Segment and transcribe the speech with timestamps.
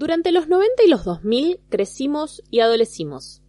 [0.00, 3.42] Durante los 90 y los 2000 crecimos y adolecimos.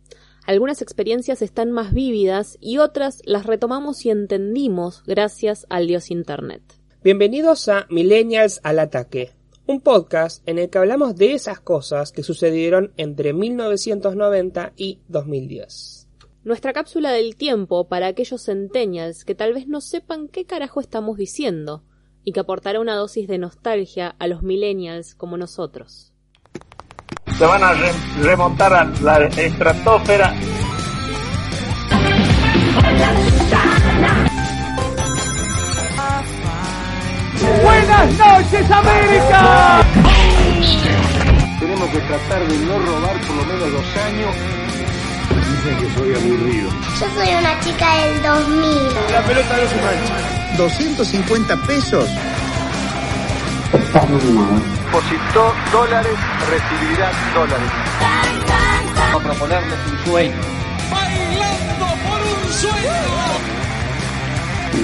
[0.45, 6.61] Algunas experiencias están más vívidas y otras las retomamos y entendimos gracias al dios Internet.
[7.05, 9.31] Bienvenidos a Millennials al Ataque,
[9.65, 16.09] un podcast en el que hablamos de esas cosas que sucedieron entre 1990 y 2010.
[16.43, 21.15] Nuestra cápsula del tiempo para aquellos centennials que tal vez no sepan qué carajo estamos
[21.15, 21.85] diciendo
[22.25, 26.10] y que aportará una dosis de nostalgia a los millennials como nosotros
[27.41, 27.73] se van a
[28.21, 30.31] remontar a la estratosfera.
[37.63, 39.83] Buenas noches América.
[41.59, 44.35] Tenemos que tratar de no robar por lo menos dos años.
[45.49, 46.69] Dicen que soy aburrido.
[46.99, 49.11] Yo soy una chica del 2000.
[49.13, 50.57] La pelota no se mancha.
[50.57, 52.07] 250 pesos.
[53.71, 56.17] Depositó dólares,
[56.49, 57.71] recibirá dólares.
[58.95, 60.35] Vamos a proponerles un sueño.
[60.91, 62.91] Bailando por un sueño.
[64.73, 64.77] Y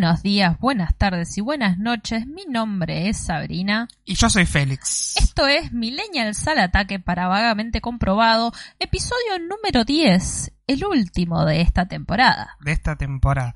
[0.00, 2.26] Buenos días, buenas tardes y buenas noches.
[2.26, 3.86] Mi nombre es Sabrina.
[4.06, 5.14] Y yo soy Félix.
[5.18, 11.86] Esto es Millennials al ataque para vagamente comprobado, episodio número 10, el último de esta
[11.86, 12.56] temporada.
[12.60, 13.54] De esta temporada.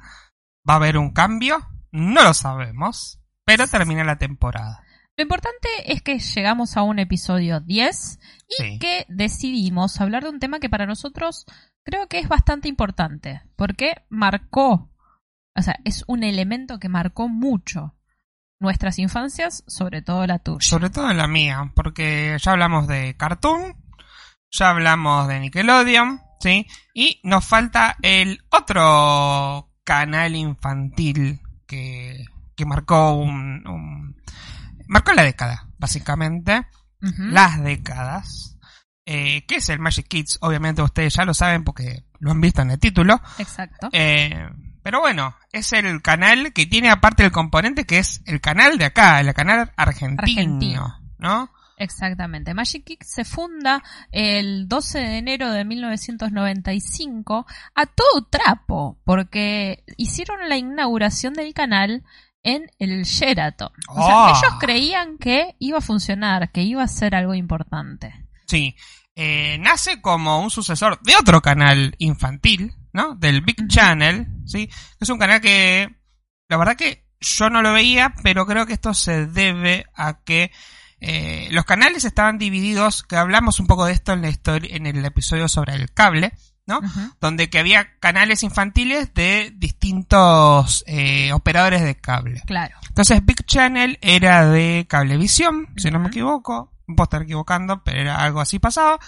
[0.69, 1.67] ¿Va a haber un cambio?
[1.93, 4.83] No lo sabemos, pero termina la temporada.
[5.17, 8.19] Lo importante es que llegamos a un episodio 10
[8.51, 8.79] y Sí.
[8.81, 11.47] que decidimos hablar de un tema que para nosotros
[11.85, 14.91] creo que es bastante importante, porque marcó,
[15.57, 17.95] o sea, es un elemento que marcó mucho
[18.61, 20.61] nuestras infancias, sobre todo la tuya.
[20.67, 23.77] Sobre todo la mía, porque ya hablamos de Cartoon,
[24.51, 26.67] ya hablamos de Nickelodeon, ¿sí?
[26.95, 32.25] Y nos falta el otro canal infantil que,
[32.57, 34.17] que marcó un, un-
[34.87, 36.67] marcó la década, básicamente.
[37.19, 38.57] Las décadas.
[39.05, 40.39] Eh, ¿Qué es el Magic Kids?
[40.41, 43.21] Obviamente ustedes ya lo saben porque lo han visto en el título.
[43.39, 43.91] Exacto.
[43.93, 44.49] Eh,
[44.85, 48.85] pero bueno, es el canal que tiene aparte el componente que es el canal de
[48.85, 51.01] acá, el canal argentino, Argentino.
[51.19, 51.51] ¿no?
[51.77, 52.55] Exactamente.
[52.55, 60.49] Magic Kick se funda el 12 de enero de 1995 a todo trapo, porque hicieron
[60.49, 62.05] la inauguración del canal
[62.43, 63.71] en el Sheraton.
[63.89, 64.29] O sea, Oh.
[64.29, 68.15] ellos creían que iba a funcionar, que iba a ser algo importante.
[68.47, 68.77] Sí.
[69.17, 73.17] Eh, nace como un sucesor de otro canal infantil, ¿no?
[73.17, 74.71] Del Big Channel, ¿sí?
[74.99, 75.95] Es un canal que,
[76.49, 80.53] la verdad que yo no lo veía, pero creo que esto se debe a que
[81.01, 84.87] eh, los canales estaban divididos, que hablamos un poco de esto en la historia, en
[84.87, 86.33] el episodio sobre el cable,
[86.67, 86.81] ¿no?
[87.21, 92.43] Donde que había canales infantiles de distintos eh, operadores de cable.
[92.47, 92.77] Claro.
[92.89, 98.23] Entonces Big Channel era de Cablevisión, si no me equivoco, puedo estar equivocando, pero era
[98.23, 99.01] algo así pasado,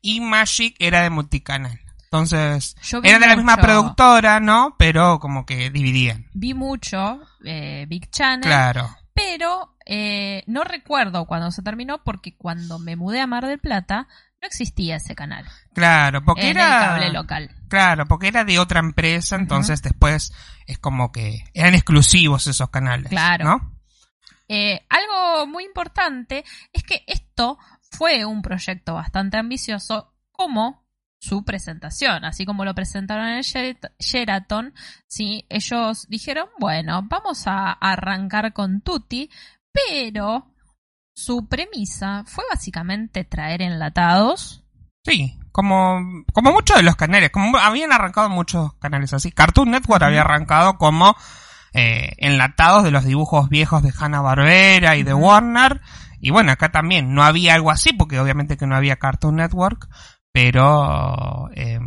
[0.00, 1.83] y Magic era de multicanal.
[2.14, 4.76] Entonces, era de la misma productora, ¿no?
[4.78, 6.26] Pero como que dividían.
[6.32, 8.88] Vi mucho eh, Big Channel, Claro.
[9.12, 14.06] pero eh, no recuerdo cuando se terminó porque cuando me mudé a Mar del Plata
[14.40, 15.44] no existía ese canal
[15.74, 17.50] Claro, porque en era el cable local.
[17.68, 20.32] Claro, porque era de otra empresa, entonces después
[20.66, 23.44] es como que eran exclusivos esos canales, Claro.
[23.44, 23.72] ¿no?
[24.46, 27.58] Eh, algo muy importante es que esto
[27.90, 30.83] fue un proyecto bastante ambicioso como
[31.24, 34.74] su presentación, así como lo presentaron en el Sherat- Sheraton,
[35.06, 39.30] sí, ellos dijeron, bueno, vamos a arrancar con Tutti,
[39.72, 40.50] pero
[41.16, 44.64] su premisa fue básicamente traer enlatados.
[45.04, 49.32] Sí, como, como muchos de los canales, como habían arrancado muchos canales así.
[49.32, 51.16] Cartoon Network había arrancado como
[51.72, 55.80] eh, enlatados de los dibujos viejos de Hanna Barbera y de Warner.
[56.20, 59.88] Y bueno, acá también no había algo así, porque obviamente que no había Cartoon Network,
[60.34, 61.78] pero eh,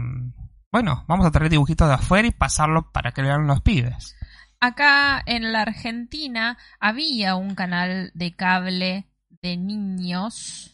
[0.71, 4.15] bueno, vamos a traer dibujitos de afuera y pasarlo para que vean los pibes.
[4.61, 9.05] Acá en la Argentina había un canal de cable
[9.41, 10.73] de niños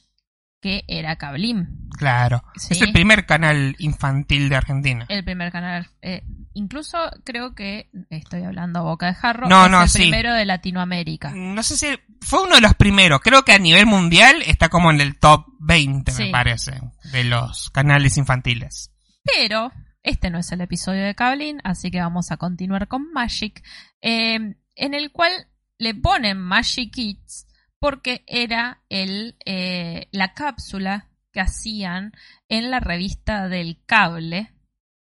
[0.61, 1.89] que era Cablim.
[1.97, 2.75] Claro, Sí.
[2.75, 5.05] es el primer canal infantil de Argentina.
[5.09, 5.87] El primer canal.
[6.03, 6.21] eh,
[6.53, 9.47] incluso creo que estoy hablando a boca de jarro.
[9.47, 9.97] No, es no, el sí.
[9.99, 11.31] primero de Latinoamérica.
[11.35, 11.87] No sé si
[12.21, 13.21] fue uno de los primeros.
[13.21, 16.25] Creo que a nivel mundial está como en el top 20, Sí.
[16.25, 16.79] me parece,
[17.11, 18.91] de los canales infantiles.
[19.23, 19.71] Pero
[20.01, 23.63] este no es el episodio de Cablin, así que vamos a continuar con Magic,
[24.01, 25.31] eh, en el cual
[25.77, 27.47] le ponen Magic Kids
[27.79, 32.13] porque era el, eh, la cápsula que hacían
[32.47, 34.52] en la revista del cable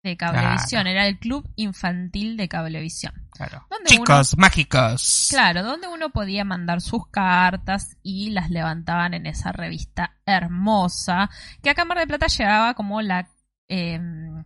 [0.02, 0.86] de Cablevisión.
[0.86, 3.12] Era el Club Infantil de Cablevisión.
[3.32, 3.66] Claro.
[3.70, 5.28] Donde Chicos mágicos.
[5.30, 11.30] Claro, donde uno podía mandar sus cartas y las levantaban en esa revista hermosa,
[11.62, 13.28] que a Cámara de Plata llegaba como la,
[13.68, 14.44] em,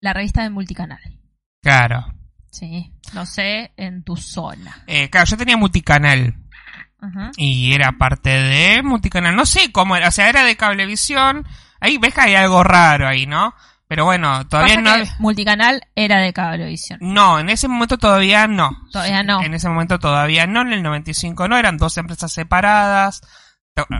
[0.00, 1.00] la revista de multicanal.
[1.62, 2.06] Claro.
[2.50, 4.82] Sí, no sé, en tu zona.
[4.86, 6.34] Eh, claro, yo tenía multicanal.
[7.36, 9.34] Y era parte de multicanal.
[9.34, 10.08] No sé cómo era.
[10.08, 11.46] O sea, era de cablevisión.
[11.80, 13.54] Ahí ves que hay algo raro ahí, ¿no?
[13.90, 15.04] Pero bueno, todavía Pasa no.
[15.04, 17.00] que multicanal era de Cablevisión.
[17.02, 18.70] No, en ese momento todavía no.
[18.92, 19.42] Todavía no.
[19.42, 20.60] En ese momento todavía no.
[20.60, 21.58] En el 95 no.
[21.58, 23.20] Eran dos empresas separadas.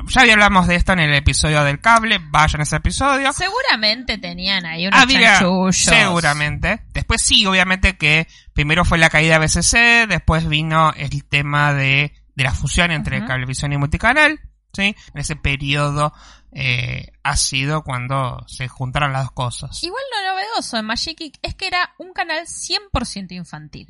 [0.08, 2.20] Ya hablamos de esto en el episodio del cable.
[2.22, 3.32] Vayan a ese episodio.
[3.32, 5.76] Seguramente tenían ahí unos Había, chanchullos.
[5.76, 6.82] seguramente.
[6.92, 12.14] Después sí, obviamente que primero fue la caída de BCC, después vino el tema de,
[12.36, 13.26] de la fusión entre Ujú.
[13.26, 14.38] cablevisión y multicanal,
[14.72, 14.94] ¿sí?
[15.14, 16.12] En ese periodo
[16.52, 19.82] eh, ha sido cuando se juntaron las dos cosas.
[19.82, 23.88] Igual lo novedoso de Magic es que era un canal 100% infantil.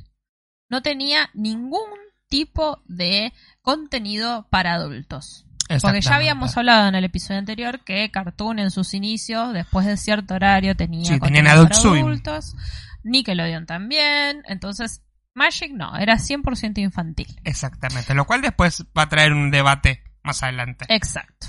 [0.69, 1.89] No tenía ningún
[2.29, 3.33] tipo de
[3.63, 5.47] contenido para adultos.
[5.83, 9.97] Porque ya habíamos hablado en el episodio anterior que Cartoon en sus inicios, después de
[9.97, 12.05] cierto horario, tenía Sí, contenido Adult para Swim.
[12.07, 12.57] adultos.
[13.05, 14.43] Nickelodeon también.
[14.47, 15.03] Entonces,
[15.33, 17.29] Magic no, era 100% infantil.
[17.45, 20.85] Exactamente, lo cual después va a traer un debate más adelante.
[20.89, 21.49] Exacto.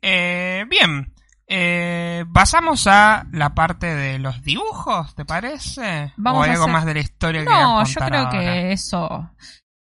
[0.00, 1.14] Eh, bien,
[1.46, 6.12] eh, pasamos a la parte de los dibujos, ¿te parece?
[6.16, 8.30] Vamos ¿O hay a algo hacer- más de la historia que No, yo creo ahora?
[8.30, 9.30] que eso.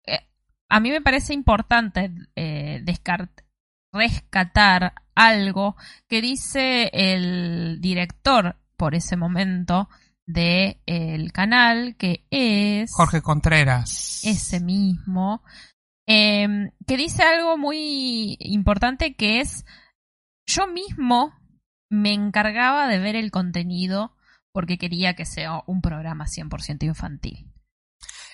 [0.07, 0.21] eh,
[0.69, 2.83] a mí me parece importante eh,
[3.93, 5.77] rescatar algo
[6.09, 9.89] que dice el director por ese momento
[10.27, 14.23] del el canal, que es Jorge Contreras.
[14.25, 15.43] ese mismo,
[16.07, 19.65] eh, que dice algo muy importante que es
[20.47, 21.33] yo mismo
[21.89, 24.15] me encargaba de ver el contenido
[24.53, 27.51] porque quería que sea un programa 100% infantil.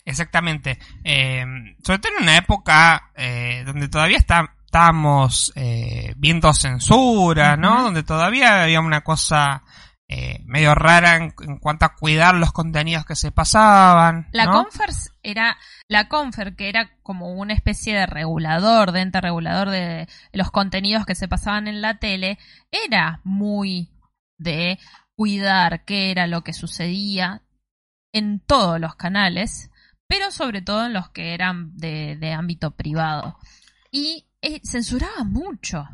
[0.05, 0.79] Exactamente.
[1.05, 1.45] Eh,
[1.83, 7.83] sobre todo en una época eh, donde todavía está, estábamos eh, viendo censura, ¿no?
[7.83, 9.63] Donde todavía había una cosa
[10.13, 14.27] eh, medio rara en, en cuanto a cuidar los contenidos que se pasaban.
[14.33, 14.65] La ¿no?
[14.65, 20.09] Confers era la Confer que era como una especie de regulador, de ente regulador de
[20.33, 22.41] los contenidos que se pasaban en la tele,
[22.73, 23.93] era muy
[24.37, 24.81] de
[25.15, 27.43] cuidar qué era lo que sucedía
[28.13, 29.71] en todos los canales,
[30.09, 33.39] pero sobre todo en los que eran de, de ámbito privado.
[33.93, 35.89] Y eh, censuraba mucho.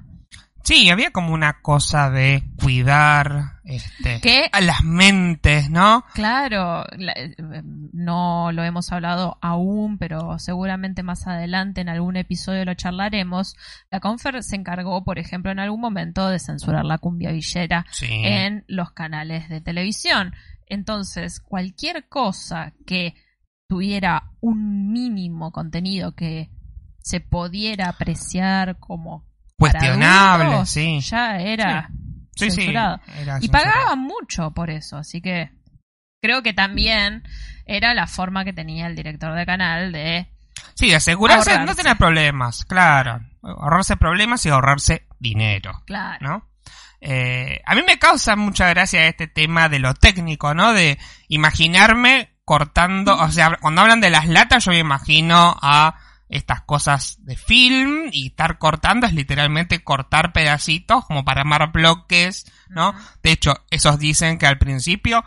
[0.66, 4.48] Sí, había como una cosa de cuidar este, ¿Qué?
[4.52, 6.04] a las mentes, ¿no?
[6.12, 7.34] Claro, la- eh,
[7.92, 13.54] no lo hemos hablado aún, pero seguramente más adelante en algún episodio lo charlaremos.
[13.92, 18.08] La Confer se encargó, por ejemplo, en algún momento de censurar la cumbia villera Sí.
[18.10, 20.34] en los canales de televisión.
[20.66, 23.14] Entonces, cualquier cosa que
[23.69, 26.50] tuviera un mínimo contenido que
[26.98, 29.25] se pudiera apreciar como
[29.58, 31.00] Cuestionable, adultos, sí.
[31.00, 31.88] ya era
[32.35, 32.69] Sí, sí.
[32.69, 33.00] era
[33.41, 35.50] Y pagaban mucho por eso, así que
[36.20, 37.23] creo que también
[37.64, 40.29] era la forma que tenía el director de canal de...
[40.75, 41.82] Sí, asegurarse de no Ahorrarse.
[41.82, 43.20] tener problemas, claro.
[43.43, 46.19] Ahorrarse problemas y ahorrarse dinero, Claro.
[46.20, 46.48] ¿no?
[47.01, 50.72] Eh, a mí me causa mucha gracia este tema de lo técnico, ¿no?
[50.72, 50.98] De
[51.29, 55.94] imaginarme cortando, o sea, cuando hablan de las latas yo me imagino a
[56.28, 62.50] estas cosas de film y estar cortando es literalmente cortar pedacitos como para armar bloques,
[62.68, 62.94] ¿no?
[63.22, 65.24] De hecho, esos dicen que al principio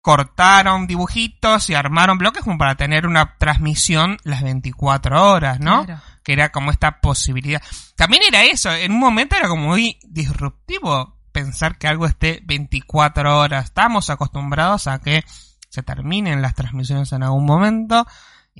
[0.00, 5.84] cortaron dibujitos y armaron bloques como para tener una transmisión las 24 horas, ¿no?
[5.84, 6.02] Claro.
[6.22, 7.62] Que era como esta posibilidad.
[7.96, 13.38] También era eso, en un momento era como muy disruptivo pensar que algo esté 24
[13.38, 13.66] horas.
[13.66, 15.24] Estábamos acostumbrados a que
[15.68, 18.06] se terminen las transmisiones en algún momento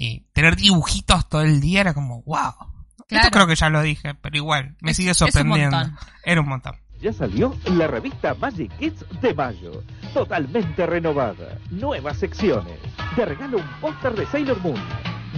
[0.00, 2.52] y tener dibujitos todo el día era como, wow.
[2.98, 3.30] Esto Claro.
[3.30, 5.76] creo que ya lo dije, pero igual, me Es- sigue es un sorprendiendo.
[5.76, 5.96] montón.
[6.24, 6.74] Era un montón.
[7.00, 12.78] Ya salió la revista Magic Kids de mayo, totalmente renovada, nuevas secciones.
[13.16, 14.76] Te regalo un póster de Sailor Moon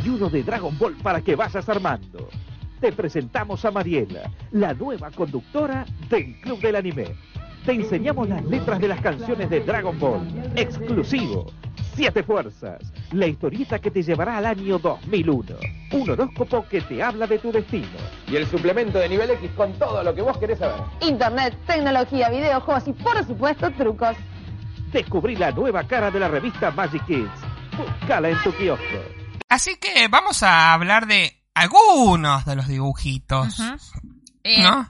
[0.04, 2.28] y uno de Dragon Ball para que vayas armando.
[2.80, 7.14] Te presentamos a Mariela, la nueva conductora del Club del Anime.
[7.66, 11.52] Te enseñamos las letras de las canciones de Dragon Ball, exclusivo.
[11.94, 12.80] Siete fuerzas,
[13.12, 15.56] la historieta que te llevará al año 2001.
[15.92, 17.88] Un horóscopo que te habla de tu destino.
[18.26, 20.80] Y el suplemento de nivel X con todo lo que vos querés saber.
[21.00, 24.16] Internet, tecnología, videojuegos y por supuesto trucos.
[24.92, 27.30] Descubrí la nueva cara de la revista Magic Kids.
[27.76, 28.84] Búscala en tu kiosco.
[29.48, 33.58] Así que vamos a hablar de algunos de los dibujitos.
[33.58, 33.76] Ujú.
[34.44, 34.88] Eh, ¿No?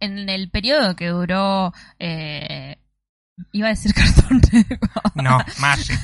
[0.00, 1.72] En el periodo que duró.
[1.98, 2.76] eh,
[3.52, 5.16] iba a decir Cartoon Network.
[5.16, 5.98] No, Magic.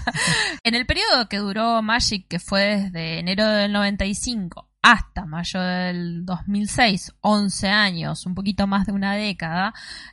[0.62, 6.26] en el periodo que duró Magic, que fue desde enero del 95 hasta mayo del
[6.26, 9.72] 2006, 11 años, un poquito más de una década,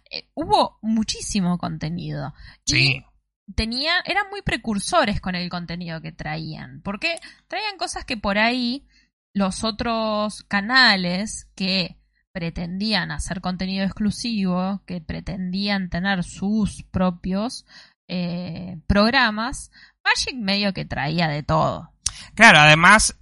[0.10, 2.34] eh, hubo muchísimo contenido.
[2.66, 3.04] Sí.
[3.48, 8.38] Y tenían, eran muy precursores con el contenido que traían, porque traían cosas que por
[8.38, 8.88] ahí
[9.34, 12.01] los otros canales que
[12.32, 17.66] pretendían hacer contenido exclusivo, que pretendían tener sus propios
[18.08, 19.72] eh, programas,
[20.04, 21.92] Magic medio que traía de todo.
[22.36, 23.18] Claro, además,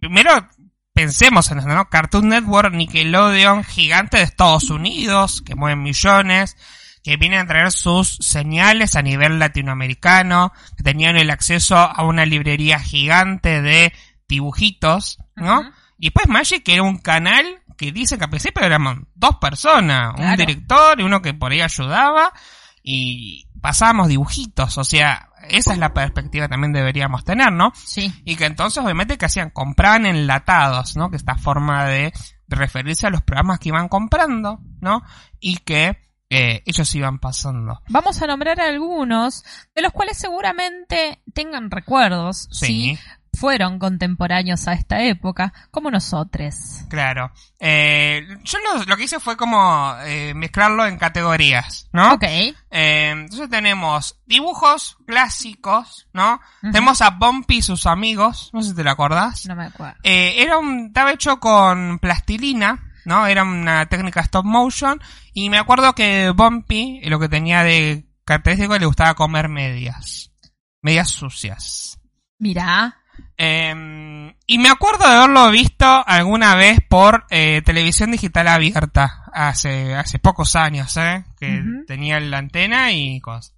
[0.00, 0.48] primero
[0.92, 1.88] pensemos en eso, ¿no?
[1.88, 6.56] Cartoon Network, Nickelodeon, gigante de Estados Unidos, que mueven millones,
[7.02, 12.26] que vienen a traer sus señales a nivel latinoamericano, que tenían el acceso a una
[12.26, 13.92] librería gigante de
[14.28, 15.70] dibujitos, ¿no?
[15.98, 20.14] Y después Magic, que era un canal que dicen que al principio éramos dos personas,
[20.18, 22.32] un director y uno que por ahí ayudaba,
[22.82, 27.72] y pasábamos dibujitos, o sea, esa es la perspectiva que también deberíamos tener, ¿no?
[27.74, 28.12] Sí.
[28.24, 31.10] Y que entonces obviamente que hacían, compraban enlatados, ¿no?
[31.10, 32.12] Que esta forma de,
[32.48, 35.02] referirse a los programas que iban comprando, ¿no?
[35.40, 35.98] Y que
[36.30, 37.82] eh, ellos iban pasando.
[37.88, 42.98] Vamos a nombrar algunos de los cuales seguramente tengan recuerdos, Sí.
[43.36, 46.54] Fueron contemporáneos a esta época, como nosotros.
[46.88, 47.30] Claro.
[47.60, 52.14] Eh, yo lo, lo que hice fue como eh, mezclarlo en categorías, ¿no?
[52.14, 52.24] Ok.
[52.24, 56.40] Eh, entonces tenemos dibujos clásicos, ¿no?
[56.60, 59.46] Tenemos a Bumpy y sus amigos, no sé si te lo acordás.
[59.46, 59.96] No me acuerdo.
[60.02, 63.26] Eh, era un, estaba hecho con plastilina, ¿no?
[63.26, 65.00] Era una técnica stop motion.
[65.32, 70.32] Y me acuerdo que Bumpy, eh, lo que tenía de característico, le gustaba comer medias.
[70.82, 71.98] Medias sucias.
[72.38, 72.96] Mirá.
[73.38, 79.24] Eh, y me acuerdo de haberlo visto alguna vez por eh, televisión digital abierta.
[79.32, 81.24] Hace, hace pocos años, ¿eh?
[81.38, 83.54] Que tenía la antena y cosas.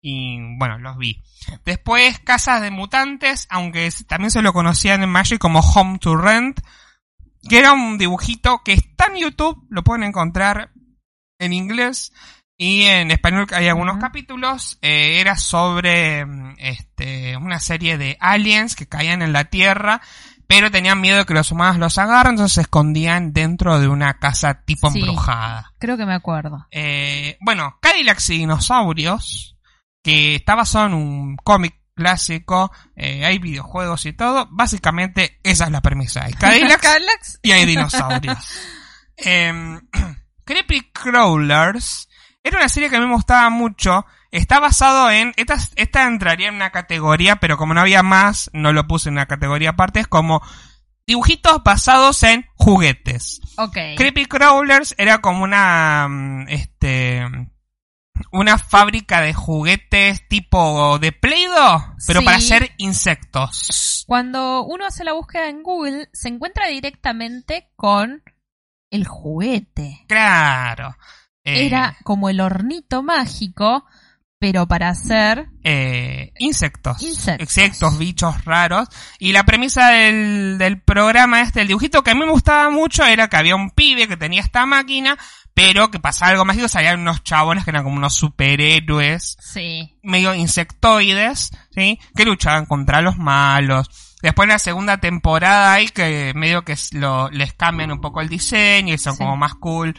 [0.00, 1.22] Y bueno, los vi.
[1.64, 6.60] Después, Casas de Mutantes, aunque también se lo conocían en Magic como Home to Rent,
[7.48, 10.70] que era un dibujito que está en YouTube, lo pueden encontrar
[11.38, 12.12] en inglés
[12.58, 14.78] y en español hay algunos capítulos.
[14.82, 20.02] Eh, era sobre mm, este, una serie de aliens que caían en la Tierra,
[20.48, 24.18] pero tenían miedo de que los humanos los agarren, entonces se escondían dentro de una
[24.18, 24.98] casa tipo Sí.
[24.98, 25.72] embrujada.
[25.78, 26.66] Creo que me acuerdo.
[26.70, 29.56] Eh, bueno, Cadillacs y Dinosaurios,
[30.02, 34.48] que está basado en un cómic clásico, eh, hay videojuegos y todo.
[34.50, 36.24] Básicamente, esa es la premisa.
[36.24, 37.38] Hay Cadillacs Cadillacs.
[37.42, 38.38] y hay dinosaurios.
[39.16, 39.80] Em,
[40.44, 42.07] Creepy Crawlers
[42.48, 44.04] era una serie que a mí me gustaba mucho.
[44.30, 45.32] Está basado en.
[45.36, 49.14] Esta, esta entraría en una categoría, pero como no había más, no lo puse en
[49.14, 50.00] una categoría aparte.
[50.00, 50.42] Es como
[51.06, 53.40] dibujitos basados en juguetes.
[53.56, 53.76] Ok.
[53.96, 56.06] Creepy Crawlers era como una.
[56.08, 57.24] mm, Este.
[58.32, 62.24] Una fábrica de juguetes tipo de Play-Doh, pero Sí.
[62.26, 64.04] para hacer insectos.
[64.08, 68.24] Cuando uno hace la búsqueda en Google, se encuentra directamente con
[68.90, 70.04] el juguete.
[70.08, 70.96] Claro.
[71.44, 73.84] Eh, Era como el hornito mágico,
[74.40, 77.02] pero para hacer eh, insectos.
[77.02, 77.42] Insectos.
[77.48, 78.88] Insectos, bichos raros.
[79.18, 83.04] Y la premisa del, del programa este, el dibujito que a mí me gustaba mucho
[83.04, 85.16] era que había un pibe que tenía esta máquina,
[85.54, 89.96] pero que pasaba algo mágico, salían unos chabones que eran como unos superhéroes, Sí.
[90.02, 91.98] medio insectoides, ¿sí?
[92.14, 93.88] Que luchaban contra los malos.
[94.22, 98.28] Después en la segunda temporada hay que medio que lo, les cambian un poco el
[98.28, 99.18] diseño y son Sí.
[99.18, 99.96] como más cool.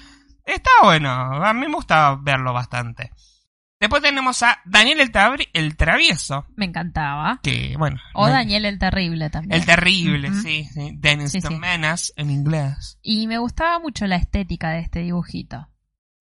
[0.53, 3.11] Está bueno, a mí me gusta verlo bastante.
[3.79, 7.39] Después tenemos a Daniel el, Tabri- el Travieso, Me encantaba.
[7.41, 7.97] que bueno.
[8.13, 9.53] O no- Daniel el Terrible también.
[9.59, 10.91] El Terrible, sí, sí.
[10.95, 11.55] Dennis Sí, the sí.
[11.55, 12.99] Menace en inglés.
[13.01, 15.69] Y me gustaba mucho la estética de este dibujito.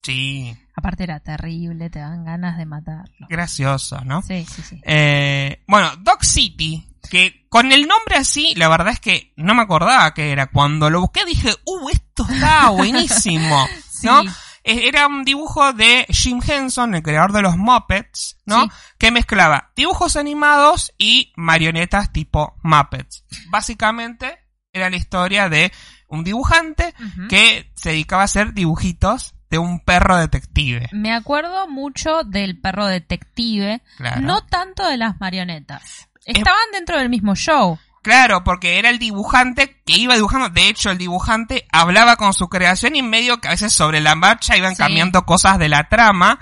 [0.04, 3.26] Sí, Aparte era terrible, te dan ganas de matarlo.
[3.28, 4.22] gracioso, ¿no?
[4.22, 4.80] Sí, sí, sí.
[4.84, 9.62] Eh, bueno, Dog City, que con el nombre así, la verdad es que no me
[9.62, 10.46] acordaba que era.
[10.46, 13.66] Cuando lo busqué dije, uh, esto está buenísimo,
[14.04, 14.22] ¿no?
[14.22, 14.28] Sí.
[14.64, 18.64] Eh, Era un dibujo de Jim Henson, el creador de los Muppets, ¿no?
[18.64, 18.70] Sí.
[18.98, 23.24] Que mezclaba dibujos animados y marionetas tipo Muppets.
[23.50, 24.38] Básicamente
[24.72, 25.72] era la historia de
[26.08, 26.94] un dibujante
[27.28, 30.88] que se dedicaba a hacer dibujitos de un perro detective.
[30.92, 34.20] Me acuerdo mucho del perro detective, Claro.
[34.22, 36.08] no tanto de las marionetas.
[36.24, 37.78] Estaban dentro del mismo show.
[38.08, 40.48] Claro, porque era el dibujante que iba dibujando.
[40.48, 44.14] De hecho, el dibujante hablaba con su creación y medio que a veces sobre la
[44.14, 44.82] marcha iban Sí.
[44.82, 46.38] cambiando cosas de la trama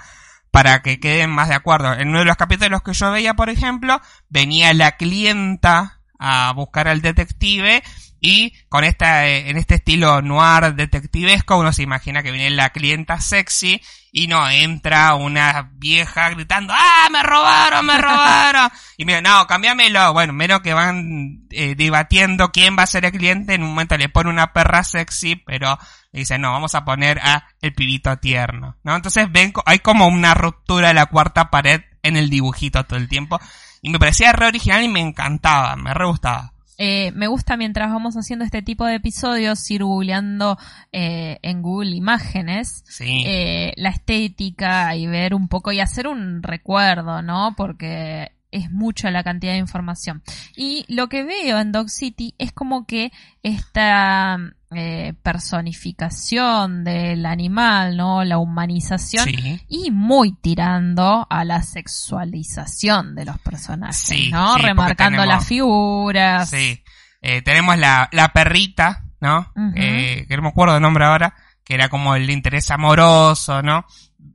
[0.52, 1.92] para que queden más de acuerdo.
[1.92, 6.86] En uno de los capítulos que yo veía, por ejemplo, venía la clienta a buscar
[6.86, 7.82] al detective
[8.20, 12.70] y con esta, eh, en este estilo noir detectivesco uno se imagina que viene la
[12.70, 13.80] clienta sexy
[14.10, 18.70] y no entra una vieja gritando ¡Ah, me robaron, me robaron!
[18.96, 20.14] y mira, no, cámbiamelo.
[20.14, 23.98] Bueno, menos que van eh, debatiendo quién va a ser el cliente, en un momento
[23.98, 25.78] le pone una perra sexy, pero
[26.12, 28.96] le dice, no, vamos a poner a el pibito tierno, ¿no?
[28.96, 33.08] Entonces ven, hay como una ruptura de la cuarta pared en el dibujito todo el
[33.08, 33.38] tiempo.
[33.82, 36.54] Y me parecía re original y me encantaba, me re gustaba.
[36.78, 40.58] Eh, me gusta mientras vamos haciendo este tipo de episodios ir googleando
[40.92, 43.24] eh, en Google Imágenes Sí.
[43.26, 47.54] eh, la estética y ver un poco y hacer un recuerdo, ¿no?
[47.56, 50.22] Porque es mucha la cantidad de información.
[50.56, 53.10] Y lo que veo en Dog City es como que
[53.42, 54.38] esta
[54.74, 58.24] eh, personificación del animal, ¿no?
[58.24, 59.60] La humanización Sí.
[59.68, 64.56] y muy tirando a la sexualización de los personajes, Sí, ¿no?
[64.56, 66.50] sí, Remarcando tenemos- las figuras.
[66.50, 66.82] Sí.
[67.22, 69.40] Eh, tenemos la, la perrita, ¿no?
[69.54, 69.72] Ujú.
[69.76, 73.84] Eh, que no me acuerdo el nombre ahora, que era como el interés amoroso, ¿no?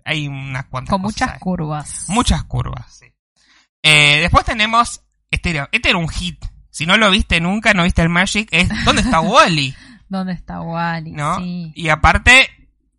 [0.05, 1.39] Hay unas cuantas Con cosas muchas ahí.
[1.39, 2.05] curvas.
[2.07, 3.05] Muchas curvas, sí.
[3.83, 6.43] Eh, después tenemos, este era, este era un hit.
[6.69, 9.75] Si no lo viste nunca, no viste el Magic, es ¿Dónde está Wally?
[10.11, 11.13] ¿Dónde está Wally?
[11.13, 11.37] ¿No?
[11.37, 11.71] Sí.
[11.73, 12.49] Y aparte,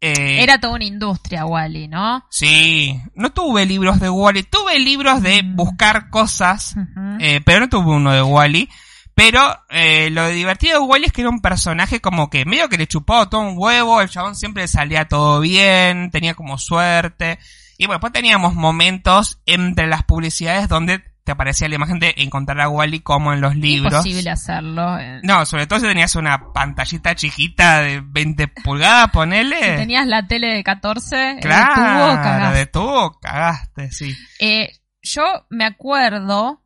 [0.01, 2.25] eh, Era toda una industria, Wally, ¿no?
[2.31, 6.75] Sí, no tuve libros de Wally, tuve libros de buscar cosas,
[7.21, 8.67] eh, pero no tuve uno de Wally.
[9.15, 12.79] Pero eh, lo divertido de Wally es que era un personaje como que medio que
[12.79, 17.39] le chupaba todo un huevo, el chabón siempre le salía todo bien, tenía como suerte.
[17.77, 22.61] Y bueno, después teníamos momentos entre las publicidades donde te aparecía la imagen de encontrar
[22.61, 23.93] a Wally como en los libros.
[24.07, 24.99] Imposible hacerlo.
[24.99, 25.21] eh.
[25.23, 29.57] No, sobre todo si tenías una pantallita chiquita de 20 pulgadas, ponele.
[29.57, 31.75] Si tenías la tele de 14, Claro, el
[32.17, 32.59] tubo, cagaste.
[32.59, 34.17] de tubo cagaste, sí.
[34.41, 34.71] Eh,
[35.03, 36.63] yo me acuerdo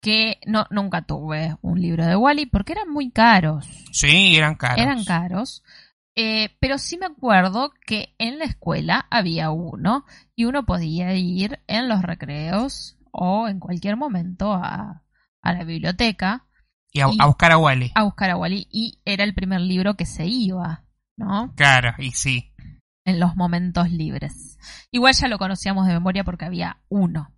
[0.00, 3.66] que no nunca tuve un libro de Wally porque eran muy caros.
[3.92, 4.78] Sí, eran caros.
[4.78, 5.62] Eran caros.
[6.16, 11.60] Eh, pero sí me acuerdo que en la escuela había uno y uno podía ir
[11.68, 15.02] en los recreos o en cualquier momento a,
[15.42, 16.46] a la biblioteca
[16.92, 17.92] Y a, Y- a buscar a Wally.
[17.94, 20.84] a buscar a Wally y era el primer libro que se iba,
[21.16, 21.52] ¿no?
[21.56, 22.52] Claro, y sí.
[23.04, 24.58] En los momentos libres.
[24.90, 27.32] Igual ya lo conocíamos de memoria porque había uno.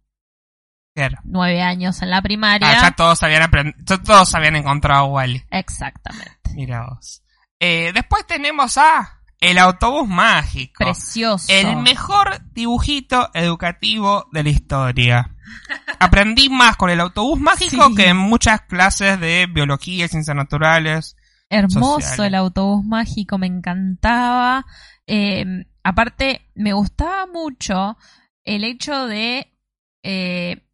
[0.94, 1.18] Claro.
[1.24, 2.68] Nueve años en la primaria.
[2.68, 3.50] Ah, ya todos habían
[3.84, 5.42] todos habían encontrado a Wally.
[5.50, 6.30] Exactamente.
[6.54, 7.22] Mira vos.
[7.58, 10.84] Eh, después tenemos a El autobús mágico.
[10.84, 11.46] Precioso.
[11.48, 15.30] El mejor dibujito educativo de la historia.
[16.00, 17.94] Aprendí más con el autobús mágico Sí.
[17.94, 21.16] que en muchas clases de biología y ciencias naturales.
[21.50, 22.28] Hermoso sociales.
[22.28, 24.64] el autobús mágico, me encantaba.
[25.06, 25.44] Eh,
[25.82, 27.96] aparte, me gustaba mucho
[28.44, 29.52] el hecho de
[30.02, 30.66] eh,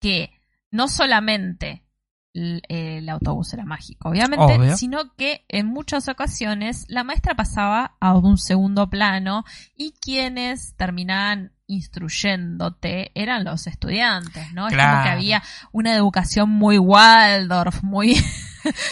[0.00, 0.30] que
[0.70, 1.84] no solamente
[2.32, 4.76] el autobús era mágico, obviamente, Obvio.
[4.76, 9.44] sino que en muchas ocasiones la maestra pasaba a un segundo plano
[9.76, 14.68] y quienes terminaban instruyéndote eran los estudiantes, ¿no?
[14.68, 15.02] Es como Claro.
[15.04, 18.14] que había una educación muy Waldorf, muy...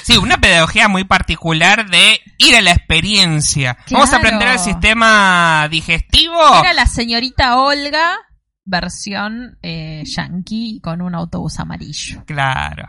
[0.02, 3.76] Sí, una pedagogía muy particular de ir a la experiencia.
[3.90, 4.26] Vamos a Claro.
[4.28, 6.40] aprender el sistema digestivo.
[6.60, 8.16] Era la señorita Olga,
[8.64, 12.22] versión eh, yankee con un autobús amarillo.
[12.26, 12.88] Claro.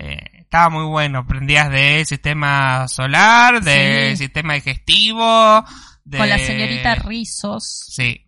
[0.00, 1.18] Eh, estaba muy bueno.
[1.20, 4.16] Aprendías del sistema solar, Sí.
[4.16, 5.64] sistema digestivo.
[6.04, 7.84] de- Con la señorita Rizos.
[7.90, 8.24] Sí,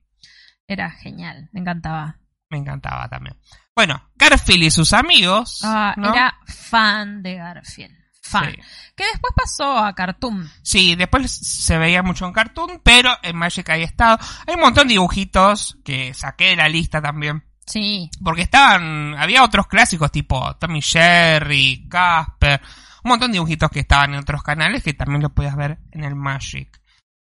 [0.66, 2.18] Era genial, me encantaba.
[2.50, 3.38] me encantaba también.
[3.74, 5.61] Bueno, Garfield y sus amigos.
[5.64, 6.12] Ah, ¿no?
[6.12, 7.96] Era fan de Garfield.
[8.22, 8.50] Fan.
[8.50, 8.56] Sí.
[8.96, 10.50] Que después pasó a Cartoon.
[10.62, 14.18] Sí, después se veía mucho en Cartoon, pero en Magic hay estado.
[14.46, 17.44] Hay un montón de dibujitos que saqué de la lista también.
[17.70, 18.11] Sí.
[18.22, 22.61] Porque estaban, había otros clásicos tipo Tommy Jerry, Casper,
[23.04, 26.04] un montón de dibujitos que estaban en otros canales que también los podías ver en
[26.04, 26.80] el Magic.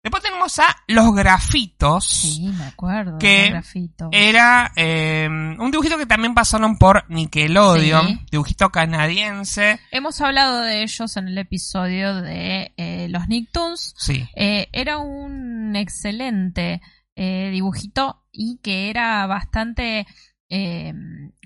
[0.01, 2.07] Después tenemos a Los Grafitos.
[2.07, 3.19] Sí, me acuerdo.
[3.19, 4.09] Que grafito.
[4.13, 8.21] Era eh, un dibujito que también pasaron por Nickelodeon, Sí.
[8.31, 9.81] dibujito canadiense.
[9.91, 13.95] Hemos hablado de ellos en el episodio de eh, los Nicktoons.
[13.99, 16.81] Sí, Eh, era un excelente
[17.17, 20.07] eh, dibujito y que era bastante,
[20.49, 20.93] eh,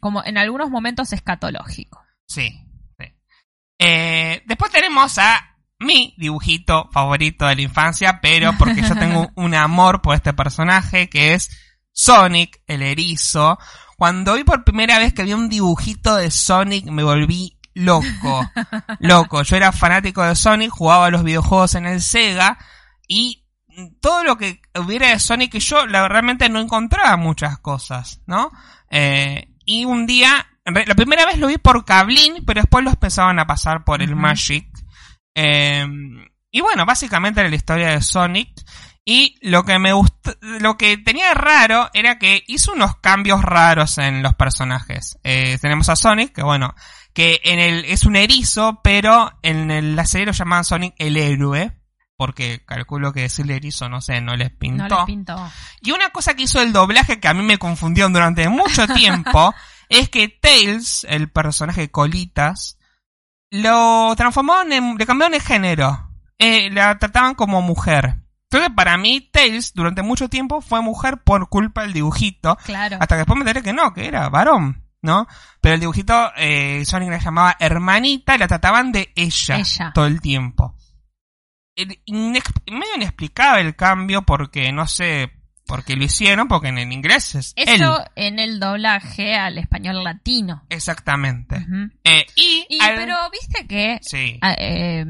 [0.01, 2.03] como en algunos momentos escatológico.
[2.27, 2.51] sí.
[2.99, 3.07] sí.
[3.79, 9.55] Eh, después tenemos a mi dibujito favorito de la infancia, pero porque yo tengo un
[9.55, 11.51] amor por este personaje que es
[11.93, 13.59] Sonic, el erizo.
[13.97, 18.51] Cuando vi por primera vez que había un dibujito de Sonic me volví loco,
[19.01, 19.43] loco.
[19.43, 22.59] Yo era fanático de Sonic, jugaba los videojuegos en el Sega
[23.07, 23.45] y
[24.01, 28.51] todo lo que hubiera de Sonic yo la, realmente no encontraba muchas cosas, ¿no?
[28.93, 33.39] Eh, y un día la primera vez lo vi por Cablin, pero después los empezaban
[33.39, 34.69] a pasar por el Magic.
[35.35, 35.85] Eh,
[36.51, 38.51] y bueno, básicamente era la historia de Sonic.
[39.05, 43.43] Y lo que me gustó, lo que tenía de raro era que hizo unos cambios
[43.43, 45.19] raros en los personajes.
[45.25, 46.73] Eh, tenemos a Sonic, que bueno,
[47.13, 51.73] que en el, es un erizo, pero en la serie lo llamaban Sonic el héroe.
[52.23, 54.87] Porque calculo que decirle erizo, no sé, no les pintó.
[54.87, 55.51] No les pintó.
[55.81, 59.53] Y una cosa que hizo el doblaje que a mí me confundió durante mucho tiempo
[59.89, 62.79] es que Tails, el personaje Colitas,
[63.51, 66.11] lo transformaron en, le cambiaron de género.
[66.39, 68.19] Eh, la trataban como mujer.
[68.45, 72.57] Entonces, para mí, Tails, durante mucho tiempo, fue mujer por culpa del dibujito.
[72.65, 72.99] Claro.
[73.01, 75.27] Hasta que después me enteré que no, que era varón, ¿no?
[75.61, 79.91] Pero el dibujito, eh, Sonic la llamaba hermanita y la trataban de ella, Ella.
[79.93, 80.77] todo el tiempo.
[81.77, 85.31] Medio inexplicable el cambio porque, no sé,
[85.67, 87.69] porque lo hicieron, porque en el inglés es él.
[87.69, 90.65] Eso en el doblaje al español latino.
[90.69, 91.65] Exactamente.
[92.05, 94.39] Eh, y, Y, al- pero viste que Sí.
[94.43, 95.05] ah, eh,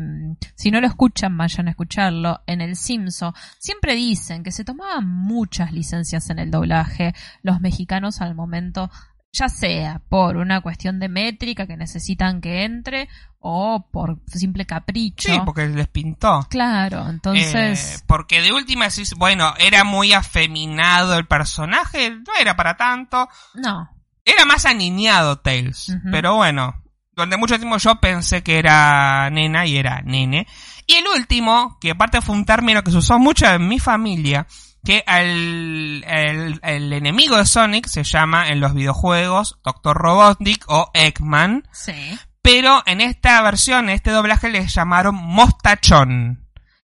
[0.55, 2.43] si no lo escuchan, vayan a escucharlo.
[2.47, 8.21] En el Simpson siempre dicen que se tomaban muchas licencias en el doblaje los mexicanos
[8.21, 8.89] al momento,
[9.33, 13.09] ya sea por una cuestión de métrica que necesitan que entre
[13.41, 15.33] o por simple capricho.
[15.33, 16.47] Sí, porque les pintó.
[16.51, 22.55] Claro, entonces Eh, porque de última decís, bueno, era muy afeminado el personaje, no era
[22.57, 23.29] para tanto.
[23.55, 23.89] no.
[24.25, 25.97] Era más aniñado Tails.
[26.13, 26.81] Pero bueno,
[27.13, 30.47] durante mucho tiempo yo pensé que era nena y era nene.
[30.87, 34.47] Y el último, que aparte fue un término que se usó mucho en mi familia,
[34.85, 39.97] que al, el, el enemigo de Sonic se llama en los videojuegos Dr.
[39.97, 41.69] Robotnik o Eggman.
[41.73, 42.19] Sí.
[42.43, 46.42] Pero en esta versión, en este doblaje, le llamaron Mostachón.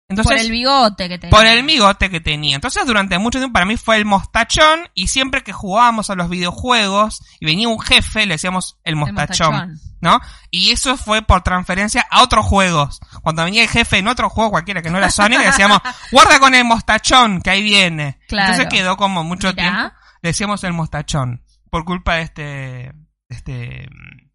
[0.08, 1.32] Entonces, por el bigote que tenía.
[1.32, 2.56] por el bigote que tenía.
[2.56, 6.30] Entonces, durante mucho tiempo para mí fue el mostachón y siempre que jugábamos a los
[6.30, 9.80] videojuegos y venía un jefe, le decíamos el mostachón, mostachón.
[10.02, 10.20] ¿no?
[10.52, 13.00] Y eso fue por transferencia a otros juegos.
[13.24, 15.80] Cuando venía el jefe en otro juego cualquiera que no era Sonic, le decíamos,
[16.12, 18.20] guarda con el mostachón, que ahí viene.
[18.28, 18.54] Claro.
[18.54, 19.56] Entonces quedó como mucho Mirá.
[19.56, 22.94] tiempo, le decíamos el mostachón, por culpa de este,
[23.28, 24.30] este mm,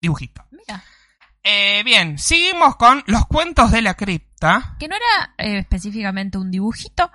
[0.00, 0.42] dibujito.
[0.50, 0.82] Mira,
[1.44, 4.76] Eh, bien, seguimos con los cuentos de la cripta.
[4.78, 7.10] que no era eh, específicamente un dibujito,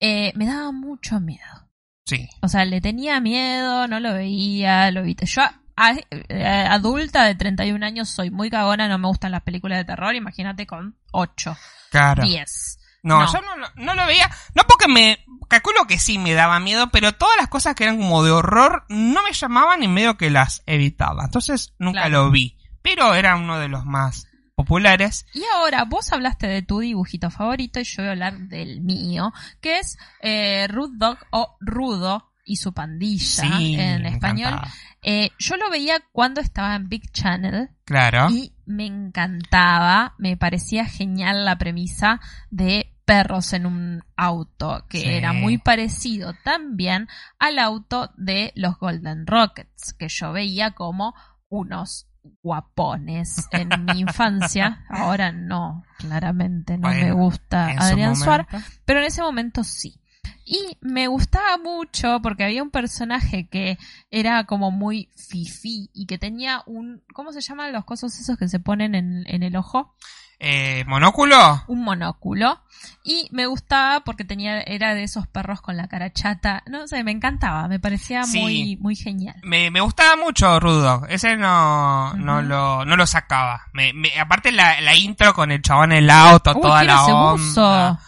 [0.00, 1.70] eh, me daba mucho miedo.
[2.06, 2.28] Sí.
[2.42, 5.26] O sea, le tenía miedo, no lo veía, lo evité.
[5.26, 5.42] Yo,
[5.76, 9.84] a- eh, adulta de 31 años, soy muy cagona, no me gustan las películas de
[9.84, 10.14] terror.
[10.14, 11.56] Imagínate con 8,
[11.90, 12.24] Claro.
[12.24, 12.78] 10.
[13.04, 13.32] No, No.
[13.32, 14.30] yo no, lo- no lo veía.
[14.54, 15.18] No porque me.
[15.48, 18.84] Calculo que sí me daba miedo, pero todas las cosas que eran como de horror
[18.88, 21.24] no me llamaban y medio que las evitaba.
[21.26, 22.24] Entonces nunca Claro.
[22.24, 22.58] lo vi.
[22.84, 25.26] Pero era uno de los más populares.
[25.34, 29.32] Y ahora, vos hablaste de tu dibujito favorito y yo voy a hablar del mío,
[29.60, 34.60] que es eh, Rude Dog o Rudo y su pandilla Sí, en español.
[35.02, 38.28] Eh, yo lo veía cuando estaba en Big Channel Claro.
[38.30, 42.20] y me encantaba, me parecía genial la premisa
[42.50, 45.08] de perros en un auto, que Sí.
[45.08, 51.14] era muy parecido también al auto de los Golden Rockets, que yo veía como
[51.48, 52.06] unos
[52.42, 54.84] guapones en mi infancia.
[54.88, 58.46] Ahora no, claramente no me gusta Adrián Suar,
[58.84, 60.00] pero en ese momento sí.
[60.46, 63.78] Y me gustaba mucho porque había un personaje que
[64.10, 67.02] era como muy fifi y que tenía un.
[67.14, 69.94] ¿Cómo se llaman los cosos esos que se ponen en, en el ojo?
[70.40, 71.64] Eh, ¿Monóculo?
[71.68, 72.60] Un monóculo.
[73.02, 76.62] Y me gustaba porque tenía era de esos perros con la cara chata.
[76.66, 78.40] No sé, me encantaba, me parecía Sí.
[78.40, 79.36] muy, muy genial.
[79.42, 81.06] Me, me gustaba mucho Rudo.
[81.08, 83.62] Ese no, no, lo, no lo sacaba.
[83.72, 87.04] Me, me- aparte la, la intro con el chabón en el auto, Uy, toda la
[87.04, 88.00] onda.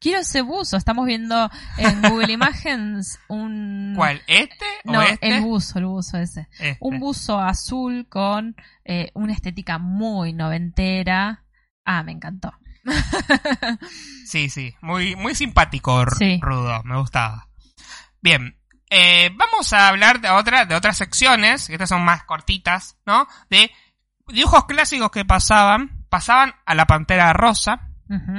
[0.00, 0.76] Quiero ese buzo.
[0.76, 3.94] Estamos viendo en Google Imagens un.
[3.96, 4.22] ¿Cuál?
[4.26, 5.28] ¿Este o No, este?
[5.36, 6.48] el buzo, el buzo ese.
[6.52, 6.76] Este.
[6.80, 11.44] Un buzo azul con eh, una estética muy noventera.
[11.84, 12.52] Ah, me encantó.
[14.24, 16.38] Sí, sí, muy, muy simpático Sí.
[16.42, 17.48] Rudo, me gustaba.
[18.20, 18.58] Bien,
[18.90, 23.26] eh, vamos a hablar de, otra, de otras secciones, que estas son más cortitas, ¿no?
[23.48, 23.70] De
[24.26, 27.88] dibujos clásicos que pasaban, pasaban a la Pantera Rosa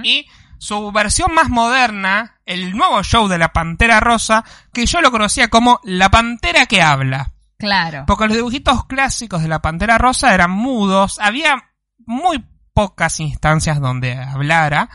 [0.04, 0.28] y
[0.60, 5.48] su versión más moderna, el nuevo show de la Pantera Rosa, que yo lo conocía
[5.48, 7.32] como La Pantera que habla.
[7.58, 8.04] Claro.
[8.06, 11.72] Porque los dibujitos clásicos de la Pantera Rosa eran mudos, había
[12.06, 14.89] muy pocas instancias donde hablara,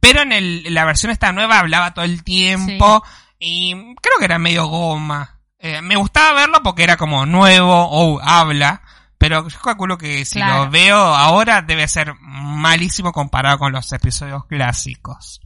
[0.00, 3.04] pero en, el, en la versión esta nueva hablaba todo el tiempo
[3.38, 5.38] y creo que era medio goma.
[5.58, 8.82] Eh, me gustaba verlo porque era como nuevo o habla,
[9.20, 10.64] pero yo calculo que si Claro.
[10.64, 15.40] lo veo ahora debe ser malísimo comparado con los episodios clásicos.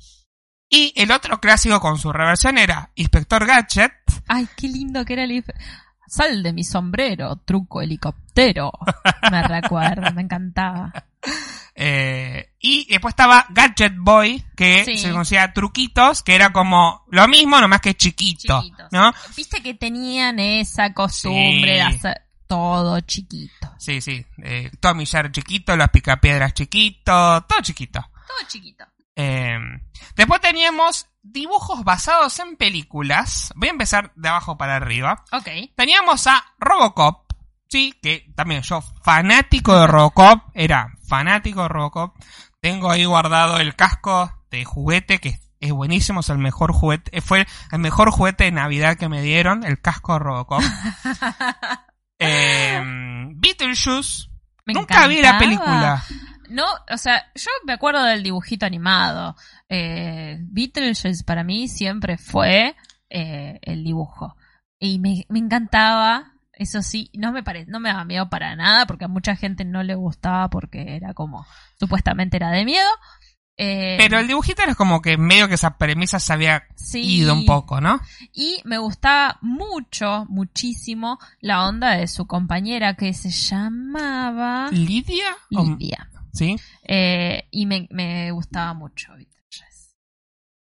[0.70, 3.92] Y el otro clásico con su reversión era Inspector Gadget,
[4.28, 5.44] Ay, qué lindo que era el.
[6.06, 8.70] Sal de mi sombrero, truco helicóptero.
[9.30, 10.92] Me recuerdo, me encantaba.
[11.76, 14.96] Eh, y después estaba Gadget Boy, que Sí.
[14.98, 18.92] se conocía Truquitos, que era como lo mismo, nomás que chiquito, Chiquitos.
[18.92, 19.12] ¿no?
[19.36, 21.64] Viste que tenían esa costumbre Sí.
[21.64, 22.23] de hacer
[22.54, 23.74] todo chiquito.
[23.78, 24.24] Sí, sí.
[24.42, 28.00] Eh, Tommy chiquito, los picapiedras chiquitos, todo chiquito.
[28.00, 28.84] Todo chiquito.
[29.16, 29.58] Eh,
[30.16, 33.52] después teníamos dibujos basados en películas.
[33.56, 35.24] Voy a empezar de abajo para arriba.
[35.32, 35.48] Ok.
[35.74, 37.32] Teníamos a Robocop,
[37.68, 42.16] sí, que también yo fanático de Robocop, era fanático de Robocop.
[42.60, 47.46] Tengo ahí guardado el casco de juguete que es buenísimo, es el mejor juguete, fue
[47.72, 50.62] el mejor juguete de Navidad que me dieron, el casco de Robocop.
[52.18, 52.82] eh,
[53.34, 54.28] Beetlejuice,
[54.64, 56.02] Me nunca vi la película.
[56.50, 59.36] No, o sea, yo me acuerdo del dibujito animado.
[59.68, 62.76] Eh, Beetlejuice para mí siempre fue
[63.10, 64.36] eh, el dibujo.
[64.78, 68.86] Y me, me encantaba, eso sí, no me pare, no me daba miedo para nada,
[68.86, 71.46] porque a mucha gente no le gustaba porque era como,
[71.78, 72.90] supuestamente era de miedo.
[73.56, 77.00] Eh, Pero el dibujito era como que medio que esa premisa se había Sí.
[77.02, 78.00] ido un poco, ¿no?
[78.32, 85.36] Y me gustaba mucho, muchísimo, la onda de su compañera que se llamaba ¿Lidia?
[85.50, 86.10] Lidia.
[86.32, 86.56] Sí.
[86.82, 89.12] Eh, y me, me gustaba mucho.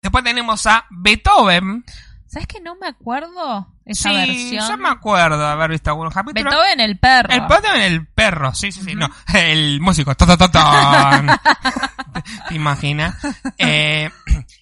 [0.02, 1.85] Después tenemos a Beethoven.
[2.26, 4.68] ¿Sabes que no me acuerdo esa sí, versión?
[4.68, 6.50] yo me acuerdo haber visto algunos capítulos.
[6.50, 7.31] Beethoven el perro.
[7.31, 9.09] El Beethoven el perro, sí, sí, sí, no.
[9.35, 10.12] El músico,
[12.48, 13.16] ¿Te imaginas?
[13.59, 14.11] Eh,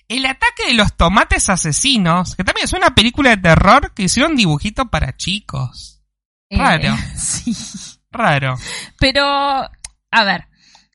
[0.08, 4.36] el ataque de los tomates asesinos, que también es una película de terror que hicieron
[4.36, 6.02] dibujito para chicos.
[6.48, 6.96] Eh, Raro.
[7.16, 7.54] sí.
[8.10, 8.56] Raro.
[8.98, 10.48] Pero, a ver,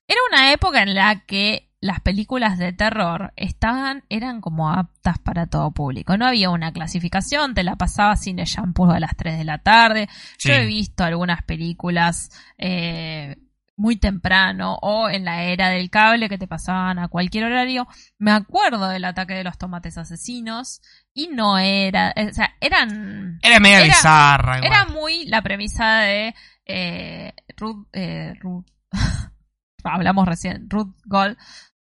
[0.08, 5.48] era una época en la que las películas de terror estaban, eran como aptas para
[5.48, 6.18] todo público.
[6.18, 9.60] No había una clasificación, te la pasaba sin el shampoo a las 3 de la
[9.60, 10.10] tarde.
[10.38, 10.50] Sí.
[10.50, 13.38] Yo he visto algunas películas eh,
[13.78, 17.88] muy temprano o en la era del cable que te pasaban a cualquier horario.
[18.18, 20.82] Me acuerdo del ataque de los tomates asesinos
[21.14, 23.40] y no era, eh, o sea, eran...
[23.42, 24.72] Era media bizarra igual.
[24.72, 26.34] Era muy la premisa de
[26.66, 28.66] eh, Ruth, eh, Ruth-
[29.84, 31.38] hablamos recién, Ruth Gold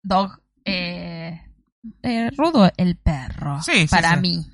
[0.03, 1.41] Dog, eh,
[2.03, 4.21] eh, Rudo el perro, Sí, sí, para sí.
[4.21, 4.47] mí.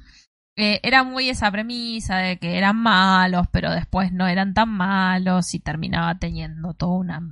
[0.60, 5.54] Eh, era muy esa premisa de que eran malos, pero después no eran tan malos
[5.54, 7.22] y terminaba teniendo todo una,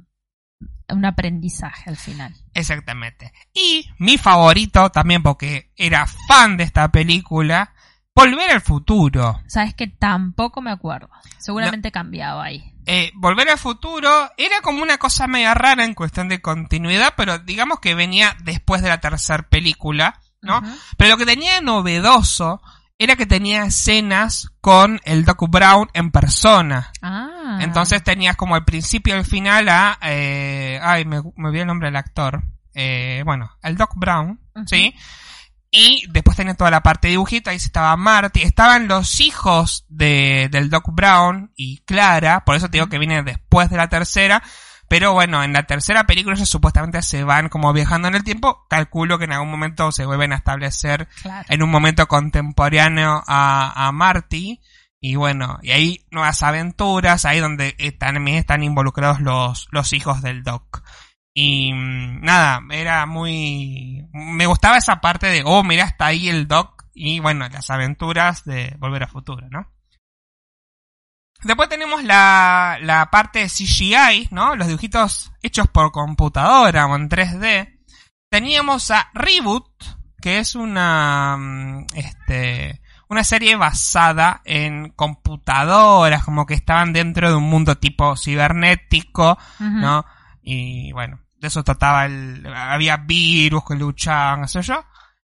[0.88, 2.32] un aprendizaje al final.
[2.54, 3.32] Exactamente.
[3.52, 7.72] Y mi favorito también porque era fan de esta película,
[8.14, 9.42] Volver al futuro.
[9.46, 11.10] Sabes que tampoco me acuerdo.
[11.36, 12.72] Seguramente cambiaba ahí.
[12.86, 14.08] Eh, Volver al futuro
[14.38, 18.82] era como una cosa media rara en cuestión de continuidad, pero digamos que venía después
[18.82, 20.62] de la tercera película, ¿no?
[20.96, 22.62] Pero lo que tenía de novedoso
[22.98, 26.92] era que tenía escenas con el Doc Brown en persona.
[27.02, 27.58] Ah.
[27.60, 29.98] Entonces tenías como el principio y el final a...
[30.02, 32.42] eh, ay, me, me olvidé el nombre del actor.
[32.74, 34.40] Eh, bueno, el Doc Brown.
[34.66, 34.94] ¿sí?
[35.70, 40.48] Y después tenía toda la parte de dibujito, ahí estaba Marty, estaban los hijos de,
[40.50, 44.42] del Doc Brown y Clara, por eso te digo que viene después de la tercera,
[44.88, 48.66] pero bueno, en la tercera película ellos supuestamente se van como viajando en el tiempo,
[48.68, 51.46] calculo que en algún momento se vuelven a establecer Claro.
[51.48, 54.60] en un momento contemporáneo a, a Marty,
[55.00, 60.22] y bueno, y ahí nuevas aventuras, ahí donde eh, también están involucrados los, los hijos
[60.22, 60.82] del Doc.
[61.34, 64.06] Y mm, nada, era muy...
[64.12, 68.44] Me gustaba esa parte de, oh, mira, está ahí el Doc y bueno, las aventuras
[68.44, 69.70] de Volver a Futuro, ¿no?
[71.44, 74.56] Después tenemos la, la parte de CGI, ¿no?
[74.56, 77.78] Los dibujitos hechos por computadora o en 3D.
[78.30, 79.66] Teníamos a Reboot,
[80.20, 87.36] que es una, mm, este, una serie basada en computadoras, como que estaban dentro de
[87.36, 89.38] un mundo tipo cibernético.
[89.60, 90.04] ¿no?
[90.42, 94.84] Y bueno, de eso trataba el, había virus que luchaban, qué sé yo.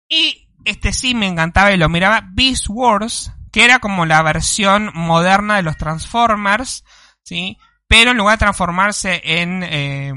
[0.10, 4.92] Y este sí me encantaba y lo miraba, Beast Wars, que era como la versión
[4.94, 6.84] moderna de los Transformers,
[7.24, 7.58] ¿sí?
[7.88, 10.14] Pero en lugar de transformarse en, eh,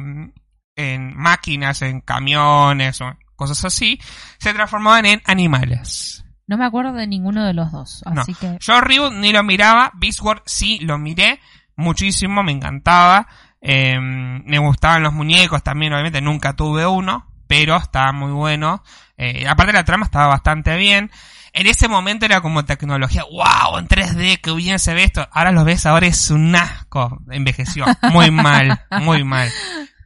[0.77, 3.99] en máquinas, en camiones o cosas así,
[4.39, 6.25] se transformaban en animales.
[6.47, 8.21] No me acuerdo de ninguno de los dos, No.
[8.21, 11.41] así que Yo Reboot ni lo miraba, Beast Wars sí lo miré
[11.77, 13.27] muchísimo, me encantaba.
[13.61, 18.83] Eh, me gustaban los muñecos también, obviamente nunca tuve uno, pero estaba muy bueno.
[19.17, 21.11] Eh, aparte la trama estaba bastante bien.
[21.55, 25.29] En ese momento era como tecnología, wow, en 3D, que bien se ve esto.
[25.31, 27.21] Ahora lo ves, ahora es un asco.
[27.31, 29.51] Envejeció muy mal, muy mal.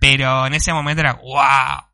[0.00, 1.84] Pero en ese momento era, wow.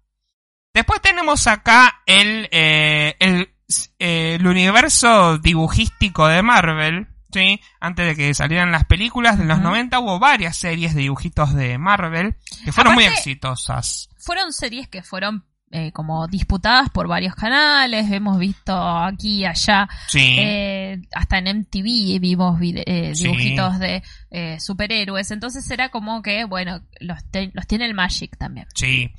[0.72, 3.54] Después tenemos acá el, eh, el,
[3.98, 9.56] eh, el universo dibujístico de Marvel, Sí, antes de que salieran las películas de los
[9.56, 9.68] Ujú.
[9.68, 14.10] 90 hubo varias series de dibujitos de Marvel que fueron muy exitosas.
[14.18, 19.88] Fueron series que fueron eh, como disputadas por varios canales, hemos visto aquí y allá,
[20.06, 20.37] Sí.
[20.38, 23.24] eh, hasta en MTV vimos eh, Sí.
[23.24, 24.02] dibujitos de
[24.61, 27.18] superhéroes, entonces era como que, bueno, los,
[27.54, 28.66] los tiene el Magic también.
[28.74, 29.11] Sí.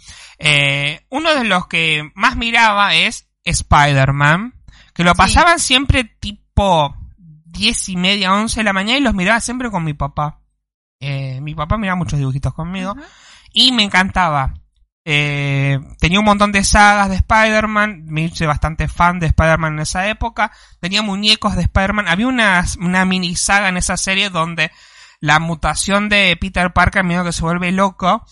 [1.09, 4.53] Uno de los que más miraba es Spider-Man,
[4.93, 5.17] que lo Sí.
[5.17, 9.83] pasaban siempre tipo 10 y media, 11 de la mañana y los miraba siempre con
[9.83, 10.39] mi papá.
[10.99, 12.95] Mi papá miraba muchos dibujitos conmigo
[13.51, 14.53] y me encantaba.
[15.05, 19.79] Eh, tenía un montón de sagas de Spider-Man, me hice bastante fan de Spider-Man en
[19.79, 24.71] esa época, tenía muñecos de Spider-Man, había una, una mini saga en esa serie donde
[25.19, 28.25] la mutación de Peter Parker medio que se vuelve loco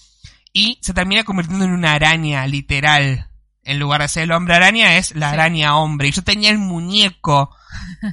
[0.53, 3.27] y se termina convirtiendo en una araña, literal.
[3.63, 5.33] En lugar de ser el hombre araña, es la Sí.
[5.35, 6.07] araña hombre.
[6.07, 7.55] Y yo tenía el muñeco.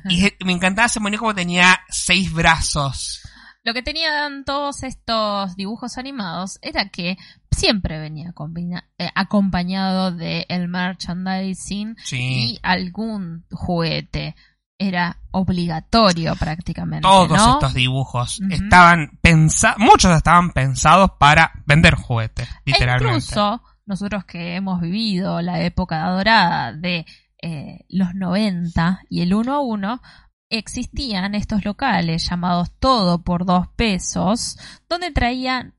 [0.09, 3.23] y me encantaba ese muñeco porque tenía seis brazos.
[3.65, 7.17] Lo que tenían todos estos dibujos animados era que
[7.51, 8.33] siempre venía
[8.99, 12.17] eh, acompañado de el merchandising Sí.
[12.55, 14.37] y algún juguete.
[14.81, 17.03] Era obligatorio prácticamente.
[17.03, 17.55] Todos ¿no?
[17.55, 23.17] estos dibujos estaban pensados, muchos estaban pensados para vender juguetes, E literalmente.
[23.17, 27.05] incluso nosotros que hemos vivido la época dorada de
[27.43, 30.01] eh, los 90 y el 1 a 1,
[30.51, 34.59] existían estos locales llamados Todo por dos pesos,
[34.89, 35.75] donde traían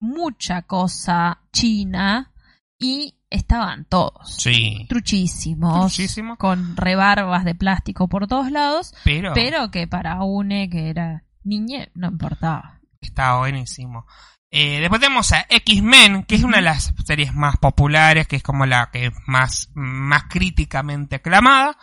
[0.00, 2.32] mucha cosa china
[2.78, 4.36] y estaban todos.
[4.38, 4.86] Sí.
[4.88, 6.36] Truchísimos, Truchísimo.
[6.36, 11.90] con rebarbas de plástico por todos lados, Pero, pero que para une que era niñe
[11.94, 12.80] no importaba.
[13.00, 14.06] está buenísimo.
[14.50, 18.42] Eh, después tenemos a X-Men, que es una de las series más populares, que es
[18.42, 21.76] como la que es más, más críticamente aclamada.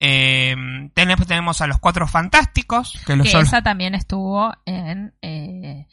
[0.00, 0.54] Eh,
[0.94, 5.86] tenemos, tenemos a los Cuatro Fantásticos, que los Que son- esa también estuvo en eh,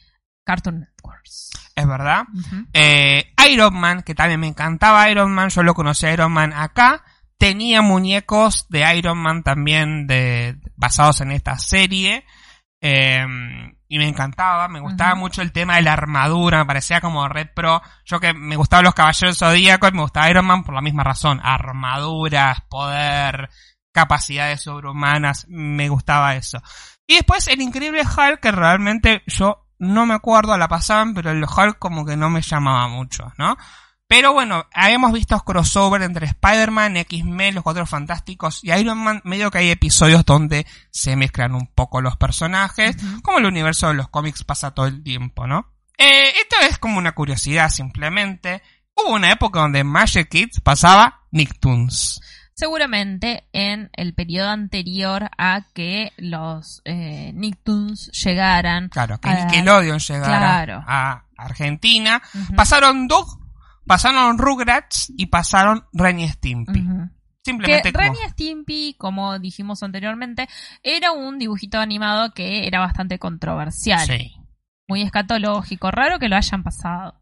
[0.44, 1.50] Cartoon Networks.
[1.74, 2.24] es verdad.
[2.72, 6.52] Eh, Iron Man, que también me encantaba Iron Man, yo lo conocí a Iron Man
[6.52, 7.02] acá.
[7.38, 12.24] Tenía muñecos de Iron Man también de, basados en esta serie.
[12.80, 13.26] Eh,
[13.88, 17.48] y me encantaba, me gustaba mucho el tema de la armadura, me parecía como red
[17.54, 17.82] pro.
[18.04, 21.40] Yo que me gustaban los caballeros zodíacos, me gustaba Iron Man por la misma razón.
[21.42, 23.48] Armaduras, poder,
[23.96, 26.62] capacidades sobrehumanas, me gustaba eso.
[27.06, 31.44] Y después el increíble Hulk, que realmente yo no me acuerdo, la pasaban, pero el
[31.44, 33.56] Hulk como que no me llamaba mucho, ¿no?
[34.06, 39.50] Pero bueno, habíamos visto crossover entre Spider-Man, X-Men, los Cuatro Fantásticos y Iron Man, medio
[39.50, 44.10] que hay episodios donde se mezclan un poco los personajes, como el universo de los
[44.10, 45.72] cómics pasa todo el tiempo, ¿no?
[45.96, 48.62] Eh, esto es como una curiosidad simplemente.
[48.94, 52.20] Hubo una época donde Magic Kids pasaba Nicktoons.
[52.56, 58.88] Seguramente en el periodo anterior a que los eh, Nicktoons llegaran.
[58.88, 60.84] Claro, que a- Nickelodeon llegara Claro.
[60.86, 62.22] a Argentina.
[62.56, 63.26] Pasaron Doug,
[63.86, 66.82] pasaron Rugrats y pasaron Ren y Stimpy.
[67.44, 68.04] Simplemente Que como...
[68.06, 70.48] Ren y Stimpy, como dijimos anteriormente,
[70.82, 74.06] era un dibujito animado que era bastante controversial.
[74.06, 74.34] Sí.
[74.88, 75.90] Muy escatológico.
[75.90, 77.20] Raro que lo hayan pasado.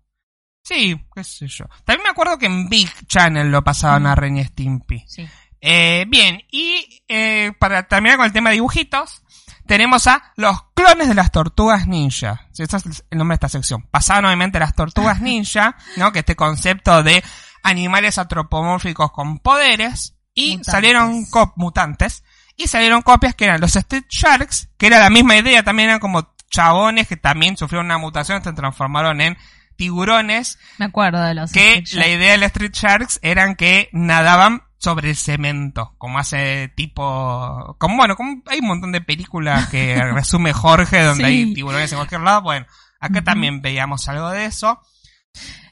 [0.64, 1.66] Sí, qué sé yo.
[1.84, 5.04] También me acuerdo que en Big Channel lo pasaban a Ren y Stimpy.
[5.06, 5.28] Sí.
[5.60, 9.22] Eh, bien, y eh, para terminar con el tema de dibujitos,
[9.66, 12.48] tenemos a los clones de las tortugas ninja.
[12.52, 13.82] Sí, Ese es el nombre de esta sección.
[13.90, 16.12] Pasaban obviamente las tortugas ninja, ¿no?
[16.12, 17.22] Que este concepto de
[17.62, 20.14] animales antropomórficos con poderes.
[20.34, 20.72] Y Mutantes.
[20.72, 22.24] salieron cop mutantes.
[22.56, 26.00] Y salieron copias que eran los Street Sharks, que era la misma idea, también eran
[26.00, 29.36] como chabones que también sufrieron una mutación, se transformaron en
[29.76, 34.62] tiburones Me acuerdo de los que la idea de los Street Sharks eran que nadaban
[34.78, 39.96] sobre el cemento, como hace tipo, como bueno, como hay un montón de películas que
[40.12, 41.30] resume Jorge donde Sí.
[41.30, 42.66] hay tiburones en cualquier lado, bueno,
[43.00, 44.80] acá también veíamos algo de eso.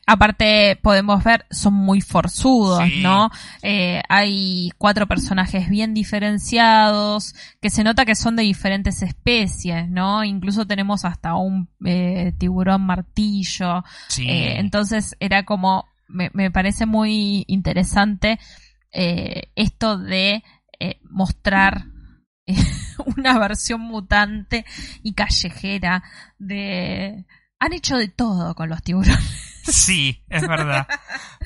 [0.05, 3.03] Aparte, podemos ver, son muy forzudos, Sí.
[3.03, 3.31] ¿no?
[3.63, 10.25] Eh, hay cuatro personajes bien diferenciados, que se nota que son de diferentes especies, ¿no?
[10.25, 13.85] Incluso tenemos hasta un eh, tiburón martillo.
[14.09, 14.29] Sí.
[14.29, 18.41] Eh, entonces era como, me, me parece muy interesante
[18.93, 20.43] eh, esto de
[20.81, 21.87] eh, mostrar
[23.17, 24.65] una versión mutante
[25.03, 26.03] y callejera
[26.39, 27.25] de...
[27.61, 29.52] Han hecho de todo con los tiburones.
[29.63, 30.87] Sí, es verdad.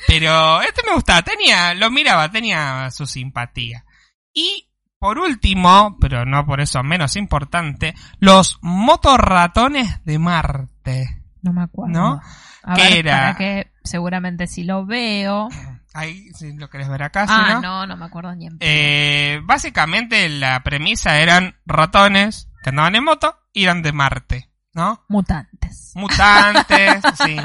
[0.07, 3.85] Pero este me gustaba, tenía, lo miraba, tenía su simpatía.
[4.33, 11.23] Y por último, pero no por eso menos importante, los motorratones de Marte.
[11.43, 11.93] No me acuerdo.
[11.93, 12.21] ¿No?
[12.65, 13.19] A ¿Qué ver, era?
[13.19, 15.49] para que seguramente si lo veo.
[15.95, 17.61] Ahí, si lo querés ver acá, si ah, no.
[17.61, 23.05] no, no me acuerdo ni en Eh, básicamente la premisa eran ratones que andaban en
[23.05, 25.03] moto y eran de Marte, ¿no?
[25.09, 25.93] Mutantes.
[25.95, 27.37] Mutantes, sí.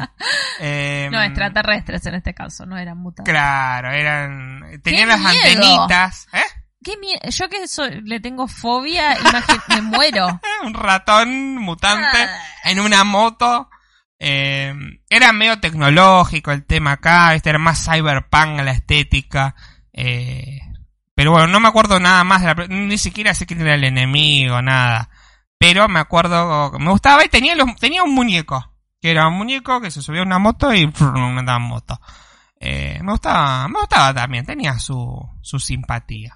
[0.60, 3.34] Eh, no, extraterrestres en este caso, no eran mutantes.
[3.34, 4.82] Claro, eran.
[4.84, 6.28] Tenían las antenitas.
[6.34, 6.44] ¿Eh?
[6.84, 6.94] ¿Qué
[7.30, 7.66] Yo que
[8.04, 9.18] le tengo fobia,
[9.70, 10.42] me muero.
[10.66, 12.38] Un ratón mutante ah.
[12.66, 13.70] en una moto.
[14.20, 14.74] Eh,
[15.10, 19.56] era medio tecnológico el tema acá, este era más cyberpunk la estética.
[19.94, 20.60] Eh,
[21.16, 23.86] pero bueno, no me acuerdo nada más, de la, ni siquiera sé quién era el
[23.86, 25.10] enemigo, nada.
[25.62, 29.80] Pero me acuerdo, me gustaba y tenía, los, tenía un muñeco, que era un muñeco
[29.80, 32.01] que se subía a una moto y andaba en moto.
[32.59, 36.36] Eh, me gustaba, me gustaba también, tenía su, su simpatía.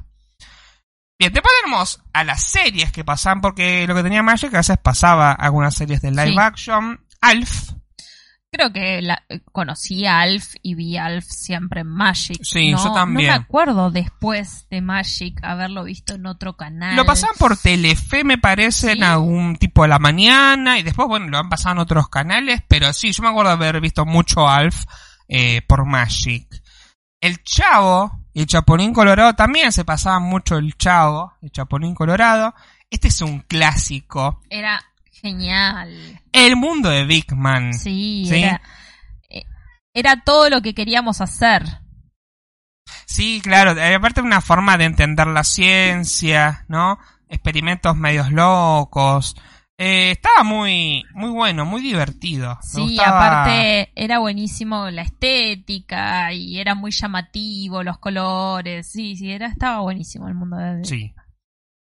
[1.18, 4.78] Bien, después tenemos a las series que pasaban, porque lo que tenía Magic a veces
[4.78, 7.04] pasaba algunas series de live action.
[7.20, 7.72] Alf,
[8.56, 12.42] Creo que la, conocí a Alf y vi a Alf siempre en Magic.
[12.42, 13.28] Sí, yo también.
[13.28, 16.96] No me acuerdo después de Magic haberlo visto en otro canal.
[16.96, 20.80] Lo pasaban por Telefe, me parece, en algún tipo de la mañana.
[20.80, 22.62] Y después, bueno, lo han pasado en otros canales.
[22.70, 24.86] Pero sí, yo me acuerdo haber visto mucho Alf
[25.28, 26.48] eh, por Magic.
[27.20, 32.56] El Chavo y el Chapulín Colorado también se pasaba mucho el Chavo, el Chapulín Colorado.
[32.90, 34.42] Este es un clásico.
[34.50, 34.82] Era
[35.26, 36.22] Genial.
[36.32, 37.74] El mundo de Big Man.
[37.74, 38.62] Sí, Era,
[39.28, 39.42] eh,
[39.92, 41.64] era, todo lo que queríamos hacer.
[43.08, 43.72] Sí, claro.
[43.72, 47.00] Eh, aparte una forma de entender la ciencia, ¿no?
[47.28, 49.36] Experimentos medios locos.
[49.80, 52.60] Eh, estaba muy, muy bueno, muy divertido.
[52.62, 58.92] Sí, aparte era buenísimo la estética y era muy llamativo los colores.
[58.92, 60.86] Sí, sí, era, estaba buenísimo el mundo de.
[60.86, 61.16] Sí.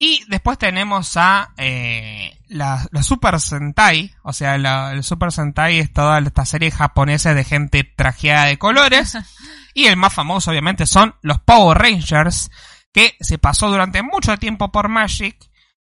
[0.02, 5.92] Y después tenemos a eh, la, Super Sentai, o sea, la, el Super Sentai es
[5.92, 9.18] toda esta serie japonesa de gente trajeada de colores.
[9.74, 12.50] y el más famoso, obviamente, son los Power Rangers,
[12.94, 15.36] que se pasó durante mucho tiempo por Magic.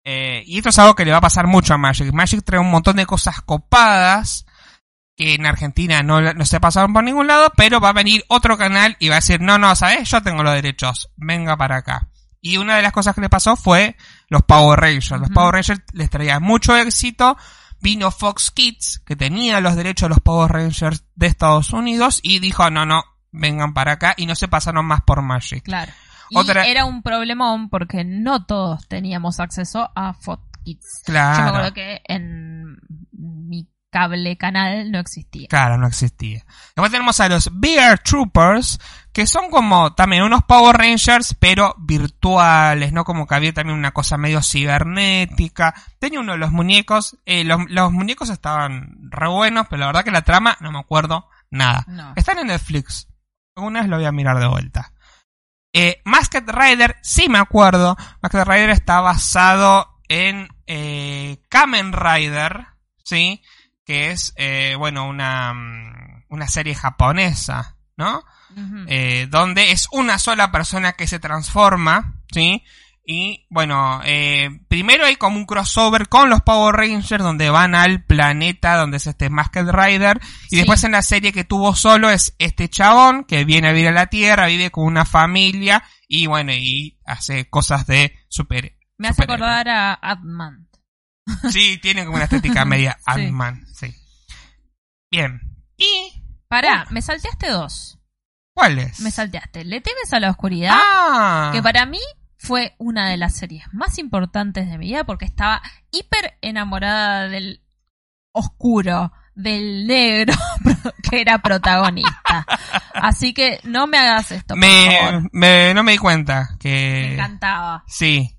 [0.05, 2.13] Eh, y esto es algo que le va a pasar mucho a Magic.
[2.13, 4.45] Magic trae un montón de cosas copadas
[5.17, 8.59] que en Argentina no, no se pasaron por ningún lado, pero va a venir otro
[8.59, 10.11] canal y va a decir, no, no, ¿sabes?
[10.11, 12.11] Yo tengo los derechos, venga para acá.
[12.43, 13.97] Y una de las cosas que le pasó fue
[14.29, 15.21] los Power Rangers.
[15.21, 17.39] Los Power Rangers les traían mucho éxito.
[17.81, 22.39] Vino Fox Kids, que tenía los derechos de los Power Rangers de Estados Unidos, y
[22.39, 25.65] dijo, no, no, vengan para acá, y no se pasaron más por Magic.
[25.65, 25.93] Claro.
[26.31, 31.03] Y era un problemón porque no todos teníamos acceso a Fox Kids.
[31.05, 31.39] Claro.
[31.39, 32.77] Yo me acuerdo que en
[33.13, 35.47] mi cable canal no existía.
[35.49, 36.45] Claro, no existía.
[36.75, 38.81] Después tenemos a los Bear Troopers,
[39.13, 43.05] que son como también unos Power Rangers, pero virtuales, ¿no?
[43.05, 45.75] Como que había también una cosa medio cibernética.
[45.99, 50.11] Tenía uno de los muñecos, eh, los, muñecos estaban re buenos, pero la verdad que
[50.11, 51.85] la trama no me acuerdo nada.
[52.17, 53.07] Están en Netflix.
[53.55, 54.95] Una vez lo voy a mirar de vuelta.
[55.75, 57.97] Eh, Masked Rider, sí me acuerdo.
[58.23, 62.67] Masked Rider está basado en eh, Kamen Rider,
[63.05, 63.43] ¿sí?
[63.85, 68.25] Que es, eh, bueno, una, mm, una serie japonesa, ¿no?
[68.87, 72.63] Eh, donde es una sola persona que se transforma, ¿sí?
[73.05, 78.05] Y bueno, eh, primero hay como un crossover con los Power Rangers donde van al
[78.05, 80.21] planeta donde es este Masked Rider.
[80.51, 83.89] Y después en la serie que tuvo solo es este chabón que viene a vivir
[83.89, 88.77] a la Tierra, vive con una familia y bueno, y hace cosas de super.
[88.99, 90.69] Me hace acordar a Adman.
[91.51, 93.72] Sí, tiene como una estética media Adman, sí.
[95.13, 95.43] Bien.
[95.77, 96.25] Y.
[96.49, 97.99] Pará, me salteaste dos.
[98.55, 98.99] ¿Cuáles?
[99.01, 99.65] Me salteaste.
[99.65, 100.71] ¿Le temes a la oscuridad?
[100.73, 101.51] Ah.
[101.53, 102.01] Que para mí
[102.39, 105.61] fue una de las series más importantes de mi vida porque estaba
[105.91, 107.63] hiper enamorada del
[108.33, 110.35] oscuro, del negro
[111.11, 112.47] que era protagonista.
[112.95, 114.57] Así que no me hagas esto.
[114.57, 117.05] me, Me, no me di cuenta que.
[117.09, 117.85] Me encantaba.
[117.87, 118.39] Sí.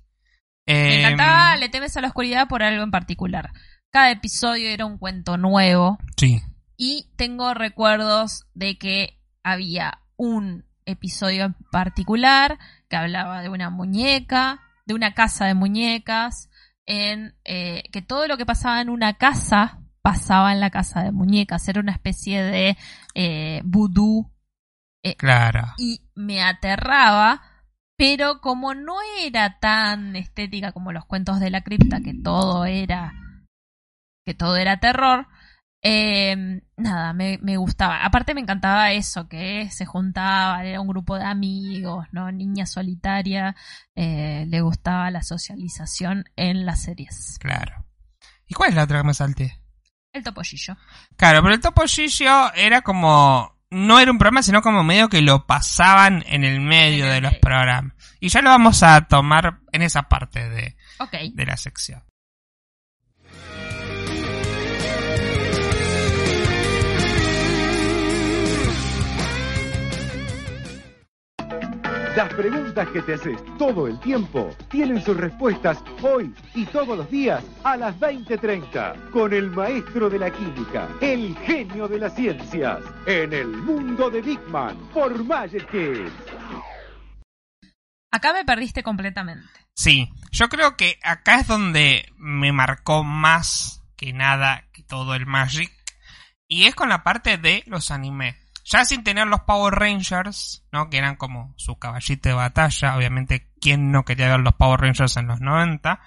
[0.66, 3.52] Me encantaba Le temes a la oscuridad por algo en particular.
[3.90, 5.98] Cada episodio era un cuento nuevo.
[6.16, 6.42] Sí.
[6.76, 12.58] Y tengo recuerdos de que había un episodio en particular
[12.88, 16.50] que hablaba de una muñeca, de una casa de muñecas,
[16.86, 21.12] en eh, que todo lo que pasaba en una casa pasaba en la casa de
[21.12, 22.76] muñecas, era una especie de
[23.14, 24.30] eh, vudú.
[25.02, 25.72] Eh, claro.
[25.78, 27.40] Y me aterraba,
[27.96, 33.14] pero como no era tan estética como los cuentos de la cripta, que todo era
[34.26, 35.26] que todo era terror,
[35.86, 38.02] eh, nada, me, me, gustaba.
[38.02, 42.32] Aparte me encantaba eso, que se juntaba, era un grupo de amigos, ¿no?
[42.32, 43.54] Niña solitaria,
[43.94, 47.36] eh, le gustaba la socialización en las series.
[47.38, 47.84] Claro.
[48.46, 49.60] ¿Y cuál es la otra que me salté?
[50.10, 50.74] El topollillo.
[51.16, 53.52] Claro, pero el topollillo era como...
[53.70, 57.34] No era un programa, sino como medio que lo pasaban en el medio de los
[57.34, 57.92] programas.
[58.20, 60.76] Y ya lo vamos a tomar en esa parte de,
[61.34, 62.04] de la sección.
[72.16, 77.10] Las preguntas que te haces todo el tiempo tienen sus respuestas hoy y todos los
[77.10, 82.78] días a las 20:30 con el maestro de la química, el genio de las ciencias,
[83.06, 86.12] en el mundo de Big Man por Magic Kids.
[88.12, 89.48] Acá me perdiste completamente.
[89.74, 95.26] Sí, yo creo que acá es donde me marcó más que nada que todo el
[95.26, 95.72] Magic.
[96.46, 98.36] Y es con la parte de los animes.
[98.64, 100.88] Ya sin tener los Power Rangers, ¿no?
[100.88, 102.96] Que eran como su caballito de batalla.
[102.96, 106.00] Obviamente, ¿quién no quería ver los Power Rangers en los 90?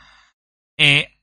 [0.78, 1.18] Eh,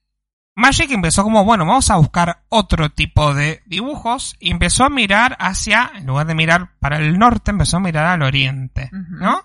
[0.56, 4.36] Magic empezó como, bueno, vamos a buscar otro tipo de dibujos.
[4.38, 8.06] Y empezó a mirar hacia, en lugar de mirar para el norte, empezó a mirar
[8.06, 9.42] al oriente, ¿no?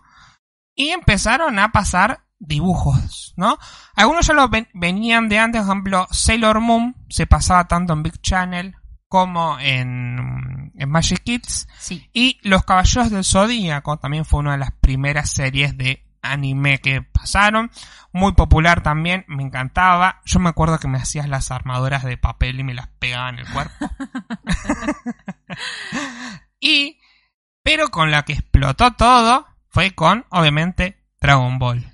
[0.75, 3.57] Y empezaron a pasar dibujos, ¿no?
[3.95, 8.03] Algunos ya lo ven, venían de antes, por ejemplo, Sailor Moon se pasaba tanto en
[8.03, 8.75] Big Channel
[9.07, 11.67] como en, en Magic Kids.
[11.77, 12.09] Sí.
[12.13, 17.01] Y Los Caballeros del Zodíaco también fue una de las primeras series de anime que
[17.01, 17.71] pasaron.
[18.11, 20.21] Muy popular también, me encantaba.
[20.25, 23.39] Yo me acuerdo que me hacías las armaduras de papel y me las pegaba en
[23.39, 23.89] el cuerpo.
[26.59, 26.99] y,
[27.63, 31.85] pero con la que explotó todo fue con, obviamente, Dragon Ball.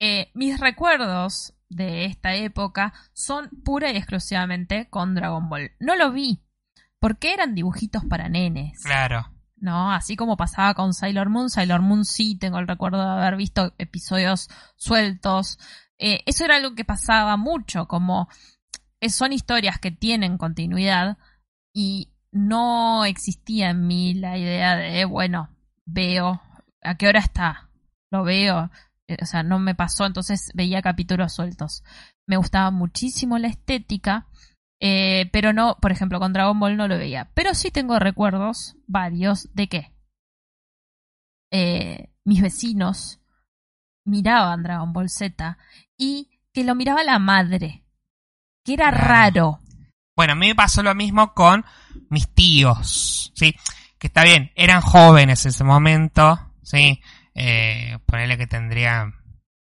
[0.00, 5.72] Eh, mis recuerdos de esta época son pura y exclusivamente con Dragon Ball.
[5.80, 6.43] No lo vi,
[7.04, 8.80] porque eran dibujitos para nenes.
[8.82, 9.30] Claro.
[9.56, 9.92] ¿No?
[9.92, 11.50] Así como pasaba con Sailor Moon.
[11.50, 15.58] Sailor Moon sí tengo el recuerdo de haber visto episodios sueltos.
[15.98, 18.30] Eh, eso era algo que pasaba mucho, como
[19.00, 21.18] eh, son historias que tienen continuidad
[21.74, 25.50] y no existía en mí la idea de, bueno,
[25.84, 26.40] veo,
[26.80, 27.68] ¿a qué hora está?
[28.10, 28.70] Lo veo,
[29.20, 31.84] o sea, no me pasó, entonces veía capítulos sueltos.
[32.26, 34.26] Me gustaba muchísimo la estética,
[34.86, 37.30] eh, pero no, por ejemplo, con Dragon Ball no lo veía.
[37.32, 39.92] Pero sí tengo recuerdos, varios, de que
[41.50, 43.18] eh, mis vecinos
[44.04, 45.56] miraban Dragon Ball Z
[45.96, 47.82] y que lo miraba la madre,
[48.62, 49.60] que era raro.
[50.14, 51.64] Bueno, a mí me pasó lo mismo con
[52.10, 53.56] mis tíos, ¿sí?
[53.98, 57.00] Que está bien, eran jóvenes en ese momento, ¿sí?
[57.34, 59.14] Eh, ponerle que tendría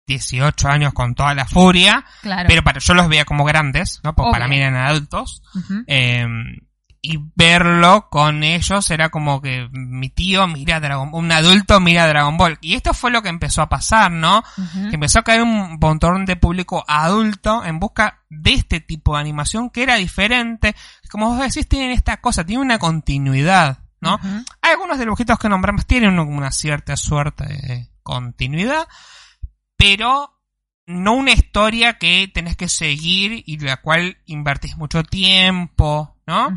[0.09, 2.47] 18 años con toda la furia, Claro.
[2.47, 4.13] pero para, yo los veía como grandes, ¿no?
[4.15, 5.41] Porque para mí eran adultos.
[5.87, 6.25] Eh,
[7.01, 12.35] y verlo con ellos era como que mi tío mira Dragon un adulto mira Dragon
[12.35, 12.57] Ball.
[12.59, 14.43] Y esto fue lo que empezó a pasar, ¿no?
[14.89, 19.21] Que empezó a caer un montón de público adulto en busca de este tipo de
[19.21, 20.75] animación que era diferente.
[21.09, 24.15] Como vos decís, tienen esta cosa, tiene una continuidad, ¿no?
[24.15, 24.43] Ujú.
[24.61, 28.87] Algunos de los dibujitos que nombramos tienen una cierta suerte de continuidad,
[29.79, 30.37] pero
[30.85, 36.49] no una historia que tenés que seguir y la cual invertís mucho tiempo, ¿no?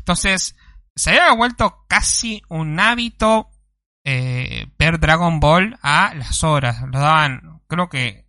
[0.00, 0.56] Entonces,
[0.96, 3.48] se había vuelto casi un hábito
[4.02, 6.82] eh, ver Dragon Ball a las horas.
[6.82, 8.26] Lo daban, creo que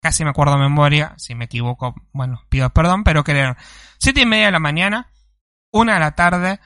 [0.00, 3.58] casi me acuerdo de memoria, si me equivoco, bueno, pido perdón, pero que eran
[3.98, 5.10] siete y media de la mañana,
[5.70, 6.58] una de la tarde,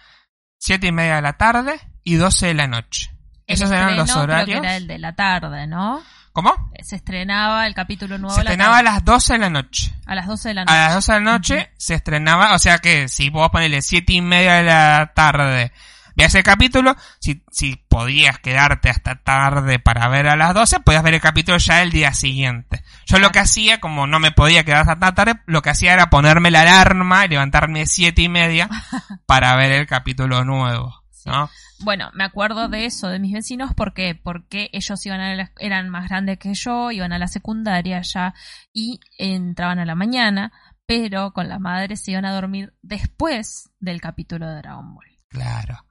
[0.57, 3.11] siete y media de la tarde y doce de la noche.
[3.47, 4.59] El Esos eran los estreno creo que horarios.
[4.65, 6.01] era el de la tarde, ¿no?
[6.39, 6.71] ¿Cómo?
[6.85, 9.93] Se estrenaba el capítulo nuevo Se a la estrenaba a las 12 de la noche.
[10.07, 10.77] a las 12 de la A noche.
[10.79, 14.21] las 12 de la noche se estrenaba, o sea que si vos ponele siete y
[14.21, 15.73] media de la tarde,
[16.15, 21.03] veas el capítulo, si, si podías quedarte hasta tarde para ver a las 12, podías
[21.03, 22.85] ver el capítulo ya el día siguiente.
[23.07, 26.09] Yo lo que hacía, como no me podía quedar hasta tarde, lo que hacía era
[26.09, 28.69] ponerme la alarma y levantarme siete y media
[29.27, 31.51] para ver el capítulo nuevo, ¿no?
[31.81, 35.89] Bueno, me acuerdo de eso de mis vecinos porque porque ellos iban a la- eran
[35.89, 38.35] más grandes que yo, iban a la secundaria ya
[38.73, 40.53] y entraban a la mañana,
[40.87, 45.07] pero con la madre se iban a dormir después del capítulo de Dragon Ball.
[45.29, 45.85] Claro.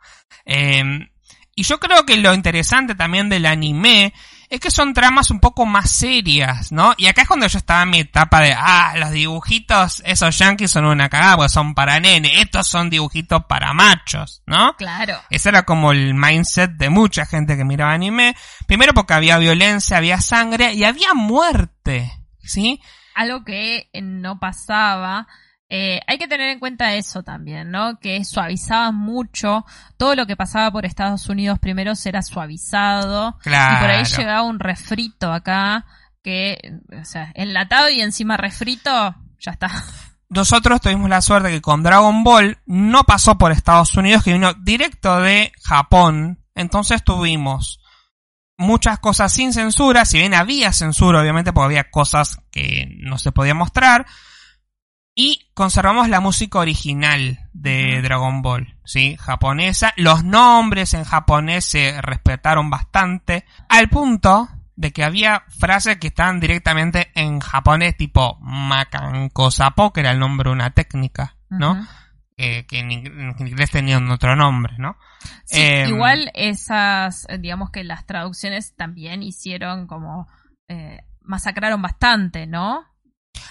[0.45, 0.83] Eh,
[1.55, 4.13] y yo creo que lo interesante también del anime
[4.49, 6.93] es que son tramas un poco más serias, ¿no?
[6.97, 10.71] Y acá es cuando yo estaba en mi etapa de, ah, los dibujitos, esos yankees
[10.71, 14.75] son una cagada, porque son para nene, estos son dibujitos para machos, ¿no?
[14.77, 15.19] Claro.
[15.29, 18.35] Ese era como el mindset de mucha gente que miraba anime.
[18.67, 22.81] Primero porque había violencia, había sangre y había muerte, ¿sí?
[23.15, 25.27] Algo que no pasaba.
[25.69, 27.99] Eh, hay que tener en cuenta eso también, ¿no?
[27.99, 29.65] Que suavizaba mucho.
[29.97, 33.37] Todo lo que pasaba por Estados Unidos primero será suavizado.
[33.39, 33.75] Claro.
[33.75, 35.85] Y por ahí llegaba un refrito acá
[36.23, 36.57] que,
[36.99, 39.69] o sea, enlatado y encima refrito, ya está.
[40.29, 44.53] Nosotros tuvimos la suerte que con Dragon Ball no pasó por Estados Unidos, que vino
[44.53, 46.43] directo de Japón.
[46.53, 47.79] Entonces tuvimos
[48.57, 53.31] muchas cosas sin censura, si bien había censura, obviamente, porque había cosas que no se
[53.31, 54.05] podía mostrar.
[55.19, 59.17] Y conservamos la música original de Dragon Ball, ¿sí?
[59.19, 59.91] Japonesa.
[59.97, 63.43] Los nombres en japonés se respetaron bastante.
[63.67, 70.01] Al punto de que había frases que estaban directamente en japonés, tipo Makanko Sapo, que
[70.01, 71.83] era el nombre de una técnica, ¿no?
[72.37, 74.97] Eh, que en, inglés tenían otro nombre, ¿no?
[75.45, 80.27] Sí, eh, igual esas, digamos que las traducciones también hicieron como,
[80.67, 82.85] eh, masacraron bastante, ¿no?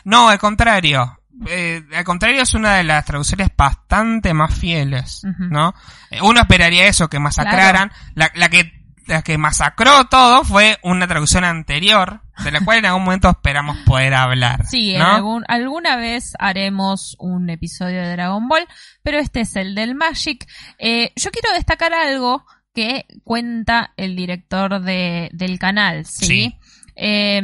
[0.05, 1.19] No, al contrario.
[1.47, 5.75] Eh, al contrario, es una de las traducciones bastante más fieles, ¿no?
[6.23, 7.93] Uno esperaría eso, que masacraran.
[8.15, 8.73] La, la, que
[9.07, 13.77] la que masacró todo fue una traducción anterior, de la cual en algún momento esperamos
[13.87, 14.67] poder hablar.
[14.67, 18.67] Sí, en algún, alguna vez haremos un episodio de Dragon Ball,
[19.03, 20.47] pero este es el del Magic.
[20.79, 26.59] Eh, yo quiero destacar algo que cuenta el director de, del canal, ¿sí?
[26.95, 27.41] Eh,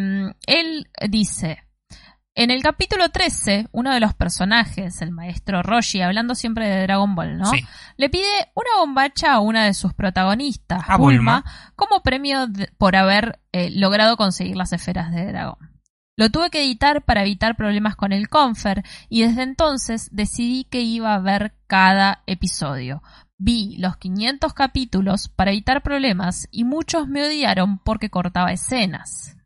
[0.46, 1.62] él dice,
[2.34, 7.14] en el capítulo 13, uno de los personajes, el maestro Roshi, hablando siempre de Dragon
[7.14, 7.50] Ball, ¿no?
[7.96, 11.44] Le pide una bombacha a una de sus protagonistas, a Bulma,
[11.76, 15.72] como premio por haber eh, logrado conseguir las esferas de dragón.
[16.16, 20.82] Lo tuve que editar para evitar problemas con el Confer y desde entonces decidí que
[20.82, 23.02] iba a ver cada episodio.
[23.38, 29.36] Vi los 500 capítulos para evitar problemas y muchos me odiaron porque cortaba escenas.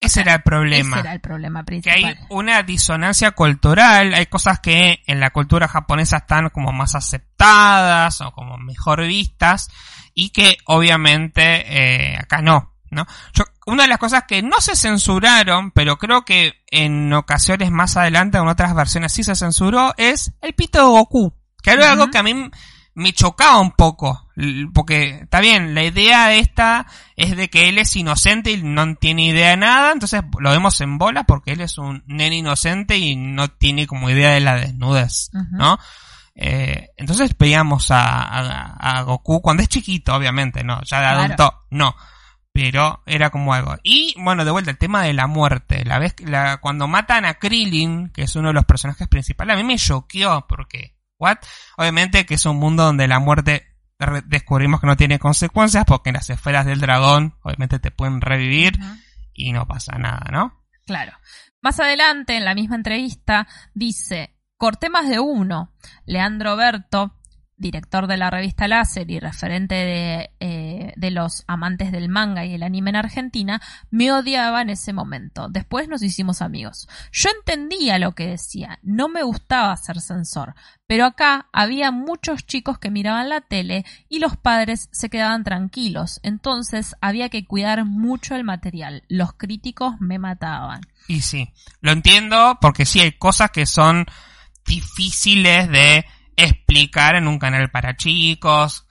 [0.00, 0.96] Ese era el problema.
[0.96, 1.98] Ese era el problema principal.
[1.98, 6.94] Que hay una disonancia cultural, hay cosas que en la cultura japonesa están como más
[6.94, 9.68] aceptadas o como mejor vistas
[10.14, 12.74] y que obviamente eh, acá no.
[12.90, 13.06] ¿no?
[13.34, 17.96] Yo, una de las cosas que no se censuraron, pero creo que en ocasiones más
[17.96, 21.34] adelante, en otras versiones sí se censuró, es el pito de Goku.
[21.62, 22.50] Que era algo que a mí
[22.96, 24.26] me chocaba un poco,
[24.72, 29.26] porque está bien, la idea esta es de que él es inocente y no tiene
[29.26, 33.14] idea de nada, entonces lo vemos en bola porque él es un nene inocente y
[33.14, 35.78] no tiene como idea de la desnudez, ¿no?
[36.34, 40.80] Eh, entonces veíamos a, Goku cuando es chiquito, obviamente, ¿no?
[40.84, 41.94] Ya de adulto, no.
[42.50, 43.76] Pero era como algo.
[43.82, 45.84] Y bueno, de vuelta, el tema de la muerte.
[45.84, 49.58] La vez la, cuando matan a Krillin, que es uno de los personajes principales, a
[49.58, 51.38] mí me choqueó porque What?
[51.76, 53.66] Obviamente que es un mundo donde la muerte
[54.26, 58.78] descubrimos que no tiene consecuencias porque las esferas del dragón obviamente te pueden revivir
[59.32, 60.64] y no pasa nada, ¿no?
[60.86, 61.12] Claro.
[61.62, 65.72] Más adelante, en la misma entrevista, dice, corté más de uno.
[66.04, 67.15] Leandro Berto
[67.56, 72.54] director de la revista Láser y referente de, eh, de, los amantes del manga y
[72.54, 75.48] el anime en Argentina, me odiaba en ese momento.
[75.48, 76.88] Después nos hicimos amigos.
[77.12, 80.54] Yo entendía lo que decía, no me gustaba ser censor,
[80.86, 86.20] pero acá había muchos chicos que miraban la tele y los padres se quedaban tranquilos,
[86.22, 89.02] entonces había que cuidar mucho el material.
[89.08, 90.82] Los críticos me mataban.
[91.08, 94.06] Y sí, lo entiendo porque sí hay cosas que son
[94.66, 96.04] difíciles de
[96.36, 98.86] explicar en un canal para chicos.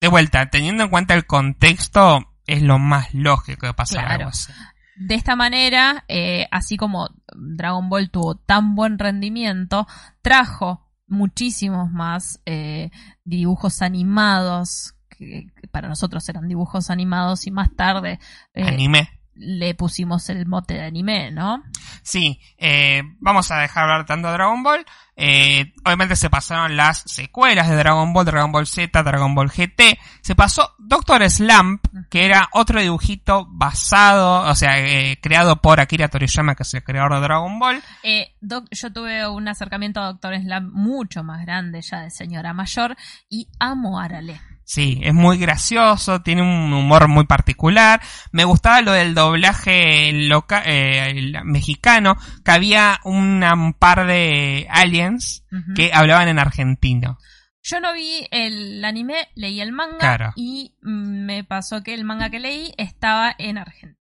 [0.00, 4.52] De vuelta, teniendo en cuenta el contexto, es lo más lógico de pasar algo así.
[4.96, 9.86] De esta manera, eh, así como Dragon Ball tuvo tan buen rendimiento,
[10.20, 12.90] trajo muchísimos más eh,
[13.24, 18.20] dibujos animados, que, para nosotros eran dibujos animados, y más tarde...
[18.54, 21.62] Eh, Anime le pusimos el mote de anime, ¿no?
[22.02, 24.84] Sí, eh, vamos a dejar hablar tanto de Dragon Ball.
[25.16, 29.98] Eh, obviamente se pasaron las secuelas de Dragon Ball, Dragon Ball Z, Dragon Ball GT.
[30.22, 36.08] Se pasó Doctor Slump, que era otro dibujito basado, o sea, eh, creado por Akira
[36.08, 37.82] Toriyama, que es el creador de Dragon Ball.
[38.02, 42.96] Eh, yo tuve un acercamiento a Doctor Slump mucho más grande ya de señora mayor
[43.28, 44.40] y amo a Arale.
[44.70, 48.00] Sí, es muy gracioso, tiene un humor muy particular.
[48.30, 51.12] Me gustaba lo del doblaje loca eh,
[51.42, 52.14] mexicano,
[52.44, 55.44] que había un par de aliens
[55.74, 57.18] que hablaban en argentino.
[57.64, 62.38] Yo no vi el anime, leí el manga y me pasó que el manga que
[62.38, 63.98] leí estaba en Argentina.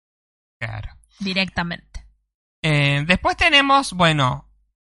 [0.59, 0.99] Claro.
[1.21, 2.09] Directamente.
[2.63, 4.46] Eh, después tenemos, bueno,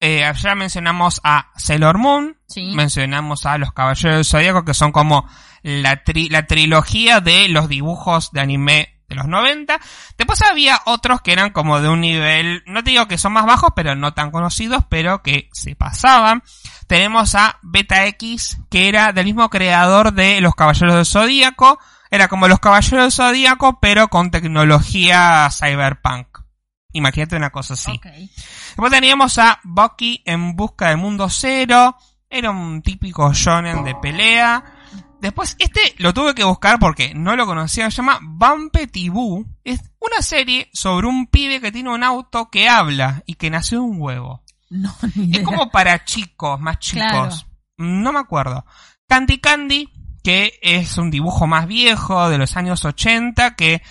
[0.05, 2.37] eh, ya mencionamos a Sailor Moon,
[2.75, 5.27] mencionamos a los Caballeros del Zodíaco, que son como
[5.63, 9.79] la, la trilogía de los dibujos de anime de los 90.
[10.15, 13.47] Después había otros que eran como de un nivel, no te digo que son más
[13.47, 16.43] bajos, pero no tan conocidos, pero que se pasaban.
[16.85, 21.79] Tenemos a Beta X, que era del mismo creador de los Caballeros del Zodíaco.
[22.11, 26.34] Era como los Caballeros del Zodíaco, pero con tecnología cyberpunk.
[26.95, 27.99] Imagínate una cosa así.
[28.01, 31.97] Después teníamos a Bucky en busca del mundo cero.
[32.29, 34.63] Era un típico shonen de pelea.
[35.19, 37.91] Después, este lo tuve que buscar porque no lo conocía.
[37.91, 38.89] Se llama Bumpe
[39.65, 43.79] Es una serie sobre un pibe que tiene un auto que habla y que nació
[43.79, 44.43] de un huevo.
[44.69, 45.41] No, ni idea.
[45.41, 47.09] Es como para chicos, más chicos.
[47.09, 47.35] Claro.
[47.77, 48.65] No me acuerdo.
[49.09, 49.89] Candy Candy,
[50.23, 53.81] que es un dibujo más viejo de los años 80, que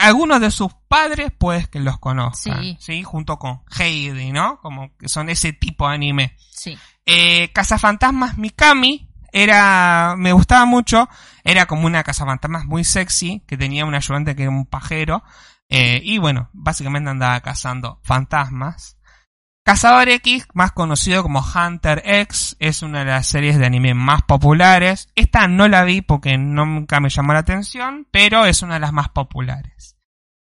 [0.00, 3.02] algunos de sus padres pues que los conozcan, Sí.
[3.02, 4.60] Junto con Heidi, ¿no?
[4.60, 6.36] Como que son ese tipo de anime.
[6.50, 6.78] Sí.
[7.06, 11.08] Eh, Cazafantasmas Mikami era, me gustaba mucho,
[11.44, 15.22] era como una cazafantasmas muy sexy, que tenía un ayudante que era un pajero,
[15.68, 18.96] eh, y bueno, básicamente andaba cazando fantasmas.
[19.62, 24.22] Cazador X, más conocido como Hunter X, es una de las series de anime más
[24.22, 25.08] populares.
[25.14, 28.92] Esta no la vi porque nunca me llamó la atención, pero es una de las
[28.92, 29.96] más populares.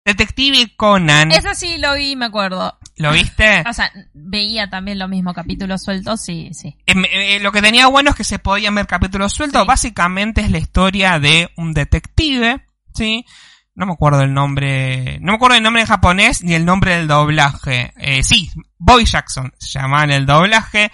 [0.05, 1.31] Detective Conan.
[1.31, 2.79] Ese sí lo vi, me acuerdo.
[2.97, 3.65] ¿Lo viste?
[3.69, 6.77] O sea, veía también los mismos capítulos sueltos, sí, sí.
[6.87, 9.63] Eh, eh, lo que tenía bueno es que se podían ver capítulos sueltos.
[9.63, 9.69] Sí.
[9.69, 13.27] Básicamente es la historia de un detective, ¿sí?
[13.75, 16.97] No me acuerdo el nombre, no me acuerdo el nombre en japonés ni el nombre
[16.97, 17.93] del doblaje.
[17.97, 20.91] Eh, sí, Boy Jackson se llamaba en el doblaje.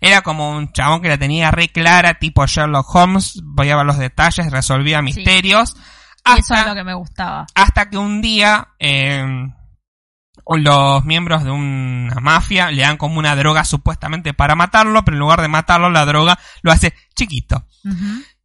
[0.00, 3.84] Era como un chabón que la tenía re clara, tipo Sherlock Holmes, voy a ver
[3.84, 5.76] los detalles, resolvía misterios.
[6.38, 7.46] Eso es lo que me gustaba.
[7.54, 9.22] Hasta que un día eh,
[10.46, 15.20] los miembros de una mafia le dan como una droga supuestamente para matarlo, pero en
[15.20, 17.66] lugar de matarlo, la droga lo hace chiquito.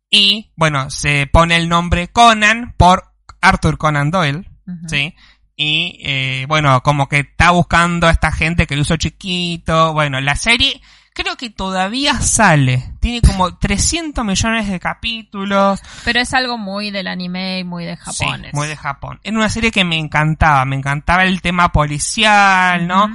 [0.10, 4.50] Y bueno, se pone el nombre Conan por Arthur Conan Doyle.
[4.88, 5.16] ¿sí?
[5.56, 9.94] Y eh, bueno, como que está buscando a esta gente que lo hizo chiquito.
[9.94, 10.82] Bueno, la serie
[11.14, 12.94] creo que todavía sale.
[13.00, 15.80] Tiene como 300 millones de capítulos.
[16.04, 18.42] Pero es algo muy del anime y muy de Japón.
[18.44, 19.20] Sí, muy de Japón.
[19.24, 23.10] Era una serie que me encantaba, me encantaba el tema policial, ¿no?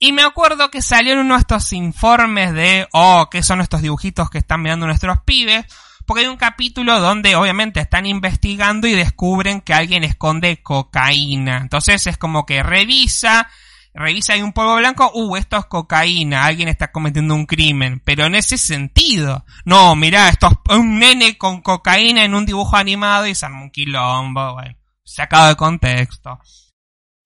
[0.00, 3.80] Y me acuerdo que salió en uno de estos informes de, oh, ¿qué son estos
[3.80, 5.64] dibujitos que están mirando nuestros pibes?
[6.06, 11.58] Porque hay un capítulo donde obviamente están investigando y descubren que alguien esconde cocaína.
[11.58, 13.48] Entonces es como que revisa,
[13.94, 18.02] revisa hay un polvo blanco, uh, esto es cocaína, alguien está cometiendo un crimen.
[18.04, 22.76] Pero en ese sentido, no, mirá, esto es un nene con cocaína en un dibujo
[22.76, 26.38] animado y se arma un quilombo, bueno, sacado de contexto.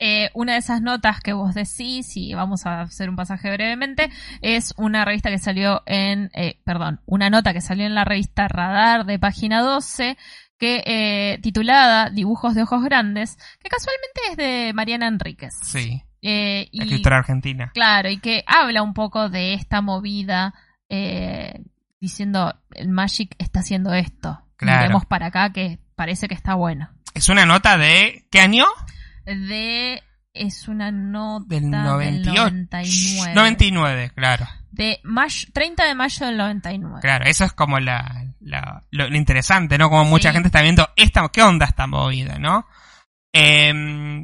[0.00, 4.10] Eh, una de esas notas que vos decís, y vamos a hacer un pasaje brevemente,
[4.42, 8.46] es una revista que salió en, eh, perdón, una nota que salió en la revista
[8.46, 10.16] Radar de página 12,
[10.58, 15.54] que eh, titulada Dibujos de ojos grandes, que casualmente es de Mariana Enríquez.
[15.62, 17.70] Sí, Eh, y, escritora argentina.
[17.74, 20.52] Claro, y que habla un poco de esta movida,
[20.88, 21.60] eh,
[22.00, 24.40] diciendo el Magic está haciendo esto.
[24.56, 24.82] Claro.
[24.82, 26.90] Miremos para acá que parece que está bueno.
[27.14, 28.66] Es una nota de, ¿qué año?
[29.36, 30.02] De
[30.34, 32.32] es una nota Del 98.
[32.42, 33.34] 99.
[33.34, 34.46] 99, claro.
[34.70, 37.00] De mayo, 30 de mayo del 99.
[37.00, 39.88] Claro, eso es como la, la- lo, lo interesante, ¿no?
[39.90, 40.34] Como mucha Sí.
[40.34, 42.66] gente está viendo esta, ¿qué onda esta movida, no?
[43.32, 43.72] Eh,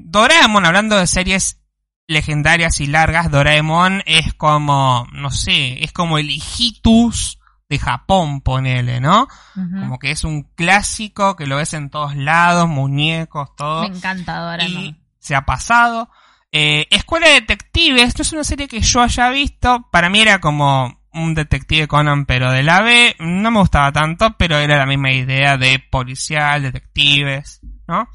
[0.04, 1.60] Doraemon, hablando de series
[2.06, 7.38] legendarias y largas, Doraemon es como, no sé, es como el hijitus
[7.68, 9.26] de Japón, ponele, ¿no?
[9.54, 13.88] Como que es un clásico que lo ves en todos lados, muñecos, todo.
[13.88, 16.10] Me encanta y se ha pasado.
[16.52, 19.88] Eh, Escuela de Detectives, no es una serie que yo haya visto.
[19.90, 23.16] Para mí era como un detective Conan, pero de la B.
[23.18, 28.08] No me gustaba tanto, pero era la misma idea de policial, detectives, ¿no?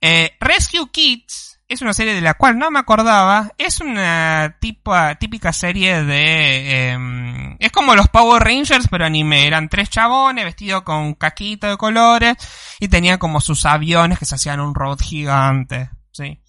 [0.00, 3.52] Eh, Rescue Kids es una serie de la cual no me acordaba.
[3.56, 6.90] Es una tipo- típica serie de...
[6.90, 9.46] em, es como los Power Rangers, pero anime.
[9.46, 12.36] Eran tres chabones vestidos con caquito de colores
[12.80, 15.90] y tenían como sus aviones que se hacían un robot gigante.
[16.10, 16.42] ¿sí?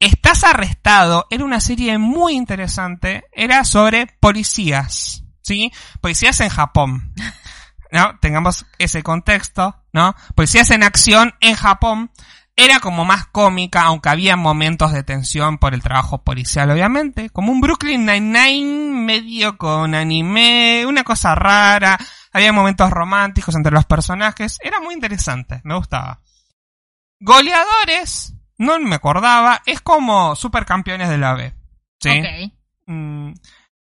[0.00, 3.24] Estás arrestado era una serie muy interesante.
[3.32, 5.22] Era sobre policías.
[5.40, 5.72] ¿sí?
[6.00, 7.14] Policías en Japón.
[7.90, 8.18] ¿no?
[8.20, 10.14] Tengamos ese contexto, ¿no?
[10.34, 12.10] Policías en acción en Japón.
[12.60, 17.30] Era como más cómica, aunque había momentos de tensión por el trabajo policial, obviamente.
[17.30, 21.96] Como un Brooklyn Nine-Nine medio con anime, una cosa rara.
[22.32, 24.58] Había momentos románticos entre los personajes.
[24.60, 26.18] Era muy interesante, me gustaba.
[27.20, 31.54] Goleadores, no me acordaba, es como supercampeones de la B.
[32.00, 32.10] ¿sí?
[32.10, 32.52] Ok.
[32.86, 33.32] Mm,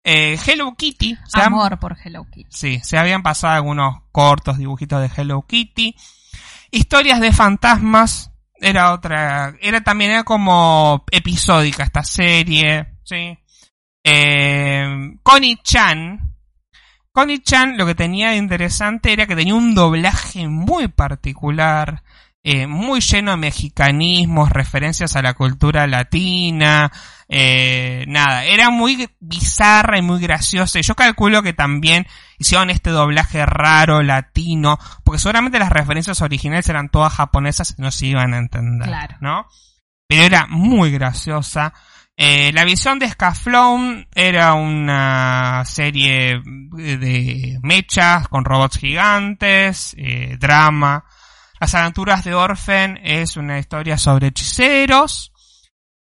[0.04, 1.16] eh, Hello Kitty.
[1.34, 2.50] han- Amor por Hello Kitty.
[2.50, 5.96] Sí, se habían pasado algunos cortos dibujitos de Hello Kitty.
[6.70, 8.30] Historias de fantasmas.
[8.61, 9.54] Era otra.
[9.61, 12.86] Era también era como episódica esta serie.
[13.02, 13.36] Sí.
[14.04, 16.34] Eh, Connie Chan.
[17.12, 22.02] Connie Chan lo que tenía de interesante era que tenía un doblaje muy particular.
[22.43, 26.91] Eh, muy lleno de mexicanismos, referencias a la cultura latina,
[27.28, 30.78] eh, nada, era muy bizarra y muy graciosa.
[30.78, 32.07] Y yo calculo que también
[32.38, 37.91] hicieron este doblaje raro, latino, porque seguramente las referencias originales eran todas japonesas y no
[37.91, 39.16] se iban a entender, Claro.
[39.20, 39.47] ¿no?
[40.09, 41.72] Pero era muy graciosa.
[42.16, 51.05] Eh, la visión de Scaflón era una serie de mechas con robots gigantes, eh, drama.
[51.61, 55.30] Las aventuras de Orphan es una historia sobre hechiceros.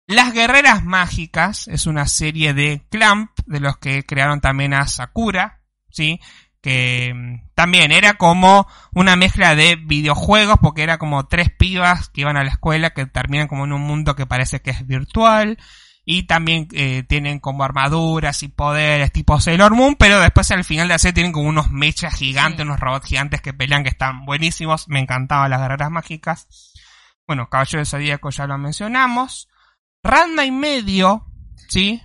[0.05, 5.61] Las Guerreras Mágicas es una serie de Clamp, de los que crearon también a Sakura,
[5.89, 6.19] ¿sí?
[6.61, 12.21] Que mm, también era como una mezcla de videojuegos, porque era como tres pibas que
[12.21, 15.57] iban a la escuela que terminan como en un mundo que parece que es virtual.
[16.07, 20.87] Y también eh, tienen como armaduras y poderes tipo Sailor Moon, pero después al final
[20.87, 24.23] de la serie tienen como unos mechas gigantes, unos robots gigantes que pelean que están
[24.23, 24.87] buenísimos.
[24.87, 26.47] Me encantaban las guerreras mágicas.
[27.25, 29.49] Bueno, Caballo de Zodíaco ya lo mencionamos.
[30.03, 31.25] Ranma y medio,
[31.69, 32.03] ¿sí?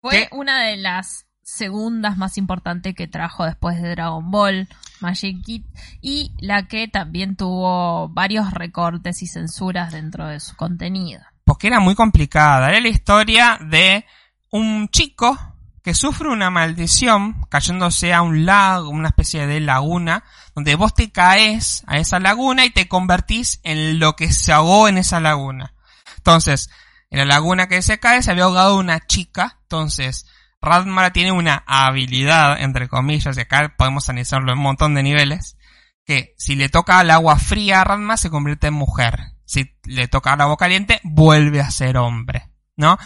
[0.00, 4.68] Fue una de las segundas más importantes que trajo después de Dragon Ball,
[5.00, 5.64] Magic Kid,
[6.00, 11.80] y la que también tuvo varios recortes y censuras dentro de su contenido porque era
[11.80, 12.68] muy complicada.
[12.70, 14.04] Era la historia de
[14.50, 15.38] un chico
[15.82, 20.24] que sufre una maldición cayéndose a un lago, una especie de laguna,
[20.54, 24.86] donde vos te caes a esa laguna y te convertís en lo que se ahogó
[24.86, 25.74] en esa laguna.
[26.16, 26.70] Entonces,
[27.10, 30.26] en la laguna que se cae se había ahogado una chica, entonces
[30.60, 35.56] Radmara tiene una habilidad, entre comillas, y acá podemos analizarlo en un montón de niveles,
[36.04, 40.08] que si le toca el agua fría a Radma se convierte en mujer si le
[40.08, 42.96] toca la agua caliente, vuelve a ser hombre, ¿no?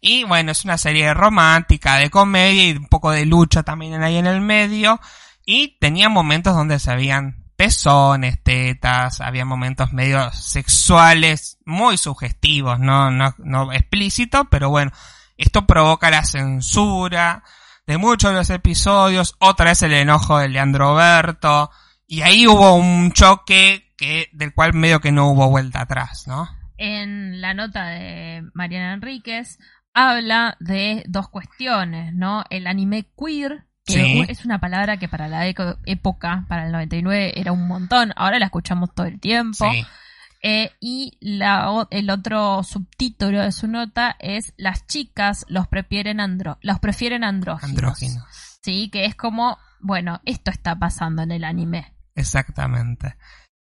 [0.00, 4.16] Y bueno, es una serie romántica, de comedia y un poco de lucha también ahí
[4.16, 5.00] en el medio.
[5.44, 13.10] Y tenía momentos donde se habían pezones, tetas, había momentos medio sexuales, muy sugestivos, no,
[13.10, 14.92] no, no explícito, pero bueno,
[15.36, 17.42] esto provoca la censura
[17.86, 21.70] de muchos de los episodios, otra vez el enojo de Leandro Berto,
[22.06, 26.48] y ahí hubo un choque que, del cual medio que no hubo vuelta atrás, ¿no?
[26.76, 29.58] En la nota de Mariana Enríquez
[29.94, 32.44] habla de dos cuestiones, ¿no?
[32.50, 37.52] El anime queer, que es una palabra que para la época, para el 99, era
[37.52, 39.64] un montón, ahora la escuchamos todo el tiempo.
[40.42, 46.58] Eh, y la, el otro subtítulo de su nota es Las chicas los prefieren, andro
[46.60, 47.70] los prefieren andróginos.
[47.70, 48.24] andróginos.
[48.62, 51.94] Sí, que es como, bueno, esto está pasando en el anime.
[52.14, 53.16] Exactamente.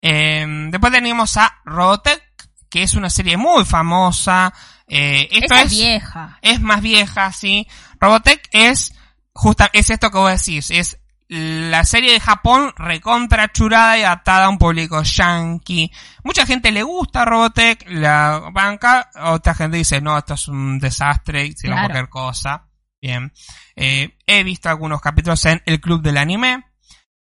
[0.03, 2.23] Eh, después tenemos a Robotech,
[2.71, 4.53] que es una serie muy famosa.
[4.87, 6.39] Eh, esto es, vieja.
[6.43, 7.67] Es más vieja, sí.
[8.01, 8.95] Robotech es
[9.33, 14.47] justa, es esto que vos decís, es la serie de Japón recontra churada y adaptada
[14.47, 15.93] a un público yankee.
[16.25, 21.45] Mucha gente le gusta Robotech, la banca, otra gente dice, no, esto es un desastre,
[21.45, 22.65] hicieron cualquier cosa.
[23.01, 23.33] Bien.
[23.77, 26.65] Eh, he visto algunos capítulos en El Club del Anime.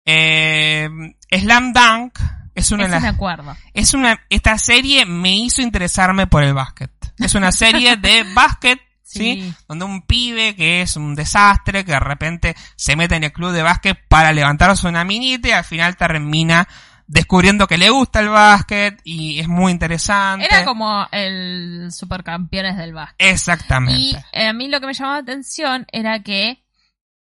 [0.05, 0.89] Eh,
[1.29, 2.19] Slam Dunk,
[2.57, 3.55] es una, me acuerdo.
[3.75, 6.91] Es una, esta serie me hizo interesarme por el básquet.
[7.19, 9.53] Es una serie de básquet, sí.
[9.69, 13.53] Donde un pibe que es un desastre, que de repente se mete en el club
[13.53, 16.67] de básquet para levantarse una minita y al final termina
[17.07, 20.47] descubriendo que le gusta el básquet y es muy interesante.
[20.47, 23.29] Era como el supercampeones del básquet.
[23.29, 24.01] Exactamente.
[24.01, 26.65] Y eh, a mí lo que me llamaba la atención era que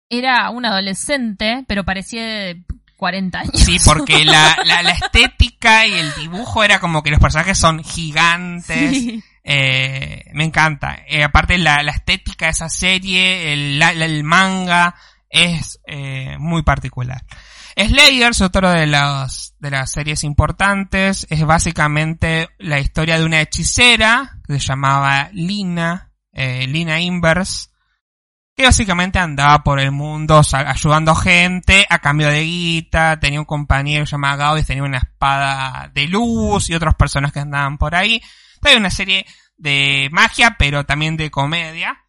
[0.08, 2.56] era un adolescente, pero parecía
[3.00, 3.52] 40 años.
[3.54, 9.22] Sí, porque la, la, estética y el dibujo era como que los personajes son gigantes.
[9.42, 10.98] Eh, me encanta.
[11.08, 14.94] Eh, aparte la, la, estética de esa serie, el, el manga,
[15.30, 17.24] es eh, muy particular.
[17.74, 21.26] Slayer es otro de las, de las series importantes.
[21.30, 27.69] Es básicamente la historia de una hechicera que se llamaba Lina, Lina Inverse,
[28.60, 34.04] que básicamente andaba por el mundo ayudando gente a cambio de guita, tenía un compañero
[34.04, 38.22] llamado Gaudis, tenía una espada de luz y otros personajes que andaban por ahí.
[38.62, 39.24] Hay una serie
[39.56, 42.04] de magia, pero también de comedia.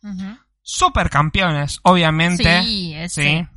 [0.62, 2.64] Supercampeones, obviamente.
[2.64, 3.48] Sí, sí.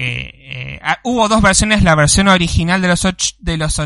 [0.00, 3.02] Eh, ah, hubo dos versiones, la versión original de los
[3.40, 3.82] de los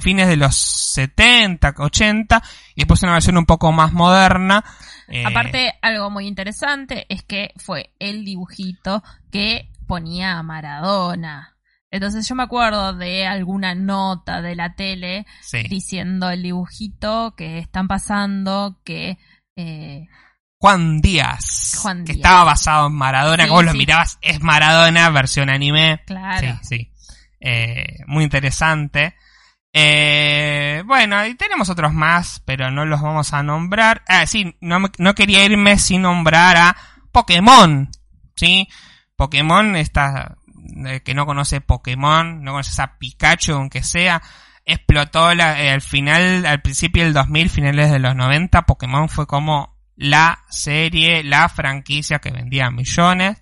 [0.00, 2.42] fines de los 70, 80
[2.74, 4.64] y después una versión un poco más moderna
[5.10, 11.56] eh, Aparte, algo muy interesante es que fue el dibujito que ponía a Maradona.
[11.90, 15.26] Entonces yo me acuerdo de alguna nota de la tele
[15.68, 19.18] diciendo el dibujito que están pasando, que...
[19.56, 20.06] Eh,
[20.58, 26.02] Juan Díaz, que estaba basado en Maradona, como lo mirabas, es Maradona versión anime.
[26.06, 26.58] Claro.
[26.62, 26.92] Sí, sí.
[27.40, 29.14] Eh, muy interesante.
[29.72, 34.02] Eh, bueno, y tenemos otros más, pero no los vamos a nombrar.
[34.08, 36.76] Ah, sí, no, no quería irme sin nombrar a
[37.12, 37.88] Pokémon.
[38.36, 38.68] ¿Sí?
[39.16, 40.36] Pokémon, está,
[40.86, 44.22] eh, que no conoce Pokémon, no conoce a Pikachu, aunque sea,
[44.64, 49.26] explotó la, eh, al final, al principio del 2000, finales de los 90, Pokémon fue
[49.26, 53.38] como la serie, la franquicia que vendía millones.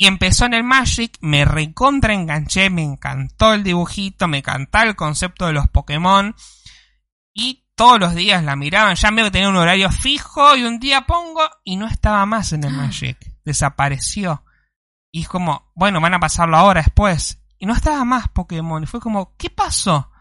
[0.00, 4.94] Y empezó en el Magic, me recontra enganché, me encantó el dibujito, me encantaba el
[4.94, 6.36] concepto de los Pokémon.
[7.34, 11.00] Y todos los días la miraban, ya me tenía un horario fijo y un día
[11.02, 13.18] pongo y no estaba más en el Magic.
[13.44, 14.44] Desapareció.
[15.10, 17.40] Y es como, bueno, van a pasarlo ahora después.
[17.58, 18.84] Y no estaba más Pokémon.
[18.84, 20.12] Y fue como, ¿qué pasó?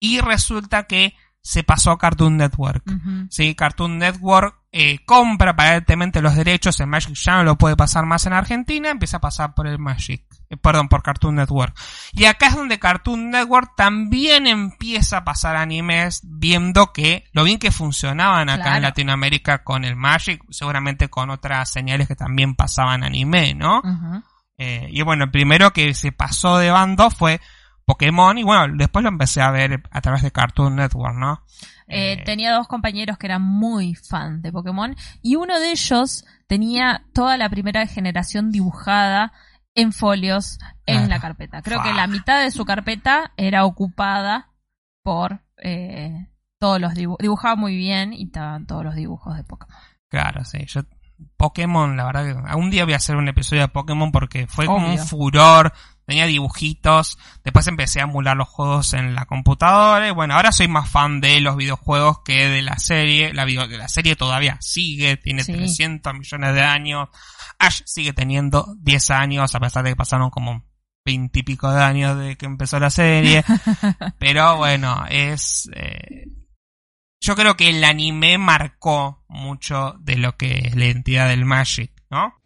[0.00, 2.84] Y resulta que se pasó a Cartoon Network.
[3.28, 8.06] Sí, Cartoon Network eh, compra aparentemente los derechos, el Magic ya no lo puede pasar
[8.06, 11.76] más en Argentina, empieza a pasar por el Magic, eh, perdón, por Cartoon Network.
[12.12, 17.58] Y acá es donde Cartoon Network también empieza a pasar animes, viendo que lo bien
[17.58, 23.02] que funcionaban acá en Latinoamérica con el Magic, seguramente con otras señales que también pasaban
[23.02, 23.82] anime, ¿no?
[24.58, 27.40] eh, y bueno, el primero que se pasó de bando fue
[27.84, 31.42] Pokémon y bueno, después lo empecé a ver a través de Cartoon Network, ¿no?
[31.88, 37.04] Eh, tenía dos compañeros que eran muy fan de Pokémon y uno de ellos tenía
[37.12, 39.32] toda la primera generación dibujada
[39.74, 41.62] en folios en la carpeta.
[41.62, 44.50] Creo que la mitad de su carpeta era ocupada
[45.02, 46.28] por eh,
[46.58, 47.18] todos los dibujos.
[47.20, 49.76] Dibujaba muy bien y estaban todos los dibujos de Pokémon.
[50.08, 50.64] Claro, sí.
[50.66, 50.82] Yo
[51.36, 54.66] Pokémon, la verdad que algún día voy a hacer un episodio de Pokémon porque fue
[54.66, 55.72] como un furor,
[56.06, 60.68] tenía dibujitos, después empecé a emular los juegos en la computadora y bueno, ahora soy
[60.68, 65.16] más fan de los videojuegos que de la serie, la, video, la serie todavía sigue,
[65.16, 67.08] tiene 300 millones de años,
[67.58, 70.64] Ash sigue teniendo 10 años a pesar de que pasaron como
[71.04, 73.44] 20 y pico de años de que empezó la serie,
[74.18, 75.70] pero bueno, es...
[75.74, 76.26] Eh,
[77.20, 81.92] yo creo que el anime marcó mucho de lo que es la identidad del Magic,
[82.10, 82.41] ¿no?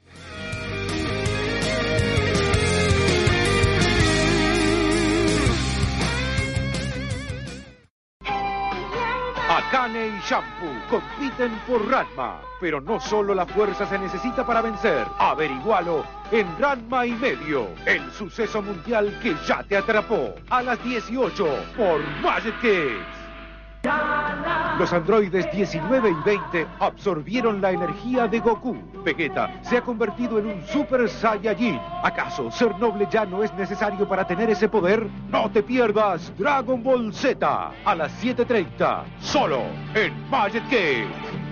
[9.69, 15.05] Akane y Shampoo compiten por Ranma, pero no solo la fuerza se necesita para vencer.
[15.19, 20.35] Averigualo en Ranma y medio, el suceso mundial que ya te atrapó.
[20.51, 21.47] A las 18
[21.77, 23.87] por Magic Kids.
[24.79, 28.77] Los androides 19 y 20 absorbieron la energía de Goku.
[29.03, 31.81] Vegeta se ha convertido en un Super Saiyajin.
[32.03, 35.09] ¿Acaso ser noble ya no es necesario para tener ese poder?
[35.31, 39.63] No te pierdas Dragon Ball Z a las 7.30, solo
[39.95, 41.47] en Magic Kids.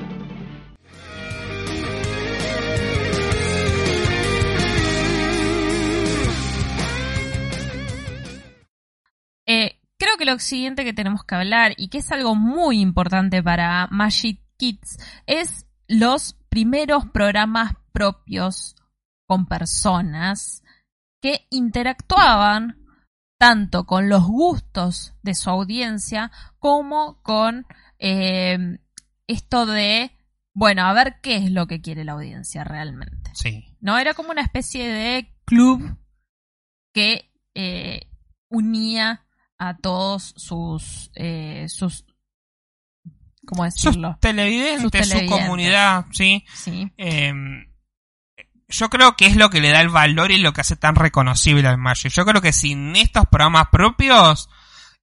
[9.46, 9.73] Eh,
[10.14, 13.88] creo que lo siguiente que tenemos que hablar y que es algo muy importante para
[13.90, 18.76] Magic Kids es los primeros programas propios
[19.26, 20.62] con personas
[21.20, 22.86] que interactuaban
[23.38, 27.66] tanto con los gustos de su audiencia como con
[27.98, 28.78] eh,
[29.26, 30.12] esto de,
[30.54, 33.30] bueno, a ver qué es lo que quiere la audiencia realmente.
[33.34, 33.76] Sí.
[33.80, 33.98] ¿No?
[33.98, 35.98] Era como una especie de club
[36.92, 38.08] que eh,
[38.48, 39.23] unía
[39.68, 42.04] a todos sus eh, sus
[43.46, 44.12] ¿cómo decirlo?
[44.12, 45.30] Sus televidentes, Sus televidentes.
[45.30, 46.44] su comunidad, sí.
[46.54, 46.90] Sí.
[46.96, 47.32] Eh,
[48.68, 50.94] yo creo que es lo que le da el valor y lo que hace tan
[50.96, 52.10] reconocible al Magic.
[52.12, 54.48] Yo creo que sin estos programas propios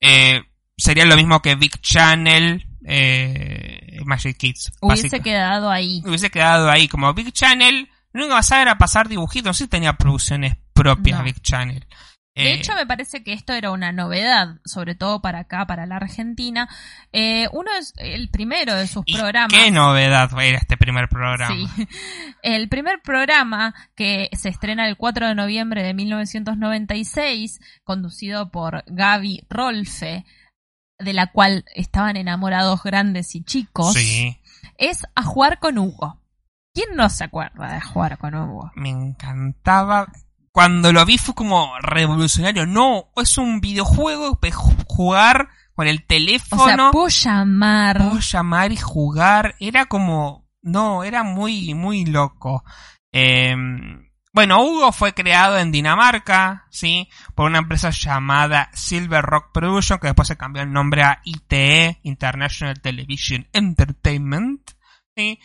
[0.02, 0.42] eh,
[0.76, 4.72] sería lo mismo que Big Channel, eh, Magic Kids.
[4.82, 6.02] Hubiese básica- quedado ahí.
[6.06, 6.88] hubiese quedado ahí.
[6.88, 9.46] Como Big Channel, lo único que pasaba era pasar dibujitos.
[9.46, 11.24] No sé si tenía producciones propias No.
[11.26, 11.86] Big Channel.
[12.34, 15.86] De Eh, hecho, me parece que esto era una novedad, sobre todo para acá, para
[15.86, 16.70] la Argentina.
[17.12, 19.52] Eh, uno es el primero de sus y programas.
[19.62, 21.54] qué novedad era este primer programa.
[21.56, 21.68] Sí.
[22.42, 29.46] El primer programa que se estrena el 4 de noviembre de 1996, conducido por Gaby
[29.50, 30.26] Rolfe,
[31.00, 34.40] de la cual estaban enamorados grandes y chicos, Sí.
[34.78, 36.20] es A Jugar con Hugo.
[36.74, 38.72] ¿Quién no se acuerda de A Jugar con Hugo?
[38.76, 40.08] me encantaba.
[40.54, 42.66] Cuando lo vi fue como revolucionario.
[42.66, 46.92] No, es un videojuego ju- jugar con el O sea, teléfono.
[46.92, 47.98] puedo llamar.
[47.98, 49.56] puedo llamar y jugar.
[49.60, 50.50] Era como.
[50.62, 52.64] No, era muy, muy loco.
[53.14, 53.56] Eh,
[54.34, 57.10] bueno, Hugo fue creado en Dinamarca, ¿sí?
[57.36, 62.00] Por una empresa llamada Silver Rock Production, que después se cambió el nombre a ITE,
[62.04, 64.72] International Television Entertainment,
[65.18, 65.40] ¿sí?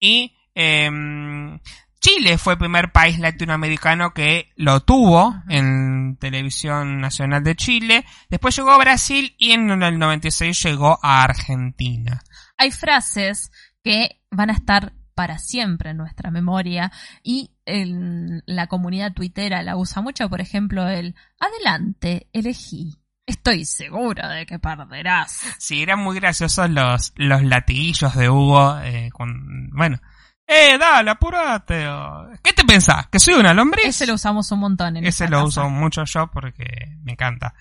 [0.00, 1.60] Y em,
[2.02, 8.04] Chile fue el primer país latinoamericano que lo tuvo en Televisión Nacional de Chile.
[8.28, 12.20] Después llegó a Brasil y en el 96 llegó a Argentina.
[12.58, 13.50] hay frases
[13.84, 16.90] que van a estar para siempre en nuestra memoria
[17.22, 22.98] y en la comunidad tuitera la usa mucho, por ejemplo, el adelante, elegí.
[23.26, 25.40] Estoy segura de que perderás.
[25.58, 28.78] Sí, eran muy graciosos los, los latiguillos de Hugo.
[28.80, 30.00] eh, con- bueno,
[30.54, 31.88] ¡Eh, dale, apurate!
[31.88, 33.06] o, ¿Qué te pensás?
[33.08, 33.86] ¿Que soy una lombriz?
[33.86, 35.60] Ese lo usamos un montón en Ese esta lo casa.
[35.62, 36.64] uso mucho yo porque
[37.02, 37.54] me encanta.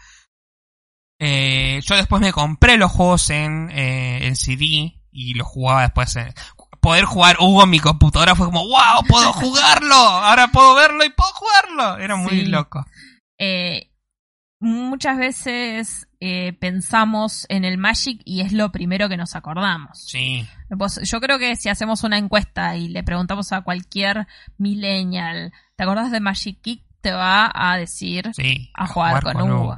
[1.19, 6.15] Eh, yo después me compré los juegos en, eh, en CD y los jugaba después
[6.15, 6.33] en...
[6.79, 11.09] Poder jugar Hugo en mi computadora fue como, wow, puedo jugarlo, ahora puedo verlo y
[11.11, 11.97] puedo jugarlo.
[11.99, 12.45] Era muy Sí.
[12.47, 12.83] loco.
[13.39, 13.91] Eh,
[14.59, 20.03] muchas veces eh, pensamos en el Magic y es lo primero que nos acordamos.
[20.07, 20.47] Sí.
[20.69, 25.83] Vos- yo creo que si hacemos una encuesta y le preguntamos a cualquier millennial, ¿te
[25.83, 26.83] acordás de Magic Kick?
[27.01, 28.71] Te va a decir Sí.
[28.75, 29.77] a jugar, con, Hugo.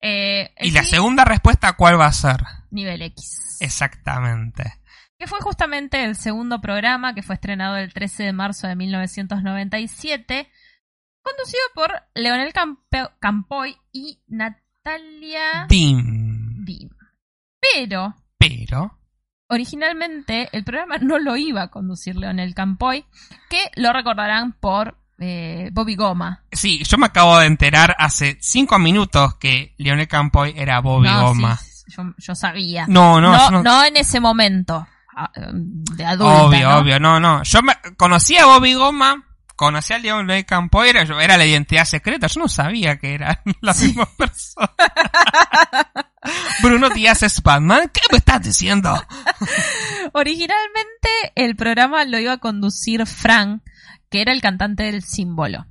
[0.00, 2.42] Eh, Y la segunda respuesta, ¿cuál va a ser?
[2.70, 3.58] Nivel X.
[3.60, 4.74] Exactamente.
[5.18, 10.48] Que fue justamente el segundo programa que fue estrenado el 13 de marzo de 1997,
[11.22, 12.52] conducido por Leonel
[13.20, 14.20] Campoy y
[14.84, 16.64] Natalia Dim.
[16.64, 16.88] Dim.
[17.60, 18.98] Pero, Pero,
[19.48, 23.04] originalmente el programa no lo iba a conducir Leonel Campoy,
[23.48, 26.42] que lo recordarán por eh, Bobby Goma.
[26.50, 31.28] sí, yo me acabo de enterar hace cinco minutos que Leonel Campoy era Bobby No,
[31.28, 31.56] Goma.
[31.58, 32.86] sí, yo, yo sabía.
[32.88, 34.84] No, no, no, no- no en ese momento.
[35.16, 37.44] ah, De adulta, obvio, obvio, no, no.
[37.44, 39.24] Yo me, conocía a Bobby Goma,
[39.62, 43.38] conocía a Leonel Campoy, era, yo- era la identidad secreta, yo no sabía que eran
[43.60, 44.70] la misma persona.
[46.62, 48.94] Bruno Díaz es Batman, ¿qué me estás diciendo?
[50.12, 53.62] Originalmente el programa lo iba a conducir Frank,
[54.10, 55.66] que era el cantante del símbolo.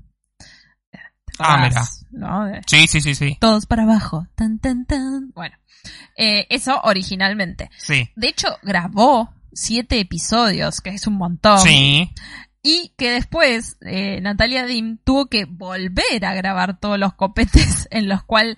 [1.39, 1.83] Ah, mira.
[2.11, 2.45] ¿no?
[2.45, 3.37] De- Sí, sí, sí, sí.
[3.39, 4.27] Todos para abajo.
[4.35, 5.31] Tan, tan, tan.
[5.33, 5.55] Bueno,
[6.17, 7.69] eh, eso originalmente.
[7.77, 8.09] Sí.
[8.15, 11.59] De hecho, grabó siete episodios, que es un montón.
[11.59, 12.11] Sí.
[12.63, 18.07] Y que después eh, Natalia Dim tuvo que volver a grabar todos los copetes en
[18.07, 18.57] los cuales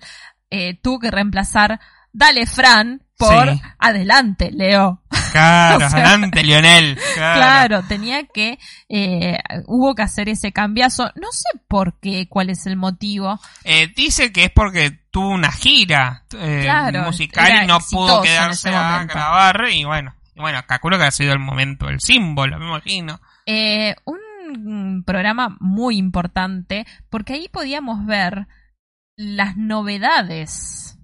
[0.50, 1.80] eh, tuvo que reemplazar
[2.12, 3.62] Dale Fran por Sí.
[3.78, 5.02] Adelante, Leo.
[5.34, 6.96] Claro, O sea, adelante, Lionel.
[7.14, 7.40] Claro.
[7.40, 8.56] Claro, tenía que,
[8.88, 9.36] eh,
[9.66, 11.10] hubo que hacer ese cambiazo.
[11.16, 13.40] No sé por qué, cuál es el motivo.
[13.64, 18.68] Eh, dice que es porque tuvo una gira eh, Claro, musical y no pudo quedarse
[18.68, 22.66] a grabar y bueno, y bueno, calculo que ha sido el momento, el símbolo, me
[22.66, 23.20] imagino.
[23.46, 28.46] Eh, un programa muy importante porque ahí podíamos ver
[29.16, 30.98] las novedades.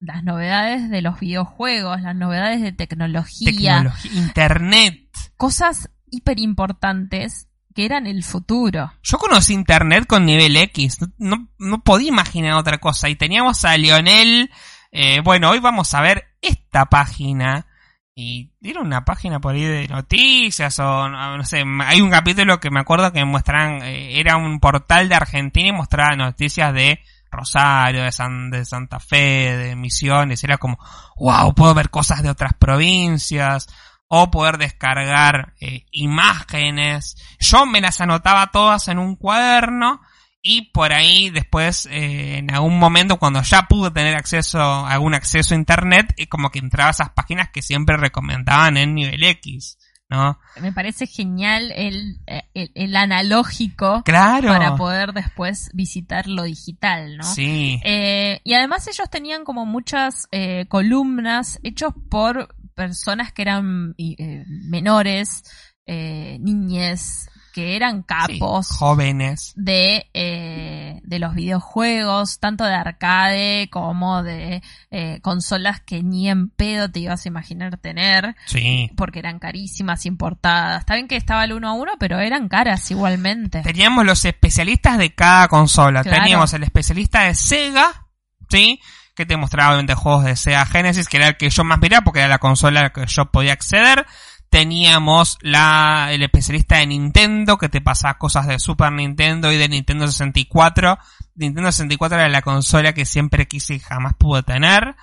[0.00, 5.08] Las novedades de los videojuegos, las novedades de tecnología, internet.
[5.36, 8.92] cosas hiper importantes que eran el futuro.
[9.04, 13.08] Yo conocí internet con nivel X, no, no podía imaginar otra cosa.
[13.08, 14.50] Y teníamos a Lionel,
[14.90, 17.66] eh, bueno, hoy vamos a ver esta página.
[18.14, 22.60] Y era una página por ahí de noticias o no no sé, hay un capítulo
[22.60, 27.00] que me acuerdo que muestran, eh, era un portal de Argentina y mostraba noticias de
[27.30, 30.78] Rosario, de, San, de Santa Fe, de Misiones, era como,
[31.16, 33.68] wow, puedo ver cosas de otras provincias,
[34.14, 37.16] o poder descargar eh, imágenes.
[37.40, 40.02] Yo me las anotaba todas en un cuaderno
[40.42, 45.54] y por ahí después, eh, en algún momento, cuando ya pude tener acceso, algún acceso
[45.54, 49.78] a internet, eh, como que entraba a esas páginas que siempre recomendaban en nivel X,
[50.10, 50.38] ¿no?
[50.60, 52.18] Me parece genial el,
[52.54, 54.48] el, el analógico Claro.
[54.48, 57.24] para poder después visitar lo digital, ¿no?
[57.24, 57.80] Sí.
[57.84, 64.44] Eh, y además ellos tenían como muchas eh, columnas hechos por personas que eran eh,
[64.48, 65.44] menores,
[65.86, 69.52] eh, niñes, que eran capos Jóvenes.
[69.56, 76.48] de, eh, de los videojuegos, tanto de arcade como de eh, consolas que ni en
[76.48, 78.90] pedo te ibas a imaginar tener, Sí.
[78.96, 80.80] porque eran carísimas, importadas.
[80.80, 83.62] Está bien que estaba el uno a uno, pero eran caras igualmente.
[83.62, 86.02] Teníamos los especialistas de cada consola.
[86.02, 86.18] Claro.
[86.22, 88.06] Teníamos el especialista de Sega,
[88.48, 88.80] ¿sí?
[89.14, 92.02] Que te mostraba obviamente juegos de Sega Genesis, que era el que yo más miraba
[92.04, 94.06] porque era la consola a la que yo podía acceder.
[94.52, 99.66] Teníamos la, el especialista de Nintendo, que te pasaba cosas de Super Nintendo y de
[99.66, 100.98] Nintendo 64.
[101.36, 104.94] Nintendo 64 era la consola que siempre quise y jamás pude tener.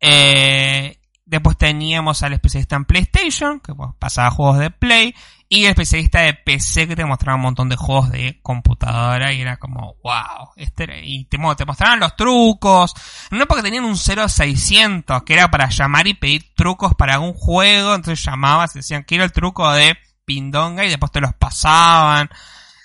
[0.00, 5.14] Eh, después teníamos al especialista en PlayStation, que pasaba juegos de Play.
[5.52, 9.40] Y el especialista de PC que te mostraba un montón de juegos de computadora y
[9.40, 10.50] era como, wow.
[10.54, 12.94] Este era- y te, te mostraban los trucos.
[13.32, 17.96] No porque tenían un 0600 que era para llamar y pedir trucos para algún juego.
[17.96, 22.30] Entonces llamabas y decían, quiero el truco de Pindonga y después te los pasaban.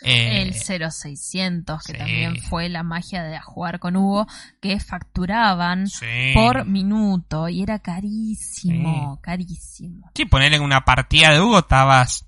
[0.02, 1.98] Eh, El 0600, que sí.
[2.00, 4.26] también fue la magia de jugar con Hugo,
[4.60, 6.32] que facturaban Sí.
[6.34, 10.10] por minuto y era carísimo, carísimo.
[10.16, 12.26] Sí, ponerle en una partida de Hugo estabas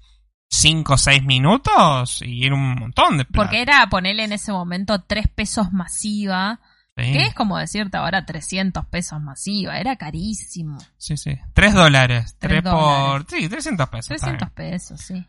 [0.49, 3.43] 5 o 6 minutos y era un montón de plata.
[3.49, 6.59] Porque era ponerle en ese momento 3 pesos masiva,
[6.95, 7.11] Sí.
[7.13, 10.79] que es como decirte ahora 300 pesos masiva, era carísimo.
[10.97, 11.37] Sí, sí.
[11.53, 12.35] 3 dólares.
[12.39, 13.25] 3 Tres por...
[13.29, 14.11] Sí, 300 pesos.
[14.11, 14.71] está 300 bien.
[14.71, 15.27] pesos, sí.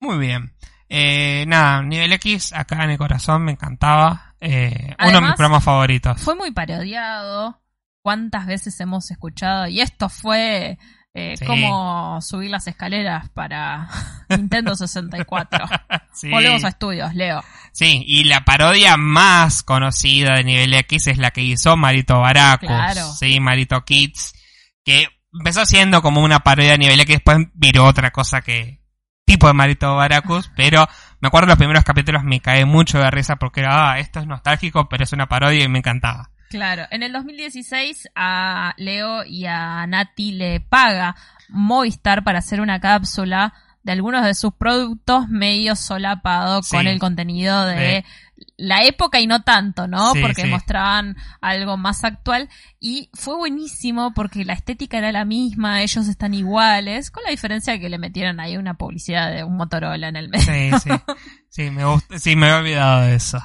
[0.00, 0.52] Muy bien.
[0.88, 4.34] Eh, nada, nivel X, acá en el corazón me encantaba.
[4.40, 6.20] Eh, uno de mis programas favoritos.
[6.20, 7.60] Fue muy parodiado.
[8.02, 9.66] ¿Cuántas veces hemos escuchado?
[9.68, 10.78] Y esto fue
[11.14, 11.44] eh, Sí.
[11.46, 13.88] como subir las escaleras para
[14.28, 15.64] Nintendo 64.
[16.12, 16.30] Sí.
[16.30, 17.42] Volvemos a estudios, Leo.
[17.72, 22.68] Sí, y la parodia más conocida de nivel X es la que hizo Marito Baracus.
[22.68, 23.12] Claro.
[23.18, 24.32] Sí, Marito Kids.
[24.84, 28.80] Que empezó siendo como una parodia de nivel X, después viró otra cosa que.
[29.26, 30.86] tipo de Marito Baracus, pero
[31.20, 34.26] me acuerdo los primeros capítulos me cae mucho de risa porque era, ah, esto es
[34.28, 36.30] nostálgico, pero es una parodia y me encantaba.
[36.54, 41.16] Claro, en el 2016 a Leo y a Nati le paga
[41.48, 43.52] Movistar para hacer una cápsula
[43.82, 46.76] de algunos de sus productos medio solapado Sí.
[46.76, 48.04] con el contenido de
[48.56, 50.12] la época y no tanto, ¿no?
[50.12, 50.48] Sí, porque sí.
[50.48, 52.48] mostraban algo más actual
[52.78, 57.80] y fue buenísimo porque la estética era la misma, ellos están iguales, con la diferencia
[57.80, 60.78] que le metieron ahí una publicidad de un Motorola en el medio.
[60.78, 60.90] Sí, sí.
[61.48, 63.38] Sí, me gusta, sí, me he olvidado de eso.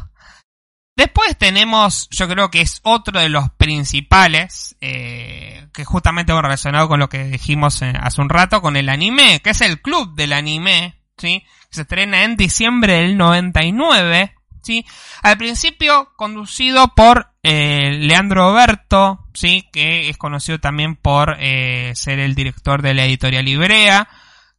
[1.00, 6.90] Después tenemos, yo creo que es otro de los principales, eh, que justamente va relacionado
[6.90, 10.14] con lo que dijimos eh, hace un rato, con el anime, que es el club
[10.16, 11.46] del anime, ¿sí?
[11.70, 14.86] Que se estrena en diciembre del 99, ¿sí?
[15.24, 19.70] Al principio conducido por eh, Leandro Berto, ¿sí?
[19.72, 24.10] Que es conocido también por eh, ser el director de la editorial Ibrea.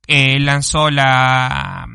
[0.09, 1.87] Lanzó la,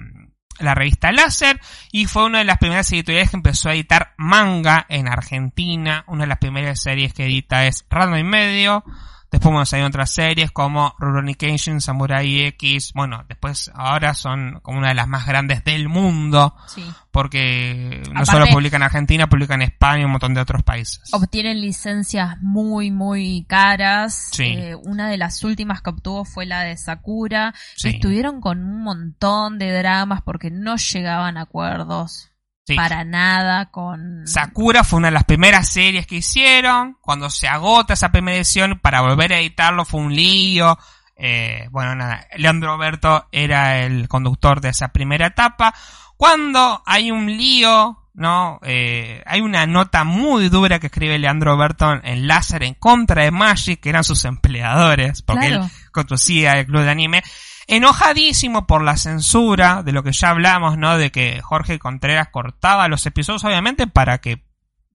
[0.60, 1.60] la revista Láser
[1.92, 6.04] y fue una de las primeras editoriales que empezó a editar manga en Argentina.
[6.08, 8.84] Una de las primeras series que edita es Random y Medio.
[9.32, 12.92] Después bueno, salieron otras series como Rurouni Kenshin, Samurai X.
[12.94, 16.56] Bueno, después ahora son como una de las más grandes del mundo.
[16.68, 16.86] Sí.
[17.12, 20.64] Porque no Aparte- solo publican en Argentina, publican en España y un montón de otros
[20.64, 21.02] países.
[21.14, 24.30] obtienen licencias muy, muy caras.
[24.32, 24.44] Sí.
[24.44, 27.54] Eh, una de las últimas que obtuvo fue la de Sakura.
[27.76, 27.90] Sí.
[27.90, 32.32] Estuvieron con un montón de dramas porque no llegaban a acuerdos
[32.68, 32.76] Sí.
[32.76, 34.26] para nada con...
[34.28, 36.98] Sakura fue una de las primeras series que hicieron.
[37.00, 40.78] Cuando se agota esa primera edición, para volver a editarlo fue un lío.
[41.16, 45.74] Eh, bueno, nada, Leandro Berto era el conductor de esa primera etapa.
[46.18, 48.60] Cuando hay un lío, ¿no?
[48.64, 53.32] Eh, hay una nota muy dura que escribe Leandro Berto en Láser en contra de
[53.32, 55.66] Magic, que eran sus empleadores, porque Claro.
[55.66, 57.24] él conducía el club de anime.
[57.68, 60.98] Enojadísimo por la censura, de lo que ya hablamos, ¿no?
[60.98, 64.44] De que Jorge Contreras cortaba los episodios, obviamente, para que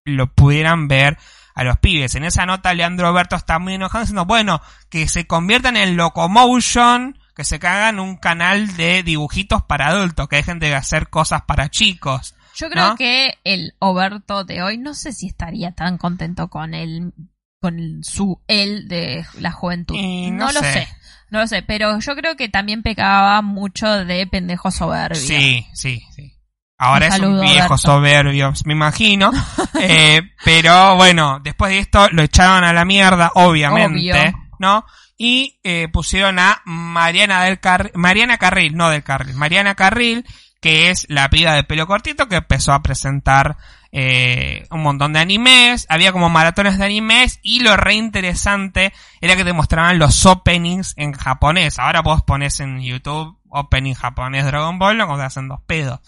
[0.05, 1.19] lo pudieran ver
[1.55, 2.15] a los pibes.
[2.15, 7.19] En esa nota, Leandro Berto está muy enojado diciendo, bueno, que se conviertan en Locomotion,
[7.35, 11.69] que se cagan un canal de dibujitos para adultos, que dejen de hacer cosas para
[11.69, 12.35] chicos.
[12.55, 12.95] Yo creo ¿no?
[12.97, 17.13] que el Oberto de hoy no sé si estaría tan contento con el
[17.61, 19.95] con el- su él de la juventud.
[19.97, 20.89] Y no no lo sé.
[21.31, 25.21] No lo sé, pero yo creo que también pecaba mucho de pendejo soberbio.
[25.21, 26.33] Sí, sí, sí.
[26.77, 27.79] Ahora Un es un viejo Berto.
[27.79, 29.31] soberbio, me imagino.
[29.83, 34.35] Eh, pero bueno, después de esto lo echaron a la mierda, obviamente, Obvio.
[34.59, 34.85] ¿no?
[35.17, 40.27] Y eh, pusieron a Mariana del Carril, Mariana Carril, no del Carril, Mariana Carril,
[40.61, 43.57] que es la piba de pelo cortito que empezó a presentar
[43.93, 49.37] eh, un montón de animes, había como maratones de animes y lo re interesante era
[49.37, 51.79] que te mostraban los openings en japonés.
[51.79, 56.01] Ahora vos pones en YouTube opening japonés Dragon Ball, no te hacen dos pedos.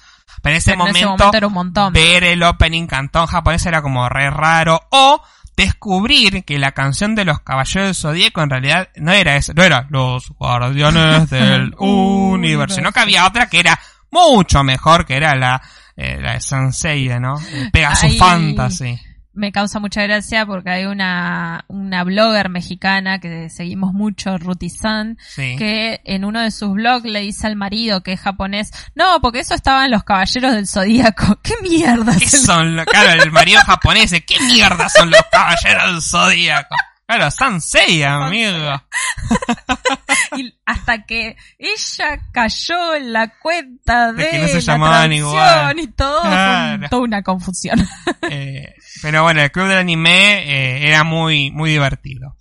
[0.42, 1.92] Pero en ese, Pero en ese momento, un montón.
[1.92, 4.80] ver el opening cantón japonés era como re raro.
[4.90, 5.22] O
[5.56, 9.62] descubrir que la canción de los Caballeros del Zodíaco en realidad no era eso, no
[9.62, 13.78] era los Guardianes del Universo, sino que había otra que era
[14.12, 15.60] mucho mejor, que era la,
[15.96, 17.34] eh, la de Sanseiya, ¿no?
[17.72, 19.00] Pegasus Ahí- Fantasy.
[19.34, 25.16] Me causa mucha gracia porque hay una, una blogger mexicana que seguimos mucho, Ruti San,
[25.26, 25.56] Sí.
[25.56, 29.40] que en uno de sus blogs le dice al marido que es japonés, no, porque
[29.40, 31.38] eso estaban los caballeros del zodíaco.
[31.42, 32.14] ¿Qué mierda?
[32.18, 32.76] ¿Qué son?
[32.76, 36.76] lo- Claro, el marido japonés, ¿qué mierda son los Caballeros del Zodíaco?
[37.06, 38.82] Claro, Sanseiya, amigo.
[40.36, 45.12] Y hasta que ella cayó en la cuenta de, De que no se la llamaban
[45.12, 45.78] igual.
[45.78, 46.88] y todo, fue un- Claro.
[46.88, 47.86] toda una confusión.
[48.30, 52.36] Eh, pero bueno, el club del anime eh, era muy, muy divertido.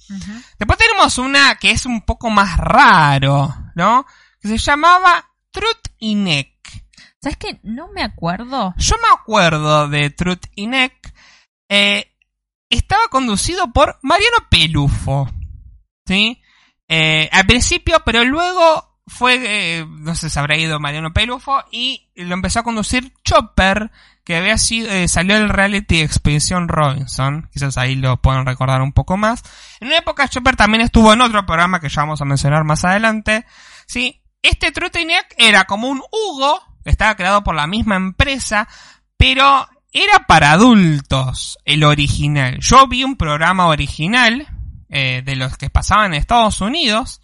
[0.58, 4.06] Después tenemos una que es un poco más raro, ¿no?
[4.40, 6.54] Que se llamaba Truth y Neck.
[7.22, 7.60] ¿Sabes qué?
[7.64, 8.74] No me acuerdo.
[8.78, 11.14] Yo me acuerdo de Truth y Neck.
[11.68, 12.11] Eh,
[12.78, 15.30] estaba conducido por Mariano Pelufo.
[16.06, 16.42] ¿Sí?
[16.88, 22.10] Eh, al principio, pero luego fue, eh, no sé si habrá ido Mariano Pelufo y
[22.16, 23.92] lo empezó a conducir Chopper,
[24.24, 27.50] que había sido, eh, salió del reality Expedición Robinson.
[27.52, 29.44] Quizás ahí lo pueden recordar un poco más.
[29.80, 32.86] En una época Chopper también estuvo en otro programa que ya vamos a mencionar más
[32.86, 33.46] adelante.
[33.86, 38.68] Sí, este Trutineck era como un Hugo, estaba creado por la misma empresa,
[39.18, 42.58] pero era para adultos el original.
[42.60, 44.48] Yo vi un programa original
[44.90, 47.22] eh, de los que pasaban en Estados Unidos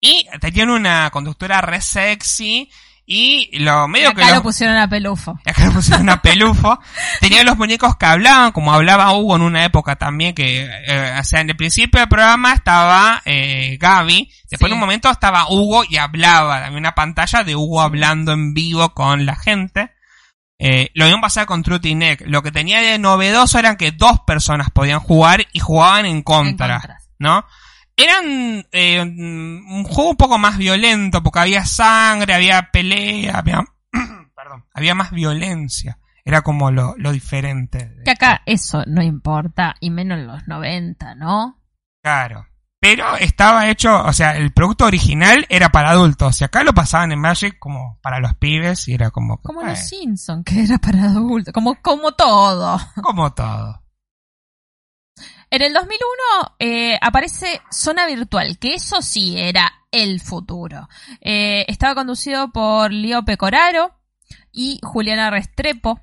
[0.00, 2.70] y tenían una conductora re sexy
[3.12, 5.36] y lo medio acá que lo pusieron a pelufo.
[5.44, 6.78] Acá lo pusieron a pelufo.
[7.20, 11.24] Tenían los muñecos que hablaban, como hablaba Hugo en una época también, que, eh, o
[11.24, 14.66] sea, en el principio del programa estaba eh, Gaby, después Sí.
[14.66, 18.94] en un momento estaba Hugo y hablaba, había una pantalla de Hugo hablando en vivo
[18.94, 19.90] con la gente.
[20.62, 22.24] Eh, lo mismo pasaba con Truty Neck.
[22.26, 26.66] Lo que tenía de novedoso eran que dos personas podían jugar y jugaban en contra,
[26.66, 26.98] En contra.
[27.18, 27.46] ¿no?
[27.96, 33.64] Eran eh, un juego un poco más violento porque había sangre, había pelea, había,
[34.36, 35.98] perdón, había más violencia.
[36.26, 37.96] Era como lo, lo diferente.
[38.04, 41.58] Que acá eso no importa, y menos en los 90, ¿no?
[42.02, 42.46] Claro.
[42.80, 46.40] Pero estaba hecho, o sea, el producto original era para adultos.
[46.40, 49.36] Y acá lo pasaban en Magic como para los pibes y era como...
[49.42, 52.80] Como eh, los Simpsons, que era para adultos, como, como todo.
[53.02, 53.82] como todo.
[55.50, 60.88] En el 2001 eh, aparece Zona Virtual, que eso sí era el futuro.
[61.20, 63.92] Eh, estaba conducido por Leo Pecoraro
[64.52, 66.00] y Juliana Restrepo.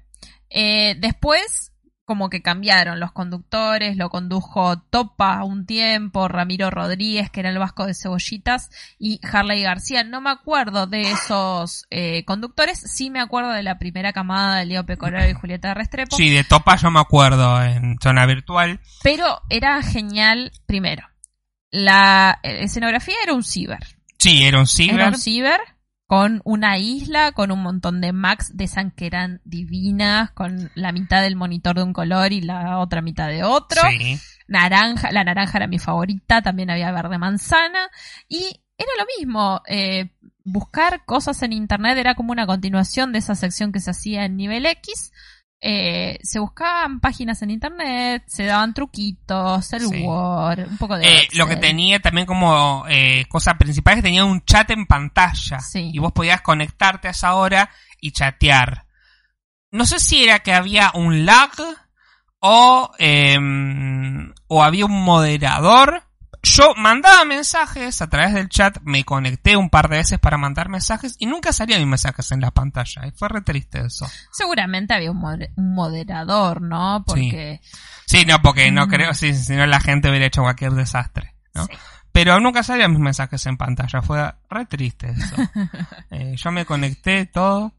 [0.49, 1.71] Eh, después,
[2.07, 7.59] como que cambiaron los conductores, lo condujo Topa un tiempo, Ramiro Rodríguez, que era el
[7.59, 10.05] vasco de Cebollitas, y Harley García.
[10.05, 14.65] No me acuerdo de esos eh, conductores, sí me acuerdo de la primera camada de
[14.65, 16.15] Leo Pecoraro y Julieta Restrepo.
[16.15, 18.79] Sí, de Topa yo me acuerdo en zona virtual.
[19.03, 21.05] Pero era genial, primero.
[21.71, 23.85] La eh, escenografía era un ciber.
[24.17, 24.95] Sí, era un ciber.
[24.95, 25.59] Era un ciber
[26.07, 30.93] con una isla, con un montón de Max de San que eran divinas, con la
[30.93, 33.81] mitad del monitor de un color y la otra mitad de otro.
[33.89, 34.17] Sí.
[34.47, 37.89] Naranja, la naranja era mi favorita, también había verde manzana.
[38.29, 40.11] Y era lo mismo, eh,
[40.45, 44.37] buscar cosas en internet era como una continuación de esa sección que se hacía en
[44.37, 45.11] nivel X.
[45.59, 50.03] Eh, se buscaban páginas en internet, se daban truquitos, el Sí.
[50.03, 51.07] Word, un poco de...
[51.07, 54.85] Eh, lo que tenía también como eh, cosa principal es que tenía un chat en
[54.85, 55.59] pantalla.
[55.59, 55.89] Sí.
[55.93, 57.69] Y vos podías conectarte a esa hora
[57.99, 58.85] y chatear.
[59.71, 61.51] No sé si era que había un lag
[62.39, 66.03] o, em, o había un moderador.
[66.43, 70.69] Yo mandaba mensajes a través del chat, me conecté un par de veces para mandar
[70.69, 73.05] mensajes y nunca salían mis mensajes en la pantalla.
[73.07, 74.07] Y fue re triste eso.
[74.31, 77.03] Seguramente había un, moder- un moderador, ¿no?
[77.05, 77.59] Porque...
[78.05, 78.89] Sí, no, porque no Mm.
[78.89, 81.65] creo, sí, si no la gente hubiera hecho cualquier desastre, ¿no?
[81.65, 81.73] Sí.
[82.11, 85.35] Pero nunca salían mis mensajes en pantalla, fue re triste eso.
[86.11, 87.73] Eh, yo me conecté todo.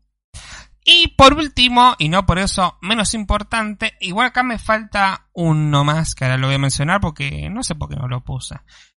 [0.90, 6.14] Y por último, y no por eso menos importante, igual acá me falta uno más,
[6.14, 8.54] que ahora lo voy a mencionar porque no sé por qué no lo puse.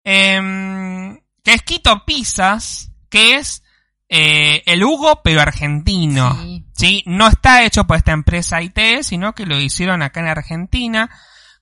[0.05, 3.63] Em, que es Quito Pizzas, que es
[4.07, 6.37] eh, el Hugo pero argentino.
[6.43, 6.67] Sí.
[6.75, 7.03] ¿sí?
[7.07, 11.09] No está hecho por esta empresa IT, sino que lo hicieron acá en Argentina,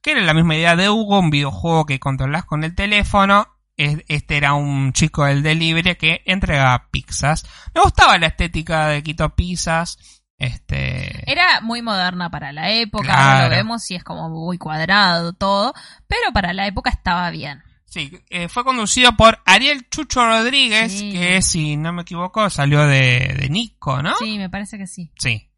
[0.02, 3.55] que era la misma idea de Hugo, un videojuego que controlás con el teléfono.
[3.76, 7.44] Es- Este era un chico del delivery que entregaba pizzas.
[7.74, 9.98] Me gustaba la estética de Quito Pizzas.
[10.38, 11.30] Este.
[11.30, 13.22] Era muy moderna para la época, Claro.
[13.22, 15.72] ahora lo vemos y es como muy cuadrado todo,
[16.06, 17.62] pero para la época estaba bien.
[17.86, 21.12] Sí, eh, fue conducido por Ariel Chucho Rodríguez, Sí.
[21.12, 24.14] que si no me equivoco salió de, de Nico, ¿no?
[24.18, 25.10] Sí, me parece que sí.
[25.18, 25.50] Sí.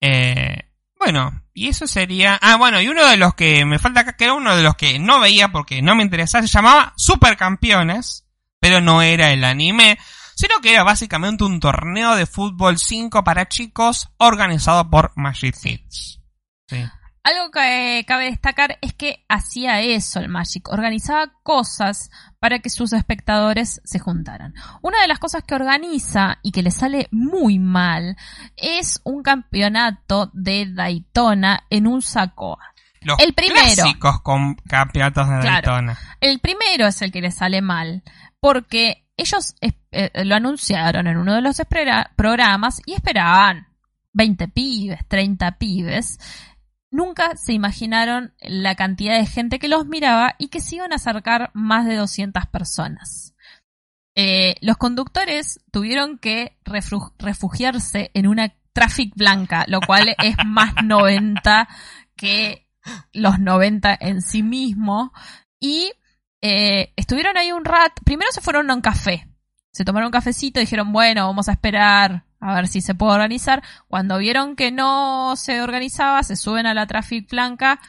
[0.00, 0.67] Eh,
[0.98, 2.38] bueno, y eso sería...
[2.40, 4.74] Ah, bueno, y uno de los que me falta acá, que era uno de los
[4.76, 8.26] que no veía porque no me interesaba, se llamaba Supercampeones,
[8.60, 9.98] pero no era el anime,
[10.34, 16.20] sino que era básicamente un torneo de fútbol 5 para chicos organizado por Magic Kids.
[16.68, 16.84] Sí.
[17.28, 22.94] Algo que cabe destacar es que hacía eso el Magic, organizaba cosas para que sus
[22.94, 24.54] espectadores se juntaran.
[24.80, 28.16] Una de las cosas que organiza y que le sale muy mal
[28.56, 32.60] es un campeonato de Daytona en un Sacoa.
[33.02, 33.60] Los El primero.
[33.74, 35.72] clásicos con campeonatos de Claro.
[35.72, 35.98] Daytona.
[36.20, 38.04] El primero es el que le sale mal,
[38.40, 41.60] porque ellos eh, eh, lo anunciaron en uno de los
[42.16, 43.66] programas y esperaban
[44.12, 46.18] 20 pibes, 30 pibes.
[46.90, 50.96] Nunca se imaginaron la cantidad de gente que los miraba y que se iban a
[50.96, 53.34] acercar más de 200 personas.
[54.14, 61.68] Eh, los conductores tuvieron que refugiarse en una traffic blanca, lo cual es más 90
[62.16, 62.68] que
[63.12, 65.12] los 90 en sí mismo.
[65.60, 65.92] Y
[66.40, 68.02] eh, estuvieron ahí un rato.
[68.04, 69.28] Primero se fueron a un café.
[69.72, 73.14] Se tomaron un cafecito y dijeron, bueno, vamos a esperar a ver si se puede
[73.14, 73.62] organizar.
[73.88, 77.80] Cuando vieron que no se organizaba, se suben a la traffic blanca,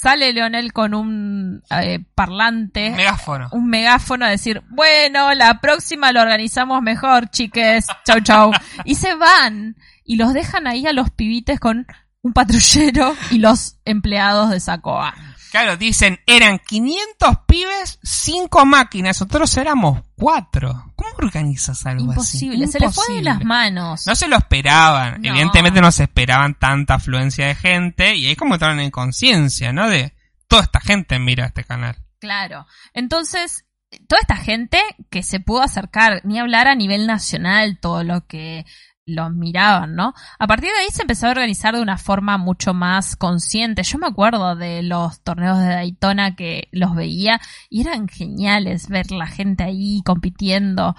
[0.00, 2.90] Sale Leonel con un eh, parlante.
[2.90, 3.48] Megáfono.
[3.50, 7.88] Un megáfono a decir, bueno, la próxima lo organizamos mejor, chiques.
[8.06, 8.52] Chau, chau.
[8.84, 9.74] y se van.
[10.04, 11.84] Y los dejan ahí a los pibites con
[12.22, 15.16] un patrullero y los empleados de Sacoa.
[15.50, 20.92] Claro, dicen, eran 500 pibes, 5 máquinas, nosotros éramos 4.
[20.96, 22.64] ¿Cómo organizas algo Imposible.
[22.64, 22.72] así?
[22.72, 24.06] se les fue de las manos.
[24.06, 25.22] No se lo esperaban.
[25.22, 25.28] No.
[25.30, 29.88] Evidentemente no se esperaban tanta afluencia de gente y ahí como entraron en conciencia, ¿no?
[29.88, 30.14] De
[30.48, 31.96] toda esta gente mira este canal.
[32.20, 32.66] Claro.
[32.94, 33.64] Entonces,
[34.08, 34.80] toda esta gente
[35.10, 38.66] que se pudo acercar, ni hablar a nivel nacional, todo lo que
[39.08, 40.14] los miraban, ¿no?
[40.38, 43.82] A partir de ahí se empezó a organizar de una forma mucho más consciente.
[43.82, 47.40] Yo me acuerdo de los torneos de Daytona que los veía
[47.70, 50.94] y eran geniales ver la gente ahí compitiendo.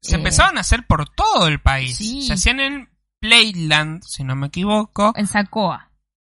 [0.00, 1.96] Se Eh, empezaban a hacer por todo el país.
[1.96, 2.22] Sí.
[2.22, 2.88] Se hacían en
[3.20, 5.12] Playland, si no me equivoco.
[5.16, 5.88] En Sacoa.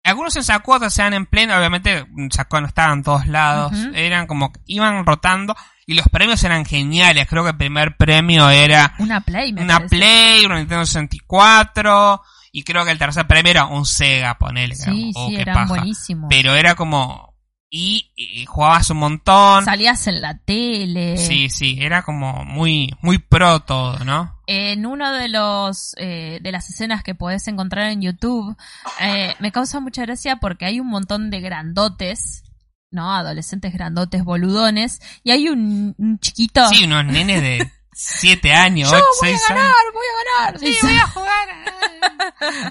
[0.04, 3.72] Algunos en Sacoa se hacían en pleno, obviamente en Sacoa no estaban en todos lados.
[3.94, 5.54] Eran como, que iban rotando
[5.86, 7.26] y los premios eran geniales.
[7.28, 9.96] Creo que el primer premio era Una Play, me una parece.
[9.96, 12.22] Play, una Nintendo 64
[12.52, 14.74] y creo que el tercer premio era un Sega, ponele.
[14.76, 15.68] Sí, oh, sí, qué eran paja.
[15.68, 16.26] buenísimos.
[16.28, 17.32] Pero era como...
[17.74, 19.64] Y, y jugabas un montón.
[19.64, 21.16] Salías en la tele.
[21.16, 24.38] Sí, sí, era como muy, muy pro todo, ¿no?
[24.46, 28.54] En uno de los eh, de las escenas que podés encontrar en YouTube,
[29.00, 32.44] eh, me causa mucha gracia porque hay un montón de grandotes,
[32.92, 33.12] ¿no?
[33.14, 36.68] Adolescentes grandotes boludones, y hay un, un chiquito.
[36.68, 39.76] Sí, unos nenes de 7 años, Yo 8, voy a 6 ganar, años.
[39.92, 40.60] voy a ganar.
[40.60, 41.48] Sí, voy a jugar.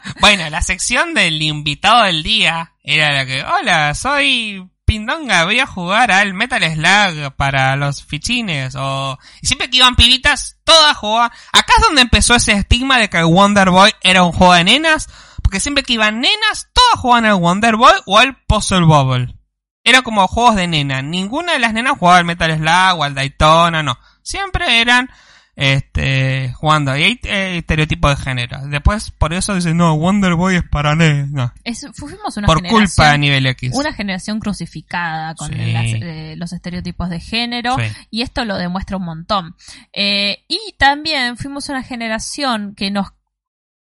[0.21, 5.67] bueno, la sección del invitado del día era la que, hola, soy Pindonga, voy a
[5.67, 8.75] jugar al Metal Slug para los fichines.
[8.75, 9.17] O...
[9.41, 11.31] Y siempre que iban pibitas, todas jugaban.
[11.53, 14.63] Acá es donde empezó ese estigma de que el Wonder Boy era un juego de
[14.65, 15.07] nenas.
[15.41, 19.35] Porque siempre que iban nenas, todas jugaban al Wonder Boy o al Puzzle Bubble.
[19.83, 21.01] Era como juegos de nena.
[21.01, 23.97] Ninguna de las nenas jugaba al Metal Slug o al Daytona, no.
[24.21, 25.09] Siempre eran
[25.55, 26.95] este jugando.
[26.95, 28.59] Y hay eh, estereotipos de género.
[28.67, 31.29] Después, por eso dicen, no, Wonder Boy es para nenas.
[31.31, 31.53] No.
[31.63, 33.71] Es- fuimos una Por generación- culpa de nivel X.
[33.73, 35.55] Una generación crucificada con Sí.
[35.71, 37.83] las- eh, los estereotipos de género Sí.
[38.11, 39.55] y esto lo demuestra un montón.
[39.93, 43.07] Eh, y también fuimos una generación que nos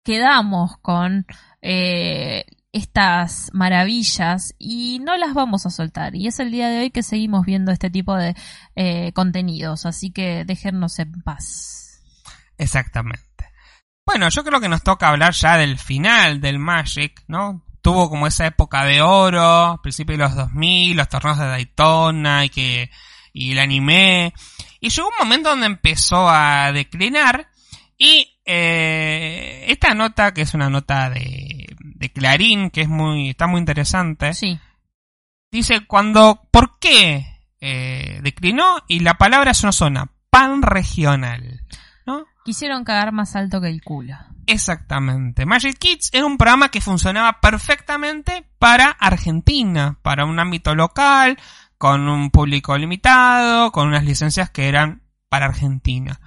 [0.04, 1.26] quedamos con
[1.60, 2.44] eh,
[2.78, 6.14] estas maravillas y no las vamos a soltar.
[6.14, 8.34] Y es el día de hoy que seguimos viendo este tipo de
[8.76, 12.00] eh, contenidos, así que déjennos en paz.
[12.56, 13.22] Exactamente.
[14.06, 17.62] Bueno, yo creo que nos toca hablar ya del final del Magic, ¿no?
[17.82, 22.48] Tuvo como esa época de oro, principio de los 2000, los torneos de Daytona y
[22.48, 22.90] que
[23.32, 24.32] y el anime.
[24.80, 27.48] Y llegó un momento donde empezó a declinar
[27.98, 31.66] y eh, esta nota, que es una nota de,
[31.98, 34.58] de Clarín, que es muy está muy interesante, Sí.
[35.50, 37.26] dice cuando, ¿por qué
[37.60, 38.84] eh, declinó?
[38.86, 41.62] Y la palabra no suena, pan regional.
[42.44, 44.14] Quisieron cagar más alto que el culo.
[44.46, 45.44] Exactamente.
[45.44, 51.38] Magic Kids era un programa que funcionaba perfectamente para Argentina, para un ámbito local,
[51.76, 56.18] con un público limitado, con unas licencias que eran para Argentina.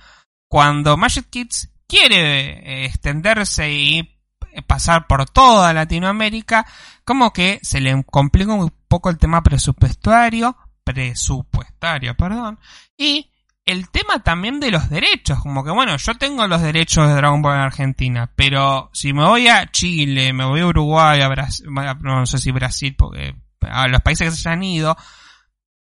[0.47, 4.20] Cuando Magic Kids quiere eh, extenderse y
[4.67, 6.65] pasar por toda Latinoamérica,
[7.03, 12.59] como que se le complica un poco el tema presupuestario, presupuestario, perdón,
[12.97, 13.31] y
[13.65, 17.41] el tema también de los derechos, como que bueno, yo tengo los derechos de Dragon
[17.41, 21.67] Ball en Argentina, pero si me voy a Chile, me voy a Uruguay, a Brasil,
[22.01, 24.97] no sé si Brasil, porque a los países que se hayan ido,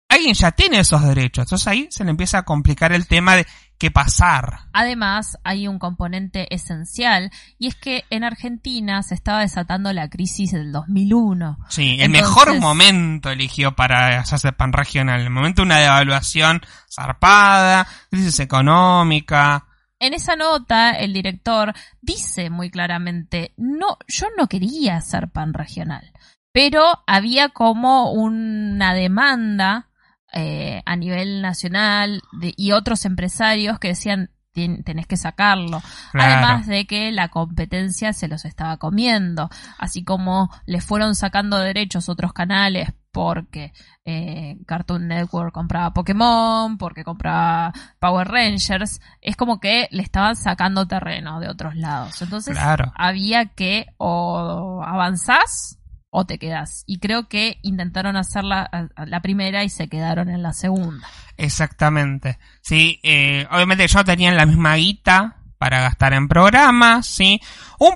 [0.09, 3.45] alguien ya tiene esos derechos, entonces ahí se le empieza a complicar el tema de
[3.79, 4.59] qué pasar.
[4.73, 10.51] Además, hay un componente esencial y es que en Argentina se estaba desatando la crisis
[10.51, 11.57] del 2001.
[11.69, 16.61] Sí, el Entonces- mejor momento eligió para hacerse pan regional, el momento de una devaluación
[16.93, 19.65] zarpada, crisis económica,
[20.01, 26.13] En esa nota, el director dice muy claramente, no, yo no quería hacer pan regional,
[26.53, 29.88] pero había como una demanda
[30.33, 35.81] eh, a nivel nacional de- y otros empresarios que decían, "Tien- tenés que sacarlo.
[36.11, 36.33] Claro.
[36.33, 42.09] Además de que la competencia se los estaba comiendo, así como le fueron sacando derechos
[42.09, 43.73] otros canales porque
[44.05, 50.87] eh, Cartoon Network compraba Pokémon, porque compraba Power Rangers, es como que le estaban sacando
[50.87, 52.21] terreno de otros lados.
[52.21, 52.91] Entonces Claro.
[52.95, 55.78] había que o avanzás
[56.09, 56.83] o te quedás.
[56.87, 61.07] Y creo que intentaron hacer la, la primera y se quedaron en la segunda.
[61.37, 62.37] Exactamente.
[62.61, 67.39] Sí, eh, obviamente yo tenía la misma guita para gastar en programas, sí.
[67.79, 67.95] Un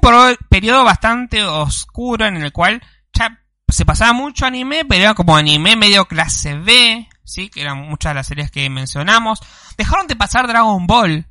[0.50, 2.82] periodo bastante oscuro en el cual
[3.14, 7.50] ya se pasaba mucho anime, pero era como anime medio clase B, ¿sí?
[7.50, 9.40] Que eran muchas de las series que mencionamos.
[9.78, 11.26] Dejaron de pasar Dragon Ball,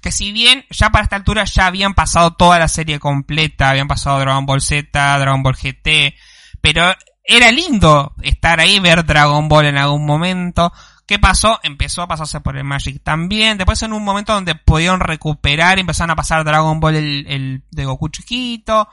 [0.00, 3.88] que si bien ya para esta altura ya habían pasado toda la serie completa, habían
[3.88, 6.14] pasado Dragon Ball Z, Dragon Ball GT,
[6.60, 6.94] pero
[7.24, 10.72] era lindo estar ahí, ver Dragon Ball en algún momento.
[11.06, 11.58] ¿Qué pasó?
[11.62, 13.56] Empezó a pasarse por el Magic también.
[13.56, 17.84] Después en un momento donde pudieron recuperar, empezaron a pasar Dragon Ball el, el de
[17.84, 18.88] Goku chiquito.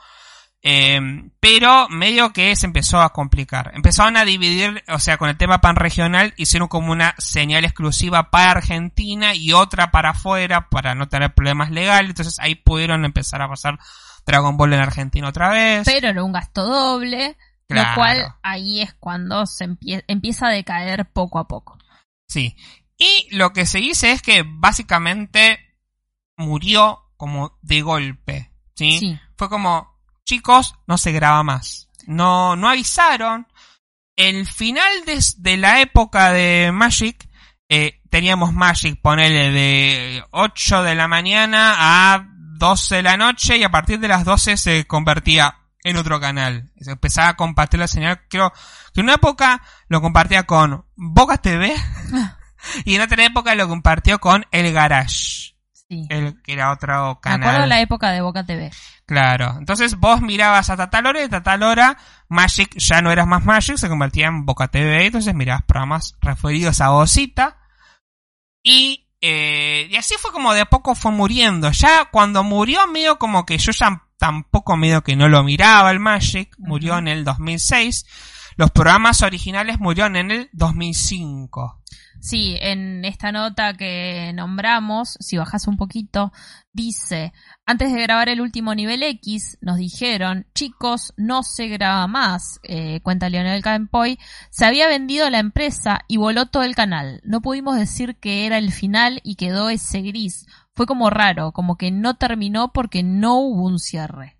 [0.68, 1.00] Eh,
[1.38, 3.70] pero medio que se empezó a complicar.
[3.74, 8.30] Empezaron a dividir, o sea, con el tema pan regional, hicieron como una señal exclusiva
[8.30, 12.10] para Argentina y otra para afuera para no tener problemas legales.
[12.10, 13.78] Entonces ahí pudieron empezar a pasar
[14.26, 15.84] Dragon Ball en Argentina otra vez.
[15.84, 17.36] Pero era un gasto doble,
[17.68, 17.90] claro.
[17.90, 21.78] lo cual ahí es cuando se empie empieza a decaer poco a poco.
[22.28, 22.56] Sí.
[22.98, 25.60] Y lo que se dice es que básicamente
[26.36, 28.52] murió como de golpe.
[28.74, 28.98] ¿sí?
[28.98, 29.20] sí.
[29.36, 31.88] Fue como, chicos, no se graba más.
[32.06, 33.46] No, no avisaron.
[34.16, 37.28] El final de, de la época de Magic,
[37.68, 41.74] eh, teníamos Magic, ponele de 8 de la mañana
[42.14, 42.26] a
[42.58, 46.68] 12 de la noche y a partir de las 12 se convertía en otro canal.
[46.80, 48.20] Se empezaba a compartir la señal.
[48.28, 48.52] Creo
[48.92, 51.74] que en una época lo compartía con Boca TV
[52.84, 55.54] y en otra época lo compartió con El Garage.
[55.88, 56.04] Sí.
[56.10, 57.38] El, que era otro canal.
[57.38, 58.72] Me acuerdo de la época de Boca TV.
[59.06, 59.54] Claro.
[59.58, 61.96] Entonces vos mirabas a Tatalora y Tatalora,
[62.28, 65.06] Magic ya no eras más Magic, se convertía en Boca TV.
[65.06, 67.58] Entonces mirabas programas referidos a Osita.
[68.64, 71.70] Y, eh, y así fue como de a poco fue muriendo.
[71.70, 76.00] Ya cuando murió medio como que yo ya tampoco medio que no lo miraba el
[76.00, 76.54] Magic.
[76.58, 77.00] Murió uh -huh.
[77.00, 78.06] en el 2006.
[78.56, 81.82] Los programas originales murieron en el 2005.
[82.20, 86.32] Sí, en esta nota que nombramos, si bajas un poquito,
[86.72, 87.32] dice,
[87.64, 93.00] antes de grabar el último nivel X, nos dijeron, chicos, no se graba más, eh,
[93.02, 94.18] cuenta Leonel Campoy,
[94.50, 97.20] se había vendido la empresa y voló todo el canal.
[97.24, 100.46] No pudimos decir que era el final y quedó ese gris.
[100.74, 104.36] Fue como raro, como que no terminó porque no hubo un cierre.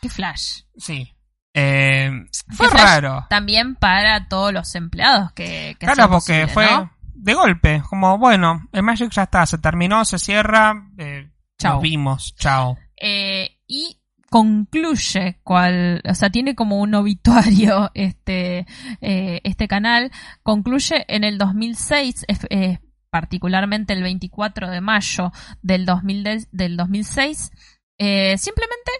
[0.00, 0.62] Qué flash.
[0.76, 1.13] Sí.
[1.54, 2.10] Eh,
[2.50, 3.26] fue raro.
[3.30, 6.90] También para todos los empleados que, que Claro, porque posible, fue ¿no?
[7.14, 7.82] de golpe.
[7.88, 10.74] Como, bueno, el Magic ya está, se terminó, se cierra.
[10.98, 11.74] Eh, Chao.
[11.74, 12.76] Nos vimos, chao.
[13.00, 13.98] Eh, y
[14.30, 18.66] concluye cual, o sea, tiene como un obituario este,
[19.00, 20.10] eh, este canal,
[20.42, 22.78] concluye en el 2006, eh,
[23.10, 25.30] particularmente el 24 de mayo
[25.62, 27.52] del, 2000 del 2006,
[27.98, 28.90] eh, simplemente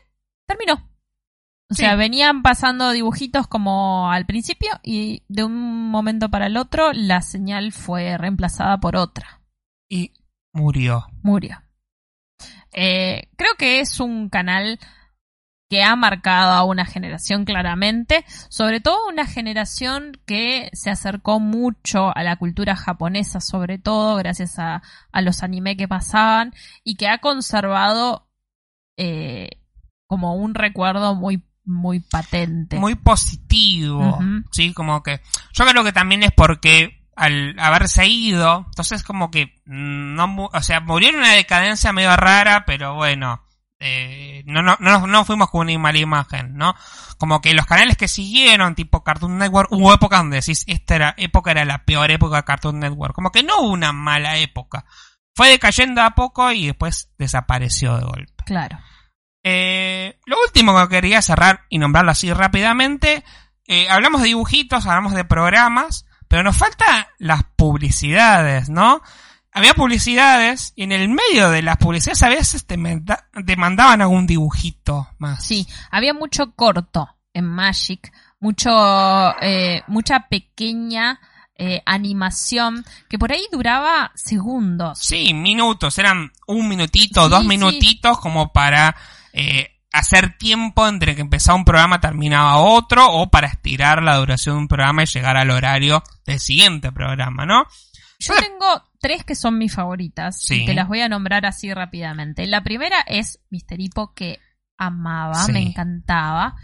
[0.46, 0.93] terminó.
[1.70, 1.82] O Sí.
[1.82, 7.22] sea, venían pasando dibujitos como al principio y de un momento para el otro la
[7.22, 9.40] señal fue reemplazada por otra.
[9.88, 10.12] Y
[10.52, 11.06] murió.
[11.22, 11.62] Murió.
[12.72, 14.78] Eh, creo que es un canal
[15.70, 22.14] que ha marcado a una generación claramente, sobre todo una generación que se acercó mucho
[22.14, 26.52] a la cultura japonesa, sobre todo gracias a, a los anime que pasaban
[26.84, 28.28] y que ha conservado
[28.98, 29.48] eh,
[30.06, 32.78] como un recuerdo muy muy patente.
[32.78, 34.18] Muy positivo.
[34.50, 35.20] Sí, como que.
[35.52, 40.80] Yo creo que también es porque al haberse ido, entonces como que no, o sea,
[40.80, 43.44] murió en una decadencia medio rara, pero bueno,
[43.78, 46.74] eh, no, no, no, no fuimos con una mala imagen, ¿no?
[47.18, 51.14] Como que los canales que siguieron, tipo Cartoon Network, hubo épocas donde decís, esta era,
[51.16, 54.84] época era la peor época de Cartoon Network, como que no hubo una mala época.
[55.34, 58.44] Fue decayendo a poco y después desapareció de golpe.
[58.46, 58.78] Claro.
[59.44, 63.22] Eh, lo último que quería cerrar y nombrarlo así rápidamente,
[63.66, 69.02] eh, hablamos de dibujitos, hablamos de programas, pero nos faltan las publicidades, ¿no?
[69.52, 72.76] Había publicidades y en el medio de las publicidades a veces te,
[73.46, 75.44] te mandaban algún dibujito más.
[75.44, 78.70] Sí, había mucho corto en Magic, mucho,
[79.40, 81.20] eh, mucha pequeña
[81.56, 84.98] eh, animación que por ahí duraba segundos.
[84.98, 87.46] Sí, minutos, eran un minutito, Sí, dos sí.
[87.46, 88.96] minutitos como para
[89.36, 94.54] eh, hacer tiempo entre que empezaba un programa terminaba otro o para estirar la duración
[94.56, 97.64] de un programa y llegar al horario del siguiente programa, ¿no?
[98.20, 98.66] Yo tengo
[99.00, 100.62] tres que son mis favoritas Sí.
[100.62, 102.46] y te las voy a nombrar así rápidamente.
[102.46, 103.78] La primera es Mister
[104.16, 104.38] que
[104.78, 105.52] amaba, Sí.
[105.52, 106.54] me encantaba.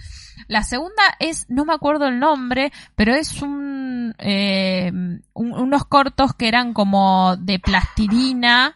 [0.48, 6.34] La segunda es, no me acuerdo el nombre, pero es un, eh, un- unos cortos
[6.34, 8.74] que eran como de plastilina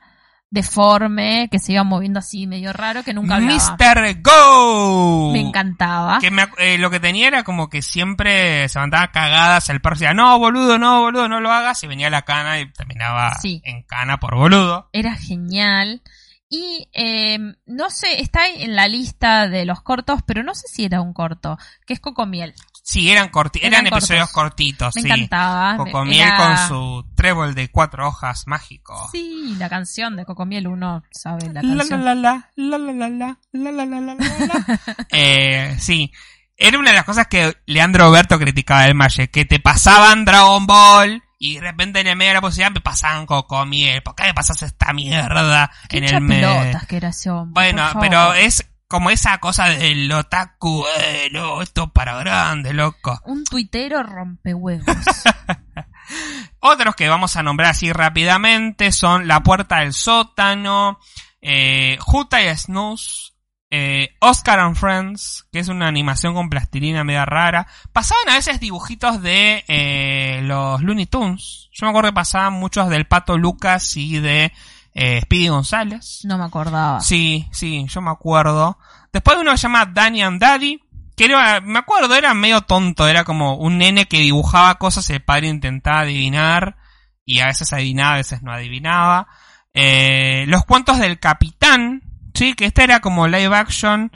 [0.54, 3.76] deforme, que se iba moviendo así medio raro, que nunca hablaba.
[3.76, 4.22] Mr.
[4.22, 5.32] Go.
[5.32, 6.18] Me encantaba.
[6.20, 9.96] Que me eh, lo que tenía era como que siempre se mandaba cagadas, el perro
[9.96, 13.60] decía, no, boludo, no, boludo, no lo hagas, y venía la cana y terminaba Sí.
[13.64, 14.88] en cana por boludo.
[14.92, 16.02] era genial.
[16.48, 20.84] Y eh, no sé, está en la lista de los cortos, pero no sé si
[20.84, 22.54] era un corto, que es Cocomiel.
[22.86, 25.08] Sí, eran corti eran, episodios cortitos, Me sí.
[25.08, 25.78] encantaba.
[25.78, 29.08] Cocomiel Era- con su trébol de cuatro hojas mágico.
[29.10, 32.04] Sí, la canción de Cocomiel, uno sabe la canción.
[32.04, 34.78] la la, la la la la, la la la la la la.
[35.10, 36.12] Eh, sí.
[36.56, 40.66] Era una de las cosas que Leandro Berto criticaba del Magic, que te pasaban Dragon
[40.66, 44.02] Ball y de repente en el medio de la posibilidad me pasaban Cocomiel.
[44.02, 46.48] ¿Por qué me pasas esta mierda Qué en el medio?
[46.86, 47.52] que era ese hombre.
[47.72, 48.64] Bueno, pero es
[48.94, 53.20] como esa cosa del otaku, eh, no, esto para grande, loco.
[53.24, 54.86] Un tuitero rompehuevos.
[56.60, 61.00] Otros que vamos a nombrar así rápidamente son La Puerta del Sótano,
[61.42, 63.32] eh, Juta y Snooze,
[63.68, 67.66] eh, Oscar and Friends, que es una animación con plastilina media rara.
[67.92, 71.68] Pasaban a veces dibujitos de eh, los Looney Tunes.
[71.72, 74.52] Yo me acuerdo que pasaban muchos del Pato Lucas y de
[74.94, 76.20] eh, Speedy González.
[76.24, 77.00] no me acordaba.
[77.00, 78.78] Sí, sí, yo me acuerdo.
[79.12, 80.80] Después uno se llama Danny and Daddy,
[81.16, 85.14] que era, me acuerdo, era medio tonto, era como un nene que dibujaba cosas y
[85.14, 86.76] el padre intentaba adivinar,
[87.24, 89.26] y a veces adivinaba, a veces no adivinaba.
[89.72, 92.02] Eh, los cuentos del capitán,
[92.32, 94.12] sí, que este era como live action,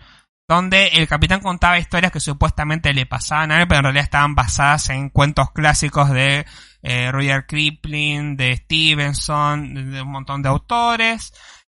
[0.48, 4.34] donde el capitán contaba historias que supuestamente le pasaban a él, pero en realidad estaban
[4.34, 6.46] basadas en cuentos clásicos de
[6.89, 11.32] eh, Roger Kipling, de Stevenson, de, de un montón de autores.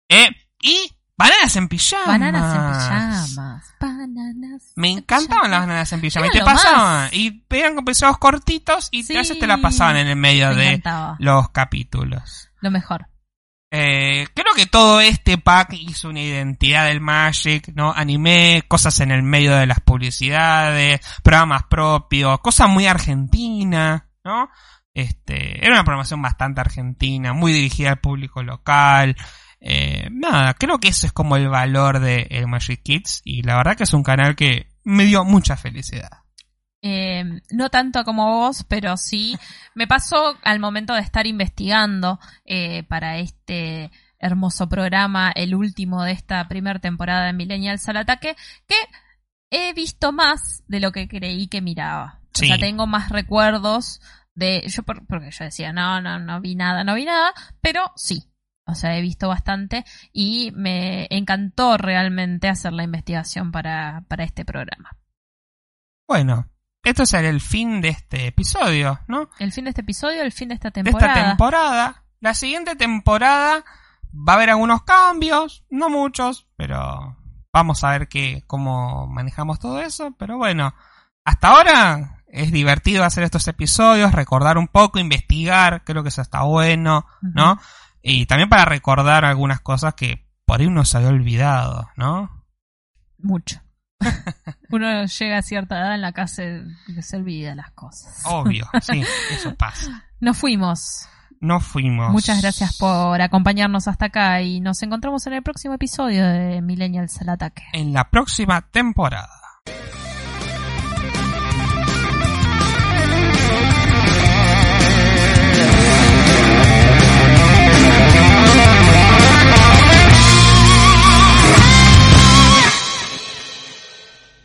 [0.09, 0.29] Eh,
[0.61, 2.07] y Bananas en pijamas.
[2.07, 3.73] Bananas en pijamas.
[3.79, 4.73] Bananas.
[4.75, 6.27] Me encantaban las bananas en pijama.
[6.27, 6.83] Y te pasaban.
[7.03, 7.13] más.
[7.13, 9.15] Y eran episodios cortitos y Sí.
[9.15, 11.15] a veces te la pasaban en el medio Me de encantaba.
[11.19, 12.49] los capítulos.
[12.59, 13.07] Lo mejor.
[13.71, 17.93] Eh, creo que todo este pack hizo una identidad del Magic, ¿no?
[17.93, 24.49] Anime, cosas en el medio de las publicidades, programas propios, cosas muy argentina, ¿no?
[24.95, 29.17] Este, era una programación bastante argentina, muy dirigida al público local.
[29.59, 33.57] Eh, nada, creo que eso es como el valor de el Magic Kids y la
[33.57, 36.21] verdad que es un canal que me dio mucha felicidad.
[36.81, 39.37] Eh, no tanto como vos, pero sí
[39.75, 46.13] me pasó al momento de estar investigando eh, para este hermoso programa, el último de
[46.13, 48.75] esta primera temporada de Millennials al Ataque, que
[49.49, 52.21] he visto más de lo que creí que miraba.
[52.33, 52.45] Sí.
[52.45, 53.99] O sea, tengo más recuerdos
[54.35, 54.63] de...
[54.67, 58.29] yo por- Porque yo decía, no, no, no vi nada, no vi nada, pero sí.
[58.67, 64.43] O sea, he visto bastante y me encantó realmente hacer la investigación para, para este
[64.43, 64.89] programa.
[66.07, 66.49] Bueno,
[66.83, 69.29] esto será el fin de este episodio, ¿no?
[69.39, 71.13] El fin de este episodio, el fin de esta de temporada.
[71.13, 72.03] esta temporada.
[72.21, 73.63] La siguiente temporada
[74.11, 77.17] va a haber algunos cambios, no muchos, pero
[77.53, 80.15] vamos a ver qué, cómo manejamos todo eso.
[80.17, 80.73] Pero bueno,
[81.23, 86.43] hasta ahora es divertido hacer estos episodios, recordar un poco, investigar, creo que eso está
[86.43, 87.59] bueno, ¿no?
[88.01, 92.45] Y también para recordar algunas cosas que por ahí uno se había olvidado, ¿no?
[93.17, 93.61] Mucho.
[94.69, 98.21] Uno llega a cierta edad en la casa y se olvida las cosas.
[98.25, 100.05] Obvio, sí, eso pasa.
[100.19, 101.07] Nos fuimos.
[101.39, 102.11] No fuimos.
[102.11, 107.21] Muchas gracias por acompañarnos hasta acá y nos encontramos en el próximo episodio de Millennials
[107.21, 107.63] al Ataque.
[107.73, 109.29] En la próxima temporada.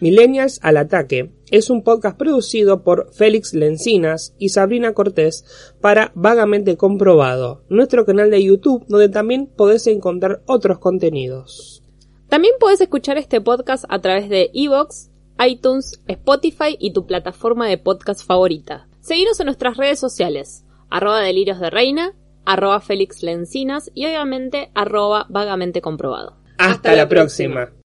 [0.00, 5.44] Millennials al Ataque es un podcast producido por Félix Lencinas y Sabrina Cortés
[5.82, 11.82] para Vagamente Comprobado, nuestro canal de YouTube donde también podés encontrar otros contenidos.
[12.30, 15.10] También puedes escuchar este podcast a través de Evox,
[15.46, 18.88] iTunes, Spotify y tu plataforma de podcast favorita.
[19.00, 22.14] Seguinos en nuestras redes sociales, arroba delirios de reina,
[22.46, 26.38] arroba Félix Lencinas y obviamente arroba vagamente comprobado.
[26.56, 27.70] Hasta, la próxima.